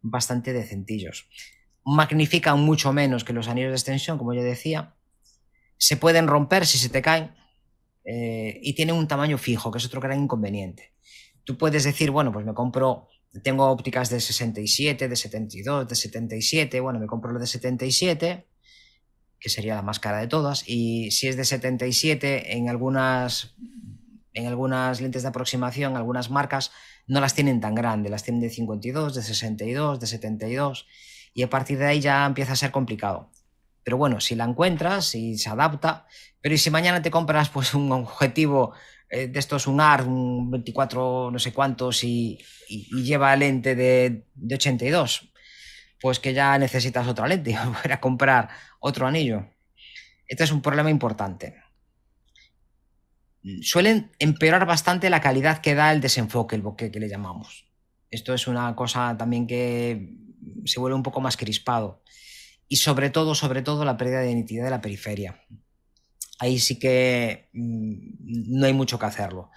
bastante 0.00 0.54
decentillos. 0.54 1.28
Magnifican 1.84 2.58
mucho 2.60 2.94
menos 2.94 3.24
que 3.24 3.34
los 3.34 3.46
anillos 3.46 3.70
de 3.70 3.76
extensión, 3.76 4.16
como 4.16 4.32
yo 4.32 4.42
decía. 4.42 4.94
Se 5.76 5.98
pueden 5.98 6.28
romper 6.28 6.64
si 6.64 6.78
se 6.78 6.88
te 6.88 7.02
caen 7.02 7.34
eh, 8.04 8.58
y 8.62 8.74
tienen 8.74 8.96
un 8.96 9.08
tamaño 9.08 9.38
fijo, 9.38 9.70
que 9.70 9.78
es 9.78 9.86
otro 9.86 10.00
gran 10.00 10.22
inconveniente. 10.22 10.92
Tú 11.44 11.56
puedes 11.56 11.84
decir, 11.84 12.10
bueno, 12.10 12.32
pues 12.32 12.44
me 12.44 12.54
compro, 12.54 13.08
tengo 13.42 13.66
ópticas 13.70 14.10
de 14.10 14.20
67, 14.20 15.08
de 15.08 15.16
72, 15.16 15.88
de 15.88 15.94
77, 15.94 16.80
bueno, 16.80 16.98
me 16.98 17.06
compro 17.06 17.32
lo 17.32 17.38
de 17.38 17.46
77, 17.46 18.46
que 19.38 19.48
sería 19.48 19.74
la 19.74 19.82
más 19.82 20.00
cara 20.00 20.18
de 20.18 20.26
todas, 20.26 20.68
y 20.68 21.10
si 21.10 21.28
es 21.28 21.36
de 21.36 21.44
77, 21.44 22.56
en 22.56 22.68
algunas, 22.68 23.54
en 24.32 24.46
algunas 24.46 25.00
lentes 25.00 25.22
de 25.22 25.28
aproximación, 25.28 25.96
algunas 25.96 26.30
marcas, 26.30 26.70
no 27.06 27.20
las 27.20 27.34
tienen 27.34 27.60
tan 27.60 27.74
grandes, 27.74 28.10
las 28.10 28.24
tienen 28.24 28.40
de 28.40 28.50
52, 28.50 29.14
de 29.14 29.22
62, 29.22 30.00
de 30.00 30.06
72 30.06 30.86
y 31.34 31.42
a 31.42 31.50
partir 31.50 31.78
de 31.78 31.86
ahí 31.86 32.00
ya 32.00 32.24
empieza 32.24 32.52
a 32.52 32.56
ser 32.56 32.70
complicado. 32.70 33.30
Pero 33.84 33.98
bueno, 33.98 34.20
si 34.20 34.34
la 34.34 34.44
encuentras 34.44 35.14
y 35.14 35.36
se 35.36 35.50
adapta, 35.50 36.06
pero 36.40 36.54
y 36.54 36.58
si 36.58 36.70
mañana 36.70 37.02
te 37.02 37.10
compras 37.10 37.50
pues 37.50 37.74
un 37.74 37.92
objetivo 37.92 38.74
eh, 39.10 39.28
de 39.28 39.38
estos, 39.38 39.66
un 39.66 39.80
AR, 39.80 40.02
un 40.02 40.50
24 40.50 41.30
no 41.30 41.38
sé 41.38 41.52
cuántos 41.52 42.02
y, 42.02 42.38
lleva 42.68 43.36
lente 43.36 43.74
de, 43.76 44.24
82, 44.50 45.32
pues 46.00 46.18
que 46.18 46.32
ya 46.32 46.58
necesitas 46.58 47.06
otra 47.06 47.28
lente, 47.28 47.56
volver 47.64 47.92
a 47.92 48.00
comprar 48.00 48.48
otro 48.80 49.06
anillo. 49.06 49.46
Este 50.26 50.44
es 50.44 50.50
un 50.50 50.62
problema 50.62 50.90
importante. 50.90 51.62
Suelen 53.60 54.10
empeorar 54.18 54.64
bastante 54.64 55.10
la 55.10 55.20
calidad 55.20 55.60
que 55.60 55.74
da 55.74 55.92
el 55.92 56.00
desenfoque, 56.00 56.56
el 56.56 56.62
bokeh 56.62 56.90
que 56.90 57.00
le 57.00 57.10
llamamos. 57.10 57.66
Esto 58.10 58.32
es 58.32 58.46
una 58.46 58.74
cosa 58.74 59.14
también 59.18 59.46
que 59.46 60.16
se 60.64 60.80
vuelve 60.80 60.96
un 60.96 61.02
poco 61.02 61.20
más 61.20 61.36
crispado. 61.36 62.02
Y 62.68 62.76
sobre 62.76 63.10
todo, 63.10 63.34
sobre 63.34 63.62
todo, 63.62 63.84
la 63.84 63.96
pérdida 63.96 64.20
de 64.20 64.34
nitidez 64.34 64.64
de 64.64 64.70
la 64.70 64.80
periferia. 64.80 65.40
Ahí 66.38 66.58
sí 66.58 66.78
que 66.78 67.48
mm, 67.52 68.58
no 68.58 68.66
hay 68.66 68.72
mucho 68.72 68.98
que 68.98 69.06
hacerlo 69.06 69.50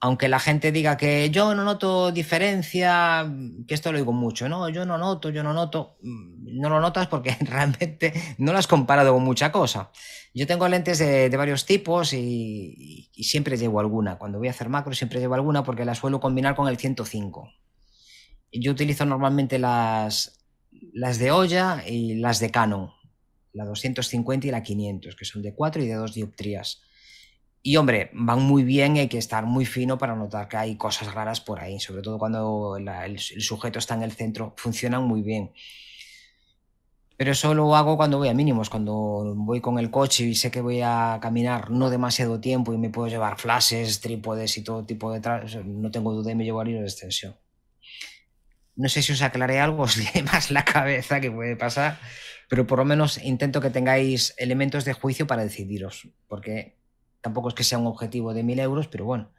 aunque 0.00 0.28
la 0.28 0.38
gente 0.38 0.72
diga 0.72 0.96
que 0.96 1.30
yo 1.30 1.54
no 1.54 1.64
noto 1.64 2.12
diferencia, 2.12 3.26
que 3.66 3.74
esto 3.74 3.92
lo 3.92 3.98
digo 3.98 4.12
mucho, 4.12 4.48
¿no? 4.48 4.68
Yo 4.68 4.84
no 4.84 4.98
noto, 4.98 5.30
yo 5.30 5.42
no 5.42 5.52
noto, 5.52 5.96
mm, 6.02 6.60
no 6.60 6.68
lo 6.68 6.80
notas 6.80 7.06
porque 7.06 7.36
realmente 7.40 8.12
no 8.38 8.52
lo 8.52 8.58
has 8.58 8.66
comparado 8.66 9.14
con 9.14 9.24
mucha 9.24 9.50
cosa. 9.50 9.90
Yo 10.34 10.46
tengo 10.46 10.68
lentes 10.68 10.98
de, 10.98 11.34
varios 11.36 11.64
tipos 11.64 12.12
y, 12.12 13.10
siempre 13.14 13.56
llevo 13.56 13.80
alguna. 13.80 14.18
Cuando 14.18 14.38
voy 14.38 14.48
a 14.48 14.50
hacer 14.50 14.68
macro 14.68 14.94
siempre 14.94 15.18
llevo 15.18 15.34
alguna 15.34 15.64
porque 15.64 15.84
la 15.84 15.94
suelo 15.94 16.20
combinar 16.20 16.54
con 16.54 16.68
el 16.68 16.76
105. 16.76 17.48
Yo 18.52 18.72
utilizo 18.72 19.06
normalmente 19.06 19.58
las, 19.58 20.35
las 20.92 21.18
de 21.18 21.30
olla 21.30 21.82
y 21.86 22.14
las 22.14 22.40
de 22.40 22.50
Canon, 22.50 22.90
la 23.52 23.64
250 23.64 24.46
y 24.46 24.50
la 24.50 24.62
500, 24.62 25.16
que 25.16 25.24
son 25.24 25.42
de 25.42 25.54
4 25.54 25.82
y 25.82 25.86
de 25.86 25.94
2 25.94 26.14
dioptrías. 26.14 26.82
Y 27.62 27.78
hombre, 27.78 28.10
van 28.12 28.42
muy 28.42 28.62
bien 28.62 28.96
y 28.96 29.00
hay 29.00 29.08
que 29.08 29.18
estar 29.18 29.44
muy 29.44 29.64
fino 29.64 29.98
para 29.98 30.14
notar 30.14 30.46
que 30.48 30.56
hay 30.56 30.76
cosas 30.76 31.12
raras 31.12 31.40
por 31.40 31.58
ahí, 31.58 31.80
sobre 31.80 32.00
todo 32.00 32.16
cuando 32.16 32.76
el, 32.76 33.18
sujeto 33.18 33.80
está 33.80 33.94
en 33.94 34.04
el 34.04 34.12
centro, 34.12 34.54
funcionan 34.56 35.02
muy 35.02 35.22
bien. 35.22 35.50
Pero 37.16 37.32
eso 37.32 37.54
lo 37.54 37.74
hago 37.74 37.96
cuando 37.96 38.18
voy 38.18 38.28
a 38.28 38.34
mínimos, 38.34 38.70
cuando 38.70 39.34
voy 39.36 39.60
con 39.60 39.78
el 39.80 39.90
coche 39.90 40.26
y 40.26 40.34
sé 40.36 40.50
que 40.50 40.60
voy 40.60 40.80
a 40.82 41.18
caminar 41.20 41.70
no 41.70 41.90
demasiado 41.90 42.38
tiempo 42.40 42.72
y 42.72 42.78
me 42.78 42.90
puedo 42.90 43.08
llevar 43.08 43.36
flashes, 43.36 44.00
trípodes 44.00 44.56
y 44.58 44.62
todo 44.62 44.84
tipo 44.84 45.10
de... 45.10 45.20
No 45.64 45.90
tengo 45.90 46.12
duda 46.12 46.28
de 46.28 46.34
me 46.36 46.44
llevar 46.44 46.68
de 46.68 46.80
extensión. 46.82 47.34
No 48.76 48.88
sé 48.88 49.02
si 49.02 49.12
os 49.12 49.22
aclaré 49.22 49.58
algo, 49.58 49.82
os 49.88 49.96
lié 49.96 50.22
más 50.22 50.50
la 50.50 50.64
cabeza 50.64 51.20
que 51.20 51.30
puede 51.30 51.56
pasar, 51.56 51.98
pero 52.48 52.66
por 52.66 52.78
lo 52.78 52.84
menos 52.84 53.18
intento 53.18 53.60
que 53.60 53.70
tengáis 53.70 54.34
elementos 54.38 54.84
de 54.84 54.92
juicio 54.92 55.26
para 55.26 55.42
decidiros, 55.42 56.08
porque 56.28 56.76
Tampoco 57.26 57.48
es 57.48 57.54
que 57.54 57.64
sea 57.64 57.78
un 57.78 57.88
objetivo 57.88 58.32
de 58.34 58.44
mil 58.44 58.60
euros, 58.60 58.86
pero 58.86 59.04
bueno, 59.04 59.32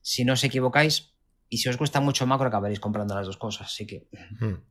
si 0.00 0.24
no 0.24 0.34
os 0.34 0.44
equivocáis 0.44 1.12
y 1.48 1.58
si 1.58 1.68
os 1.68 1.76
cuesta 1.76 1.98
mucho 2.00 2.24
macro, 2.24 2.46
acabaréis 2.46 2.78
comprando 2.78 3.16
las 3.16 3.26
dos 3.26 3.36
cosas. 3.36 3.66
Así 3.66 3.84
que. 3.84 4.06
Hmm. 4.38 4.62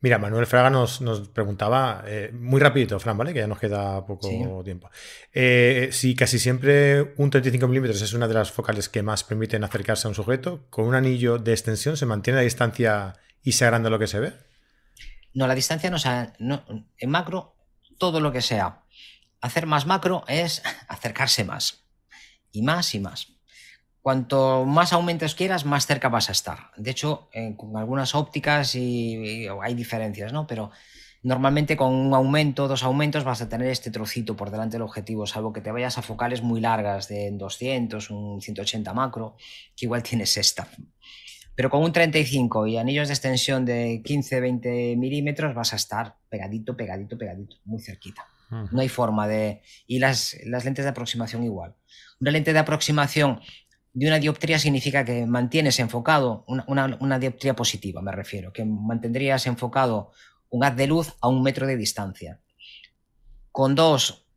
Mira, 0.00 0.20
Manuel 0.20 0.46
Fraga 0.46 0.70
nos, 0.70 1.00
preguntaba, 1.30 2.04
eh, 2.06 2.30
muy 2.32 2.60
rapidito, 2.60 3.00
Fran, 3.00 3.18
¿vale? 3.18 3.32
Que 3.32 3.40
ya 3.40 3.48
nos 3.48 3.58
queda 3.58 4.06
poco 4.06 4.62
tiempo. 4.62 4.88
Eh, 5.32 5.88
si 5.90 6.14
casi 6.14 6.38
siempre 6.38 7.14
un 7.16 7.30
35 7.30 7.66
milímetros 7.66 8.00
es 8.00 8.12
una 8.12 8.28
de 8.28 8.34
las 8.34 8.52
focales 8.52 8.88
que 8.88 9.02
más 9.02 9.24
permiten 9.24 9.64
acercarse 9.64 10.06
a 10.06 10.10
un 10.10 10.14
sujeto, 10.14 10.66
¿con 10.70 10.86
un 10.86 10.94
anillo 10.94 11.38
de 11.38 11.50
extensión 11.50 11.96
se 11.96 12.06
mantiene 12.06 12.36
la 12.36 12.44
distancia 12.44 13.14
y 13.48 13.52
se 13.52 13.64
agranda 13.64 13.88
lo 13.88 13.98
que 13.98 14.06
se 14.06 14.20
ve? 14.20 14.34
No, 15.32 15.46
la 15.46 15.54
distancia 15.54 15.90
no, 15.90 15.98
se, 15.98 16.32
no 16.38 16.62
en 16.98 17.10
macro, 17.10 17.56
todo 17.96 18.20
lo 18.20 18.30
que 18.30 18.42
sea 18.42 18.82
hacer 19.40 19.66
más 19.66 19.86
macro 19.86 20.24
es 20.28 20.62
acercarse 20.88 21.44
más 21.44 21.84
y 22.52 22.60
más 22.62 22.94
y 22.94 23.00
más. 23.00 23.28
Cuanto 24.02 24.64
más 24.64 24.92
aumentos 24.92 25.34
quieras, 25.34 25.64
más 25.64 25.86
cerca 25.86 26.08
vas 26.08 26.28
a 26.28 26.32
estar. 26.32 26.70
De 26.76 26.90
hecho, 26.90 27.28
eh, 27.32 27.54
con 27.56 27.76
algunas 27.76 28.14
ópticas 28.14 28.74
y, 28.74 29.46
hay 29.62 29.74
diferencias, 29.74 30.32
¿no? 30.32 30.46
Pero 30.46 30.70
normalmente 31.22 31.76
con 31.76 31.92
un 31.94 32.14
aumento, 32.14 32.68
dos 32.68 32.84
aumentos, 32.84 33.24
vas 33.24 33.40
a 33.40 33.48
tener 33.48 33.68
este 33.68 33.90
trocito 33.90 34.36
por 34.36 34.50
delante 34.50 34.74
del 34.74 34.82
objetivo, 34.82 35.26
salvo 35.26 35.52
que 35.52 35.60
te 35.60 35.72
vayas 35.72 35.98
a 35.98 36.02
focales 36.02 36.42
muy 36.42 36.60
largas 36.60 37.08
de 37.08 37.30
200, 37.32 38.10
un 38.10 38.40
180 38.40 38.94
macro, 38.94 39.36
que 39.76 39.86
igual 39.86 40.02
tienes 40.02 40.36
esta. 40.36 40.68
Pero 41.58 41.70
con 41.70 41.82
un 41.82 41.90
35 41.90 42.68
y 42.68 42.76
anillos 42.76 43.08
de 43.08 43.14
extensión 43.14 43.64
de 43.64 44.00
15-20 44.04 44.96
milímetros 44.96 45.56
vas 45.56 45.72
a 45.72 45.76
estar 45.76 46.14
pegadito, 46.28 46.76
pegadito, 46.76 47.18
pegadito, 47.18 47.56
muy 47.64 47.82
cerquita. 47.82 48.28
No 48.70 48.80
hay 48.80 48.88
forma 48.88 49.26
de... 49.26 49.60
Y 49.88 49.98
las, 49.98 50.36
las 50.44 50.64
lentes 50.64 50.84
de 50.84 50.90
aproximación 50.92 51.42
igual. 51.42 51.74
Una 52.20 52.30
lente 52.30 52.52
de 52.52 52.60
aproximación 52.60 53.40
de 53.92 54.06
una 54.06 54.20
dioptría 54.20 54.60
significa 54.60 55.04
que 55.04 55.26
mantienes 55.26 55.80
enfocado 55.80 56.44
una, 56.46 57.18
dioptría 57.18 57.56
positiva, 57.56 58.00
me 58.02 58.12
refiero, 58.12 58.52
que 58.52 58.64
mantendrías 58.64 59.44
enfocado 59.48 60.12
un 60.50 60.62
haz 60.62 60.76
de 60.76 60.86
luz 60.86 61.16
a 61.20 61.26
un 61.26 61.42
metro 61.42 61.66
de 61.66 61.76
distancia. 61.76 62.38
Con 63.50 63.74
dos, 63.74 64.28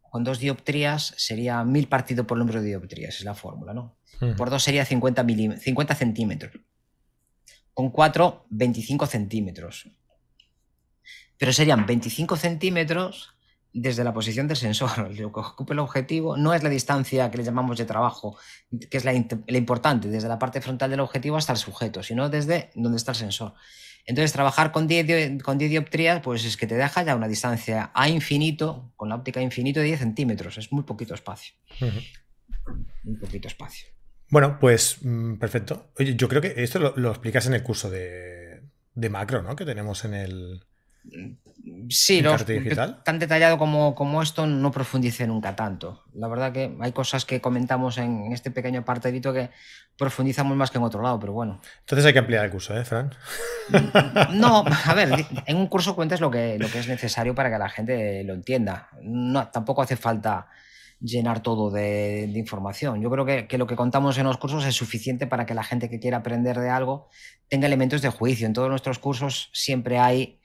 con 0.00 0.24
dos 0.24 0.38
dioptrías 0.38 1.12
sería 1.18 1.62
mil 1.62 1.88
partido 1.88 2.26
por 2.26 2.38
número 2.38 2.62
de 2.62 2.68
dioptrías, 2.68 3.16
es 3.16 3.24
la 3.24 3.34
fórmula, 3.34 3.74
¿no? 3.74 3.98
Por 4.38 4.48
dos 4.48 4.62
sería 4.62 4.86
50, 4.86 5.26
50 5.58 5.94
centímetros. 5.94 6.52
Con 7.80 7.88
cuatro, 7.88 8.44
25 8.50 9.06
centímetros. 9.06 9.88
Pero 11.38 11.50
serían 11.50 11.86
25 11.86 12.36
centímetros 12.36 13.30
desde 13.72 14.04
la 14.04 14.12
posición 14.12 14.46
del 14.48 14.58
sensor. 14.58 14.98
Lo 15.18 15.32
que 15.32 15.40
ocupa 15.40 15.72
el 15.72 15.78
objetivo 15.78 16.36
no 16.36 16.52
es 16.52 16.62
la 16.62 16.68
distancia 16.68 17.30
que 17.30 17.38
le 17.38 17.44
llamamos 17.44 17.78
de 17.78 17.86
trabajo, 17.86 18.36
que 18.90 18.98
es 18.98 19.06
la, 19.06 19.14
importante, 19.14 20.08
desde 20.08 20.28
la 20.28 20.38
parte 20.38 20.60
frontal 20.60 20.90
del 20.90 21.00
objetivo 21.00 21.38
hasta 21.38 21.54
el 21.54 21.58
sujeto, 21.58 22.02
sino 22.02 22.28
desde 22.28 22.70
donde 22.74 22.98
está 22.98 23.12
el 23.12 23.16
sensor. 23.16 23.54
Entonces, 24.04 24.30
trabajar 24.30 24.72
con 24.72 24.86
10, 24.86 25.42
con 25.42 25.56
dioptrías, 25.56 26.20
pues 26.20 26.44
es 26.44 26.58
que 26.58 26.66
te 26.66 26.74
deja 26.74 27.02
ya 27.02 27.16
una 27.16 27.28
distancia 27.28 27.92
a 27.94 28.10
infinito, 28.10 28.92
con 28.96 29.08
la 29.08 29.14
óptica 29.14 29.40
infinito 29.40 29.80
de 29.80 29.86
10 29.86 30.00
centímetros. 30.00 30.58
Es 30.58 30.70
muy 30.70 30.82
poquito 30.82 31.14
espacio. 31.14 31.54
Muy 33.04 33.16
poquito 33.16 33.48
espacio. 33.48 33.86
Bueno, 34.30 34.58
pues 34.60 34.98
mm, 35.02 35.34
perfecto. 35.34 35.90
Oye, 35.98 36.14
yo 36.16 36.28
creo 36.28 36.40
que 36.40 36.54
esto 36.56 36.78
lo, 36.78 37.10
explicas 37.10 37.46
en 37.46 37.54
el 37.54 37.62
curso 37.62 37.90
de, 37.90 38.62
de 38.94 39.10
macro, 39.10 39.42
¿no? 39.42 39.56
Que 39.56 39.64
tenemos 39.64 40.04
en 40.04 40.14
el, 40.14 40.62
Sí, 41.88 42.22
tan 43.04 43.18
detallado 43.18 43.58
como, 43.58 43.94
como, 43.94 44.22
esto 44.22 44.46
no 44.46 44.70
profundice 44.70 45.26
nunca 45.26 45.56
tanto. 45.56 46.04
La 46.14 46.28
verdad 46.28 46.52
que 46.52 46.76
hay 46.80 46.92
cosas 46.92 47.24
que 47.24 47.40
comentamos 47.40 47.98
en 47.98 48.32
este 48.32 48.50
pequeño 48.50 48.84
partidito 48.84 49.32
que 49.32 49.50
profundizamos 49.96 50.56
más 50.56 50.70
que 50.70 50.78
en 50.78 50.84
otro 50.84 51.02
lado, 51.02 51.18
pero 51.18 51.32
bueno. 51.32 51.60
Entonces 51.80 52.06
hay 52.06 52.12
que 52.12 52.18
ampliar 52.18 52.44
el 52.44 52.50
curso, 52.50 52.76
¿eh, 52.78 52.84
Fran? 52.84 53.14
No, 54.32 54.64
a 54.86 54.94
ver, 54.94 55.26
en 55.46 55.56
un 55.56 55.66
curso 55.66 55.96
cuentas 55.96 56.20
lo 56.20 56.30
que, 56.30 56.58
lo 56.58 56.70
que 56.70 56.78
es 56.78 56.88
necesario 56.88 57.34
para 57.34 57.50
que 57.50 57.58
la 57.58 57.68
gente 57.68 58.22
lo 58.24 58.34
entienda. 58.34 58.88
No, 59.02 59.48
tampoco 59.48 59.82
hace 59.82 59.96
falta 59.96 60.48
llenar 61.00 61.42
todo 61.42 61.70
de, 61.70 62.30
información. 62.34 63.00
Yo 63.00 63.10
creo 63.10 63.24
que, 63.24 63.48
que, 63.48 63.58
lo 63.58 63.66
que 63.66 63.76
contamos 63.76 64.18
en 64.18 64.24
los 64.24 64.38
cursos 64.38 64.64
es 64.64 64.74
suficiente 64.74 65.26
para 65.26 65.46
que 65.46 65.54
la 65.54 65.64
gente 65.64 65.88
que 65.88 65.98
quiera 65.98 66.18
aprender 66.18 66.58
de 66.58 66.70
algo 66.70 67.08
tenga 67.48 67.66
elementos 67.66 68.02
de 68.02 68.10
juicio. 68.10 68.46
En 68.46 68.52
todos 68.52 68.68
nuestros 68.68 68.98
cursos 68.98 69.50
siempre 69.52 69.98
hay 69.98 70.40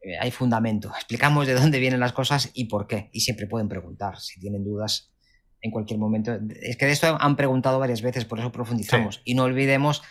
eh, 0.00 0.16
hay 0.20 0.30
fundamento. 0.30 0.92
Explicamos 0.94 1.46
de 1.46 1.54
dónde 1.54 1.78
vienen 1.78 2.00
las 2.00 2.12
cosas 2.12 2.50
y 2.54 2.66
por 2.66 2.86
qué. 2.86 3.10
Y 3.12 3.20
siempre 3.20 3.46
pueden 3.46 3.68
preguntar 3.68 4.18
si 4.20 4.38
tienen 4.40 4.64
dudas 4.64 5.12
en 5.60 5.70
cualquier 5.70 5.98
momento. 5.98 6.38
Es 6.62 6.76
que 6.76 6.86
de 6.86 6.92
esto 6.92 7.16
han 7.20 7.36
preguntado 7.36 7.78
varias 7.78 8.02
veces, 8.02 8.24
por 8.24 8.38
eso 8.38 8.52
profundizamos. 8.52 9.20
Y 9.24 9.34
no 9.34 9.44
olvidemos 9.44 10.02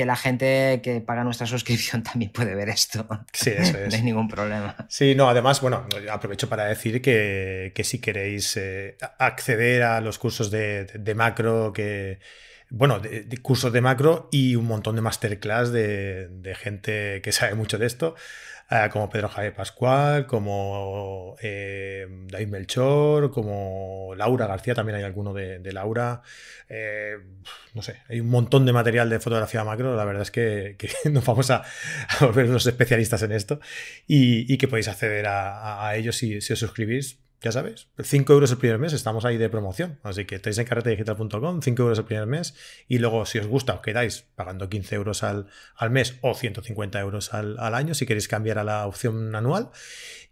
que 0.00 0.06
la 0.06 0.16
gente 0.16 0.80
que 0.82 1.02
paga 1.02 1.24
nuestra 1.24 1.46
suscripción 1.46 2.02
también 2.10 2.32
puede 2.32 2.54
ver 2.54 2.70
esto. 2.70 3.06
Sí, 3.34 3.50
eso 3.50 3.76
es. 3.84 3.90
no 3.90 3.96
hay 3.96 4.02
ningún 4.02 4.28
problema. 4.28 4.74
Sí, 4.88 5.14
no, 5.14 5.28
además, 5.28 5.60
bueno, 5.60 5.86
aprovecho 6.10 6.48
para 6.48 6.64
decir 6.64 7.02
que, 7.02 7.70
si 7.84 7.98
queréis 7.98 8.56
eh, 8.56 8.96
acceder 9.18 9.82
a 9.82 10.00
los 10.00 10.18
cursos 10.18 10.50
de, 10.50 11.12
macro, 11.14 11.74
que 11.74 12.18
bueno, 12.70 13.00
cursos 13.42 13.72
de 13.72 13.80
macro 13.80 14.28
y 14.32 14.56
un 14.56 14.66
montón 14.66 14.96
de 14.96 15.02
masterclass 15.02 15.72
de, 15.72 16.28
de 16.28 16.54
gente 16.54 17.20
que 17.22 17.32
sabe 17.32 17.54
mucho 17.54 17.78
de 17.78 17.86
esto. 17.86 18.14
Ah, 18.72 18.88
como 18.88 19.10
Pedro 19.10 19.28
Javier 19.28 19.52
Pascual, 19.52 20.28
como 20.28 21.34
eh, 21.42 22.06
David 22.28 22.46
Melchor, 22.46 23.32
como 23.32 24.14
Laura 24.16 24.46
García, 24.46 24.76
también 24.76 24.94
hay 24.96 25.02
alguno 25.02 25.34
de, 25.34 25.72
Laura. 25.72 26.22
Eh, 26.68 27.16
no 27.74 27.82
sé, 27.82 27.96
hay 28.08 28.20
un 28.20 28.28
montón 28.28 28.66
de 28.66 28.72
material 28.72 29.10
de 29.10 29.18
fotografía 29.18 29.64
macro, 29.64 29.96
la 29.96 30.04
verdad 30.04 30.22
es 30.22 30.30
que, 30.30 30.76
nos 31.10 31.26
vamos 31.26 31.50
a, 31.50 31.64
volver 32.20 32.48
los 32.48 32.64
especialistas 32.64 33.22
en 33.22 33.32
esto 33.32 33.58
y, 34.06 34.56
que 34.56 34.68
podéis 34.68 34.86
acceder 34.86 35.26
a, 35.26 35.92
ellos 35.96 36.16
si 36.16 36.36
os 36.36 36.46
suscribís 36.46 37.18
ya 37.42 37.52
sabes, 37.52 37.88
5 38.02 38.32
euros 38.32 38.50
el 38.50 38.58
primer 38.58 38.78
mes, 38.78 38.92
estamos 38.92 39.24
ahí 39.24 39.38
de 39.38 39.48
promoción. 39.48 39.98
Así 40.02 40.26
que 40.26 40.34
estáis 40.34 40.58
en 40.58 40.66
carretedigital.com, 40.66 41.62
5 41.62 41.82
euros 41.82 41.98
el 41.98 42.04
primer 42.04 42.26
mes. 42.26 42.54
Y 42.86 42.98
luego, 42.98 43.24
si 43.24 43.38
os 43.38 43.46
gusta, 43.46 43.74
os 43.74 43.80
quedáis 43.80 44.26
pagando 44.34 44.68
15 44.68 44.94
euros 44.94 45.22
al, 45.22 45.46
mes 45.90 46.16
o 46.20 46.34
150 46.34 47.00
euros 47.00 47.32
al, 47.32 47.58
año 47.74 47.94
si 47.94 48.04
queréis 48.04 48.28
cambiar 48.28 48.58
a 48.58 48.64
la 48.64 48.86
opción 48.86 49.34
anual. 49.34 49.70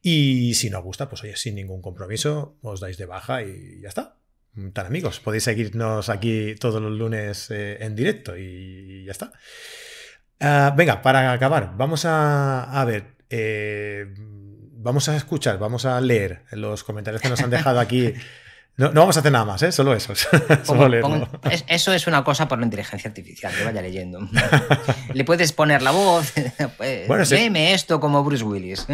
Y 0.02 0.54
si 0.54 0.68
no 0.68 0.78
os 0.78 0.84
gusta, 0.84 1.08
pues 1.08 1.22
oye, 1.24 1.36
sin 1.36 1.54
ningún 1.54 1.80
compromiso, 1.80 2.58
os 2.60 2.80
dais 2.80 2.98
de 2.98 3.06
baja 3.06 3.42
y 3.42 3.80
ya 3.80 3.88
está. 3.88 4.16
Tan 4.72 4.86
amigos, 4.86 5.20
podéis 5.20 5.44
seguirnos 5.44 6.08
aquí 6.08 6.56
todos 6.56 6.82
los 6.82 6.92
lunes 6.92 7.50
eh, 7.50 7.78
en 7.80 7.94
directo 7.94 8.36
y 8.36 9.04
ya 9.04 9.12
está. 9.12 9.32
Ah, 10.40 10.74
venga, 10.76 11.00
para 11.00 11.32
acabar, 11.32 11.72
vamos 11.76 12.04
a, 12.04 12.84
ver. 12.86 13.16
Eh, 13.30 14.06
vamos 14.78 15.08
a 15.08 15.16
escuchar, 15.16 15.58
vamos 15.58 15.84
a 15.84 16.00
leer 16.00 16.44
los 16.52 16.84
comentarios 16.84 17.20
que 17.22 17.28
nos 17.28 17.40
han 17.40 17.50
dejado 17.50 17.80
aquí 17.80 18.14
no, 18.78 18.92
vamos 18.92 19.16
a 19.16 19.20
hacer 19.20 19.32
nada 19.32 19.44
más, 19.44 19.60
¿eh? 19.64 19.72
solo 19.72 19.92
eso. 19.92 20.12
eso 21.66 21.92
es 21.92 22.06
una 22.06 22.22
cosa 22.22 22.46
por 22.46 22.60
la 22.60 22.64
inteligencia 22.64 23.08
artificial, 23.08 23.52
que 23.52 23.64
vaya 23.64 23.82
leyendo. 23.82 24.20
Le 25.14 25.24
puedes 25.24 25.52
poner 25.52 25.82
la 25.82 25.90
voz, 25.90 26.32
pues, 26.76 27.08
bueno, 27.08 27.24
léeme 27.28 27.74
esto 27.74 27.98
como 27.98 28.22
Bruce 28.22 28.44
Willis. 28.44 28.86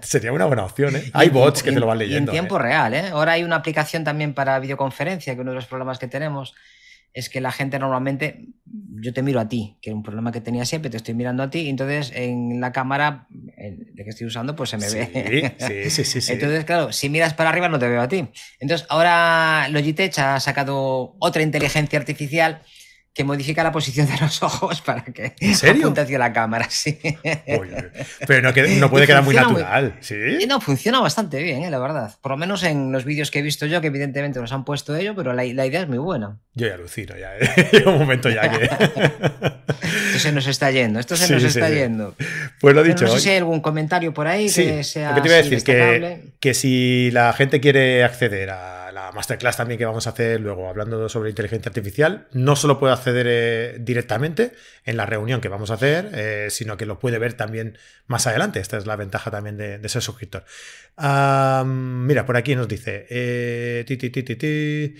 Sería 0.00 0.32
una 0.32 0.46
buena 0.46 0.64
opción, 0.64 0.96
¿eh? 0.96 1.10
Hay 1.12 1.28
bots 1.28 1.62
que 1.62 1.72
te 1.72 1.78
lo 1.78 1.86
van 1.86 1.98
leyendo. 1.98 2.32
en 2.32 2.36
tiempo 2.36 2.56
¿eh? 2.56 2.62
real, 2.62 2.94
¿eh? 2.94 3.08
Ahora 3.08 3.32
hay 3.32 3.44
una 3.44 3.56
aplicación 3.56 4.02
también 4.02 4.32
para 4.32 4.58
videoconferencia, 4.60 5.34
que 5.34 5.42
uno 5.42 5.50
de 5.50 5.56
los 5.56 5.66
problemas 5.66 5.98
que 5.98 6.08
tenemos 6.08 6.54
es 7.12 7.28
que 7.28 7.42
la 7.42 7.52
gente 7.52 7.78
normalmente, 7.78 8.46
yo 8.64 9.12
te 9.12 9.22
miro 9.22 9.40
a 9.40 9.48
ti, 9.48 9.76
que 9.82 9.90
es 9.90 9.94
un 9.94 10.02
problema 10.02 10.32
que 10.32 10.40
tenía 10.40 10.64
siempre, 10.64 10.90
te 10.90 10.96
estoy 10.96 11.12
mirando 11.12 11.42
a 11.42 11.50
ti, 11.50 11.68
entonces 11.68 12.12
en 12.14 12.62
la 12.62 12.72
cámara 12.72 13.26
de 13.94 14.02
que 14.02 14.10
estoy 14.10 14.26
usando, 14.26 14.56
pues 14.56 14.70
se 14.70 14.76
me 14.76 14.90
ve. 14.90 15.54
Sí, 15.56 15.90
sí, 15.90 16.04
sí, 16.04 16.20
sí, 16.20 16.32
Entonces, 16.34 16.64
claro, 16.64 16.92
si 16.92 17.08
miras 17.08 17.32
para 17.32 17.50
arriba 17.50 17.68
no 17.68 17.78
te 17.78 17.88
veo 17.88 18.00
a 18.02 18.08
ti. 18.08 18.28
Entonces, 18.58 18.86
ahora 18.90 19.68
Logitech 19.70 20.18
ha 20.18 20.40
sacado 20.40 21.14
otra 21.20 21.42
inteligencia 21.42 21.98
artificial 21.98 22.60
que 23.14 23.22
modifica 23.22 23.62
la 23.62 23.70
posición 23.70 24.08
de 24.08 24.16
los 24.20 24.42
ojos 24.42 24.80
para 24.80 25.04
que 25.04 25.34
¿En 25.38 25.54
serio? 25.54 25.84
apunte 25.84 26.00
hacia 26.00 26.18
la 26.18 26.32
cámara, 26.32 26.66
sí. 26.68 26.98
pero 28.26 28.42
no, 28.42 28.90
puede 28.90 29.06
quedar 29.06 29.22
muy 29.22 29.36
natural, 29.36 29.96
¿sí? 30.00 30.16
No, 30.48 30.60
funciona 30.60 31.00
bastante 31.00 31.40
bien, 31.40 31.62
¿eh? 31.62 31.70
la 31.70 31.78
verdad. 31.78 32.12
Por 32.20 32.32
lo 32.32 32.36
menos 32.36 32.64
en 32.64 32.90
los 32.90 33.04
vídeos 33.04 33.30
que 33.30 33.38
he 33.38 33.42
visto 33.42 33.66
yo, 33.66 33.80
que 33.80 33.86
evidentemente 33.86 34.40
nos 34.40 34.50
han 34.52 34.64
puesto 34.64 34.96
ello, 34.96 35.14
pero 35.14 35.32
la, 35.32 35.44
idea 35.44 35.82
es 35.82 35.88
muy 35.88 35.98
buena. 35.98 36.38
Yo 36.54 36.66
ya 36.66 36.74
alucino, 36.74 37.14
ya. 37.16 37.36
¿eh? 37.38 37.84
un 37.86 37.98
momento 37.98 38.28
ya 38.30 38.50
que... 38.50 38.64
esto 40.06 40.18
se 40.18 40.32
nos 40.32 40.48
está 40.48 40.72
yendo, 40.72 40.98
esto 40.98 41.16
se 41.16 41.32
nos 41.32 41.44
está 41.44 41.70
yendo. 41.70 42.16
Pues 42.60 42.74
lo 42.74 42.82
dicho. 42.82 43.04
no 43.04 43.12
sé 43.12 43.20
si 43.20 43.30
hay 43.30 43.36
algún 43.36 43.60
comentario 43.60 44.12
por 44.12 44.26
ahí 44.26 44.50
que 44.52 44.82
sea. 44.82 45.10
Lo 45.10 45.14
que 45.14 45.20
te 45.20 45.28
iba 45.28 45.36
a 45.36 45.42
decir, 45.42 45.62
que, 45.62 46.32
que 46.40 46.52
si 46.52 47.12
la 47.12 47.32
gente 47.32 47.60
quiere 47.60 48.02
acceder 48.02 48.50
a 48.50 48.83
la 48.94 49.10
masterclass 49.10 49.56
también 49.56 49.76
que 49.76 49.84
vamos 49.84 50.06
a 50.06 50.10
hacer 50.10 50.40
luego 50.40 50.68
hablando 50.68 51.08
sobre 51.08 51.28
inteligencia 51.28 51.68
artificial, 51.68 52.28
no 52.32 52.54
solo 52.54 52.78
puede 52.78 52.94
acceder 52.94 53.26
eh, 53.28 53.76
directamente 53.80 54.52
en 54.84 54.96
la 54.96 55.04
reunión 55.04 55.40
que 55.40 55.48
vamos 55.48 55.70
a 55.72 55.74
hacer, 55.74 56.10
eh, 56.14 56.46
sino 56.50 56.76
que 56.76 56.86
lo 56.86 57.00
puede 57.00 57.18
ver 57.18 57.34
también 57.34 57.76
más 58.06 58.26
adelante. 58.28 58.60
Esta 58.60 58.78
es 58.78 58.86
la 58.86 58.94
ventaja 58.94 59.30
también 59.30 59.56
de, 59.56 59.88
ser 59.88 60.00
suscriptor. 60.00 60.44
mira, 61.66 62.24
por 62.24 62.36
aquí 62.36 62.54
nos 62.54 62.68
dice, 62.68 63.06
eh, 63.10 64.94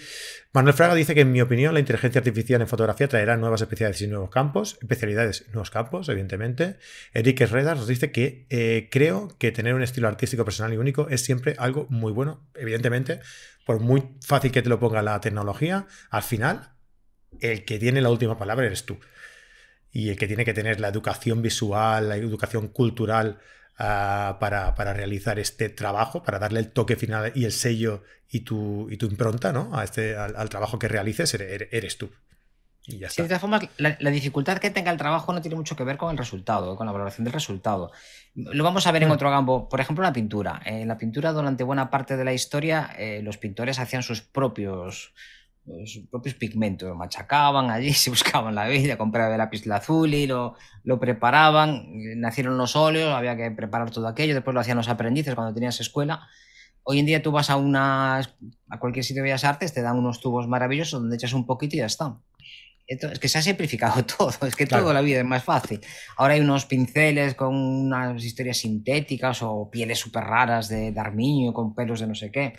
Manuel 0.52 0.74
Fraga 0.74 0.94
dice 0.94 1.14
que 1.14 1.22
en 1.22 1.32
mi 1.32 1.40
opinión 1.40 1.74
la 1.74 1.80
inteligencia 1.80 2.18
artificial 2.18 2.60
en 2.60 2.68
fotografía 2.68 3.08
traerá 3.08 3.36
nuevas 3.36 3.60
especialidades 3.60 4.02
y 4.02 4.06
nuevos 4.08 4.30
campos, 4.30 4.76
especialidades 4.80 5.44
y 5.48 5.50
nuevos 5.52 5.70
campos, 5.70 6.08
evidentemente. 6.08 6.76
Enrique 7.12 7.46
Reda 7.46 7.74
nos 7.74 7.86
dice 7.88 8.10
que 8.10 8.88
creo 8.90 9.36
que 9.38 9.52
tener 9.52 9.74
un 9.74 9.82
estilo 9.82 10.08
artístico 10.08 10.44
personal 10.44 10.72
y 10.72 10.76
único 10.76 11.08
es 11.08 11.22
siempre 11.22 11.54
algo 11.58 11.86
muy 11.90 12.12
bueno, 12.12 12.40
evidentemente 12.54 13.20
por 13.64 13.80
muy 13.80 14.16
fácil 14.20 14.52
que 14.52 14.62
te 14.62 14.68
lo 14.68 14.78
ponga 14.78 15.02
la 15.02 15.20
tecnología, 15.20 15.86
al 16.10 16.22
final 16.22 16.74
el 17.40 17.64
que 17.64 17.78
tiene 17.78 18.00
la 18.00 18.10
última 18.10 18.38
palabra 18.38 18.66
eres 18.66 18.84
tú. 18.84 18.98
Y 19.90 20.10
el 20.10 20.16
que 20.16 20.26
tiene 20.26 20.44
que 20.44 20.54
tener 20.54 20.80
la 20.80 20.88
educación 20.88 21.40
visual, 21.42 22.08
la 22.08 22.16
educación 22.16 22.68
cultural 22.68 23.38
ah, 23.78 24.38
para, 24.40 24.92
realizar 24.92 25.38
este 25.38 25.68
trabajo, 25.68 26.22
para 26.22 26.38
darle 26.38 26.60
el 26.60 26.72
toque 26.72 26.96
final 26.96 27.32
y 27.34 27.44
el 27.44 27.52
sello 27.52 28.02
y 28.28 28.40
tu, 28.40 28.88
y 28.90 28.96
tu 28.96 29.06
impronta 29.06 29.52
¿no? 29.52 29.76
a 29.76 29.84
este, 29.84 30.16
al, 30.16 30.48
trabajo 30.48 30.78
que 30.78 30.88
realices, 30.88 31.34
eres, 31.34 31.98
tú. 31.98 32.10
Y 32.86 32.98
ya 32.98 33.06
está. 33.06 33.22
de 33.22 33.28
todas 33.28 33.40
formas, 33.40 33.66
la, 33.78 33.96
la, 33.98 34.10
dificultad 34.10 34.58
que 34.58 34.70
tenga 34.70 34.90
el 34.90 34.98
trabajo 34.98 35.32
no 35.32 35.40
tiene 35.40 35.56
mucho 35.56 35.74
que 35.74 35.84
ver 35.84 35.96
con 35.96 36.10
el 36.10 36.18
resultado, 36.18 36.76
con 36.76 36.86
la 36.86 36.92
valoración 36.92 37.24
del 37.24 37.32
resultado. 37.32 37.90
Lo 38.34 38.62
vamos 38.62 38.86
a 38.86 38.92
ver 38.92 39.02
en 39.04 39.08
mm. 39.08 39.12
otro 39.12 39.30
campo. 39.30 39.68
Por 39.68 39.80
ejemplo, 39.80 40.02
la 40.02 40.12
pintura. 40.12 40.60
En 40.64 40.88
la 40.88 40.98
pintura, 40.98 41.32
durante 41.32 41.64
buena 41.64 41.88
parte 41.88 42.16
de 42.16 42.24
la 42.24 42.34
historia, 42.34 42.90
eh, 42.98 43.22
los 43.22 43.38
pintores 43.38 43.78
hacían 43.78 44.02
sus 44.02 44.20
propios, 44.20 45.14
sus 45.86 46.06
propios 46.10 46.34
pigmentos. 46.34 46.94
machacaban 46.94 47.70
allí, 47.70 47.92
se 47.94 48.10
buscaban 48.10 48.54
la 48.54 48.68
vida, 48.68 48.98
compraban 48.98 49.32
el 49.32 49.38
lápiz 49.38 49.66
azul 49.68 50.12
y 50.12 50.26
lo, 50.26 50.54
lo 50.82 51.00
preparaban. 51.00 51.86
Nacieron 52.20 52.58
los 52.58 52.76
óleos, 52.76 53.14
había 53.14 53.34
que 53.34 53.50
preparar 53.50 53.90
todo 53.90 54.08
aquello. 54.08 54.34
Después 54.34 54.52
lo 54.52 54.60
hacían 54.60 54.76
los 54.76 54.88
aprendices 54.88 55.34
cuando 55.34 55.54
tenías 55.54 55.80
escuela. 55.80 56.28
Hoy 56.82 56.98
en 56.98 57.06
día 57.06 57.22
tú 57.22 57.32
vas 57.32 57.48
a, 57.48 57.56
una, 57.56 58.18
a 58.18 58.78
cualquier 58.78 59.06
sitio 59.06 59.22
de 59.22 59.30
Bellas 59.30 59.44
Artes, 59.44 59.72
te 59.72 59.80
dan 59.80 59.96
unos 59.96 60.20
tubos 60.20 60.46
maravillosos 60.46 61.00
donde 61.00 61.16
echas 61.16 61.32
un 61.32 61.46
poquito 61.46 61.76
y 61.76 61.78
ya 61.78 61.86
está 61.86 62.18
es 62.86 63.18
que 63.18 63.28
se 63.28 63.38
ha 63.38 63.42
simplificado 63.42 64.04
todo, 64.18 64.30
es 64.46 64.56
que 64.56 64.66
toda 64.66 64.92
la 64.92 65.00
vida 65.00 65.20
es 65.20 65.24
más 65.24 65.42
fácil. 65.44 65.80
Ahora 66.16 66.34
hay 66.34 66.40
unos 66.40 66.66
pinceles 66.66 67.34
con 67.34 67.54
unas 67.54 68.22
historias 68.22 68.58
sintéticas 68.58 69.42
o 69.42 69.70
pieles 69.70 69.98
súper 69.98 70.24
raras 70.24 70.68
de, 70.68 70.92
de 70.92 71.52
con 71.52 71.74
pelos 71.74 72.00
de 72.00 72.06
no 72.06 72.14
sé 72.14 72.30
qué. 72.30 72.54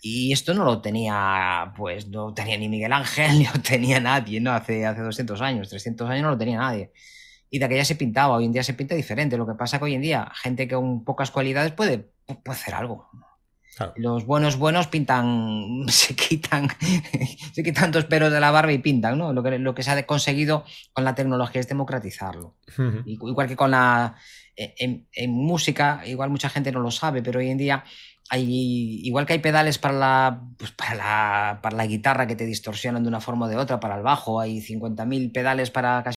Y 0.00 0.32
esto 0.32 0.52
no 0.52 0.64
lo 0.64 0.82
tenía, 0.82 1.72
pues 1.76 2.08
no 2.08 2.34
tenía 2.34 2.58
ni 2.58 2.68
Miguel 2.68 2.92
Ángel, 2.92 3.38
ni 3.38 3.46
lo 3.46 3.52
tenía 3.62 4.00
nadie, 4.00 4.40
¿no? 4.40 4.52
Hace, 4.52 4.84
hace 4.84 5.00
200 5.00 5.40
años, 5.40 5.70
300 5.70 6.10
años 6.10 6.24
no 6.24 6.30
lo 6.30 6.38
tenía 6.38 6.58
nadie. 6.58 6.92
Y 7.48 7.58
de 7.58 7.64
aquella 7.64 7.84
se 7.84 7.94
pintaba, 7.94 8.34
hoy 8.36 8.46
en 8.46 8.52
día 8.52 8.62
se 8.64 8.74
pinta 8.74 8.94
diferente. 8.94 9.38
Lo 9.38 9.46
que 9.46 9.54
pasa 9.54 9.78
que 9.78 9.84
hoy 9.84 9.94
en 9.94 10.02
día, 10.02 10.30
gente 10.34 10.68
con 10.68 11.04
pocas 11.04 11.30
cualidades 11.30 11.72
puede, 11.72 11.98
puede 12.26 12.58
hacer 12.58 12.74
algo. 12.74 13.08
Los 13.96 14.24
buenos 14.24 14.56
buenos 14.56 14.86
pintan, 14.86 15.84
se 15.88 16.14
quitan, 16.14 16.68
se 17.52 17.62
quitan 17.62 17.92
dos 17.92 18.04
pelos 18.04 18.32
de 18.32 18.40
la 18.40 18.50
barba 18.50 18.72
y 18.72 18.78
pintan, 18.78 19.18
¿no? 19.18 19.32
Lo 19.32 19.42
que, 19.42 19.58
lo 19.58 19.74
que 19.74 19.82
se 19.82 19.90
ha 19.90 20.06
conseguido 20.06 20.64
con 20.92 21.04
la 21.04 21.14
tecnología 21.14 21.60
es 21.60 21.68
democratizarlo. 21.68 22.56
Igual 23.06 23.48
que 23.48 23.56
con 23.56 23.70
la 23.70 24.16
en, 24.56 25.30
música, 25.30 26.02
igual 26.06 26.30
mucha 26.30 26.48
gente 26.48 26.72
no 26.72 26.80
lo 26.80 26.90
sabe, 26.90 27.22
pero 27.22 27.40
hoy 27.40 27.50
en 27.50 27.58
día 27.58 27.84
hay, 28.30 29.00
igual 29.04 29.26
que 29.26 29.34
hay 29.34 29.38
pedales 29.38 29.78
para 29.78 29.94
la, 29.94 30.42
pues 30.56 30.70
para 30.70 30.94
la, 30.94 31.60
para 31.62 31.76
la 31.76 31.86
guitarra 31.86 32.26
que 32.26 32.36
te 32.36 32.46
distorsionan 32.46 33.02
de 33.02 33.08
una 33.08 33.20
forma 33.20 33.46
o 33.46 33.48
de 33.48 33.56
otra, 33.56 33.80
para 33.80 33.96
el 33.96 34.02
bajo, 34.02 34.40
hay 34.40 34.60
50.000 34.60 35.32
pedales 35.32 35.70
para 35.70 36.02
casi 36.02 36.12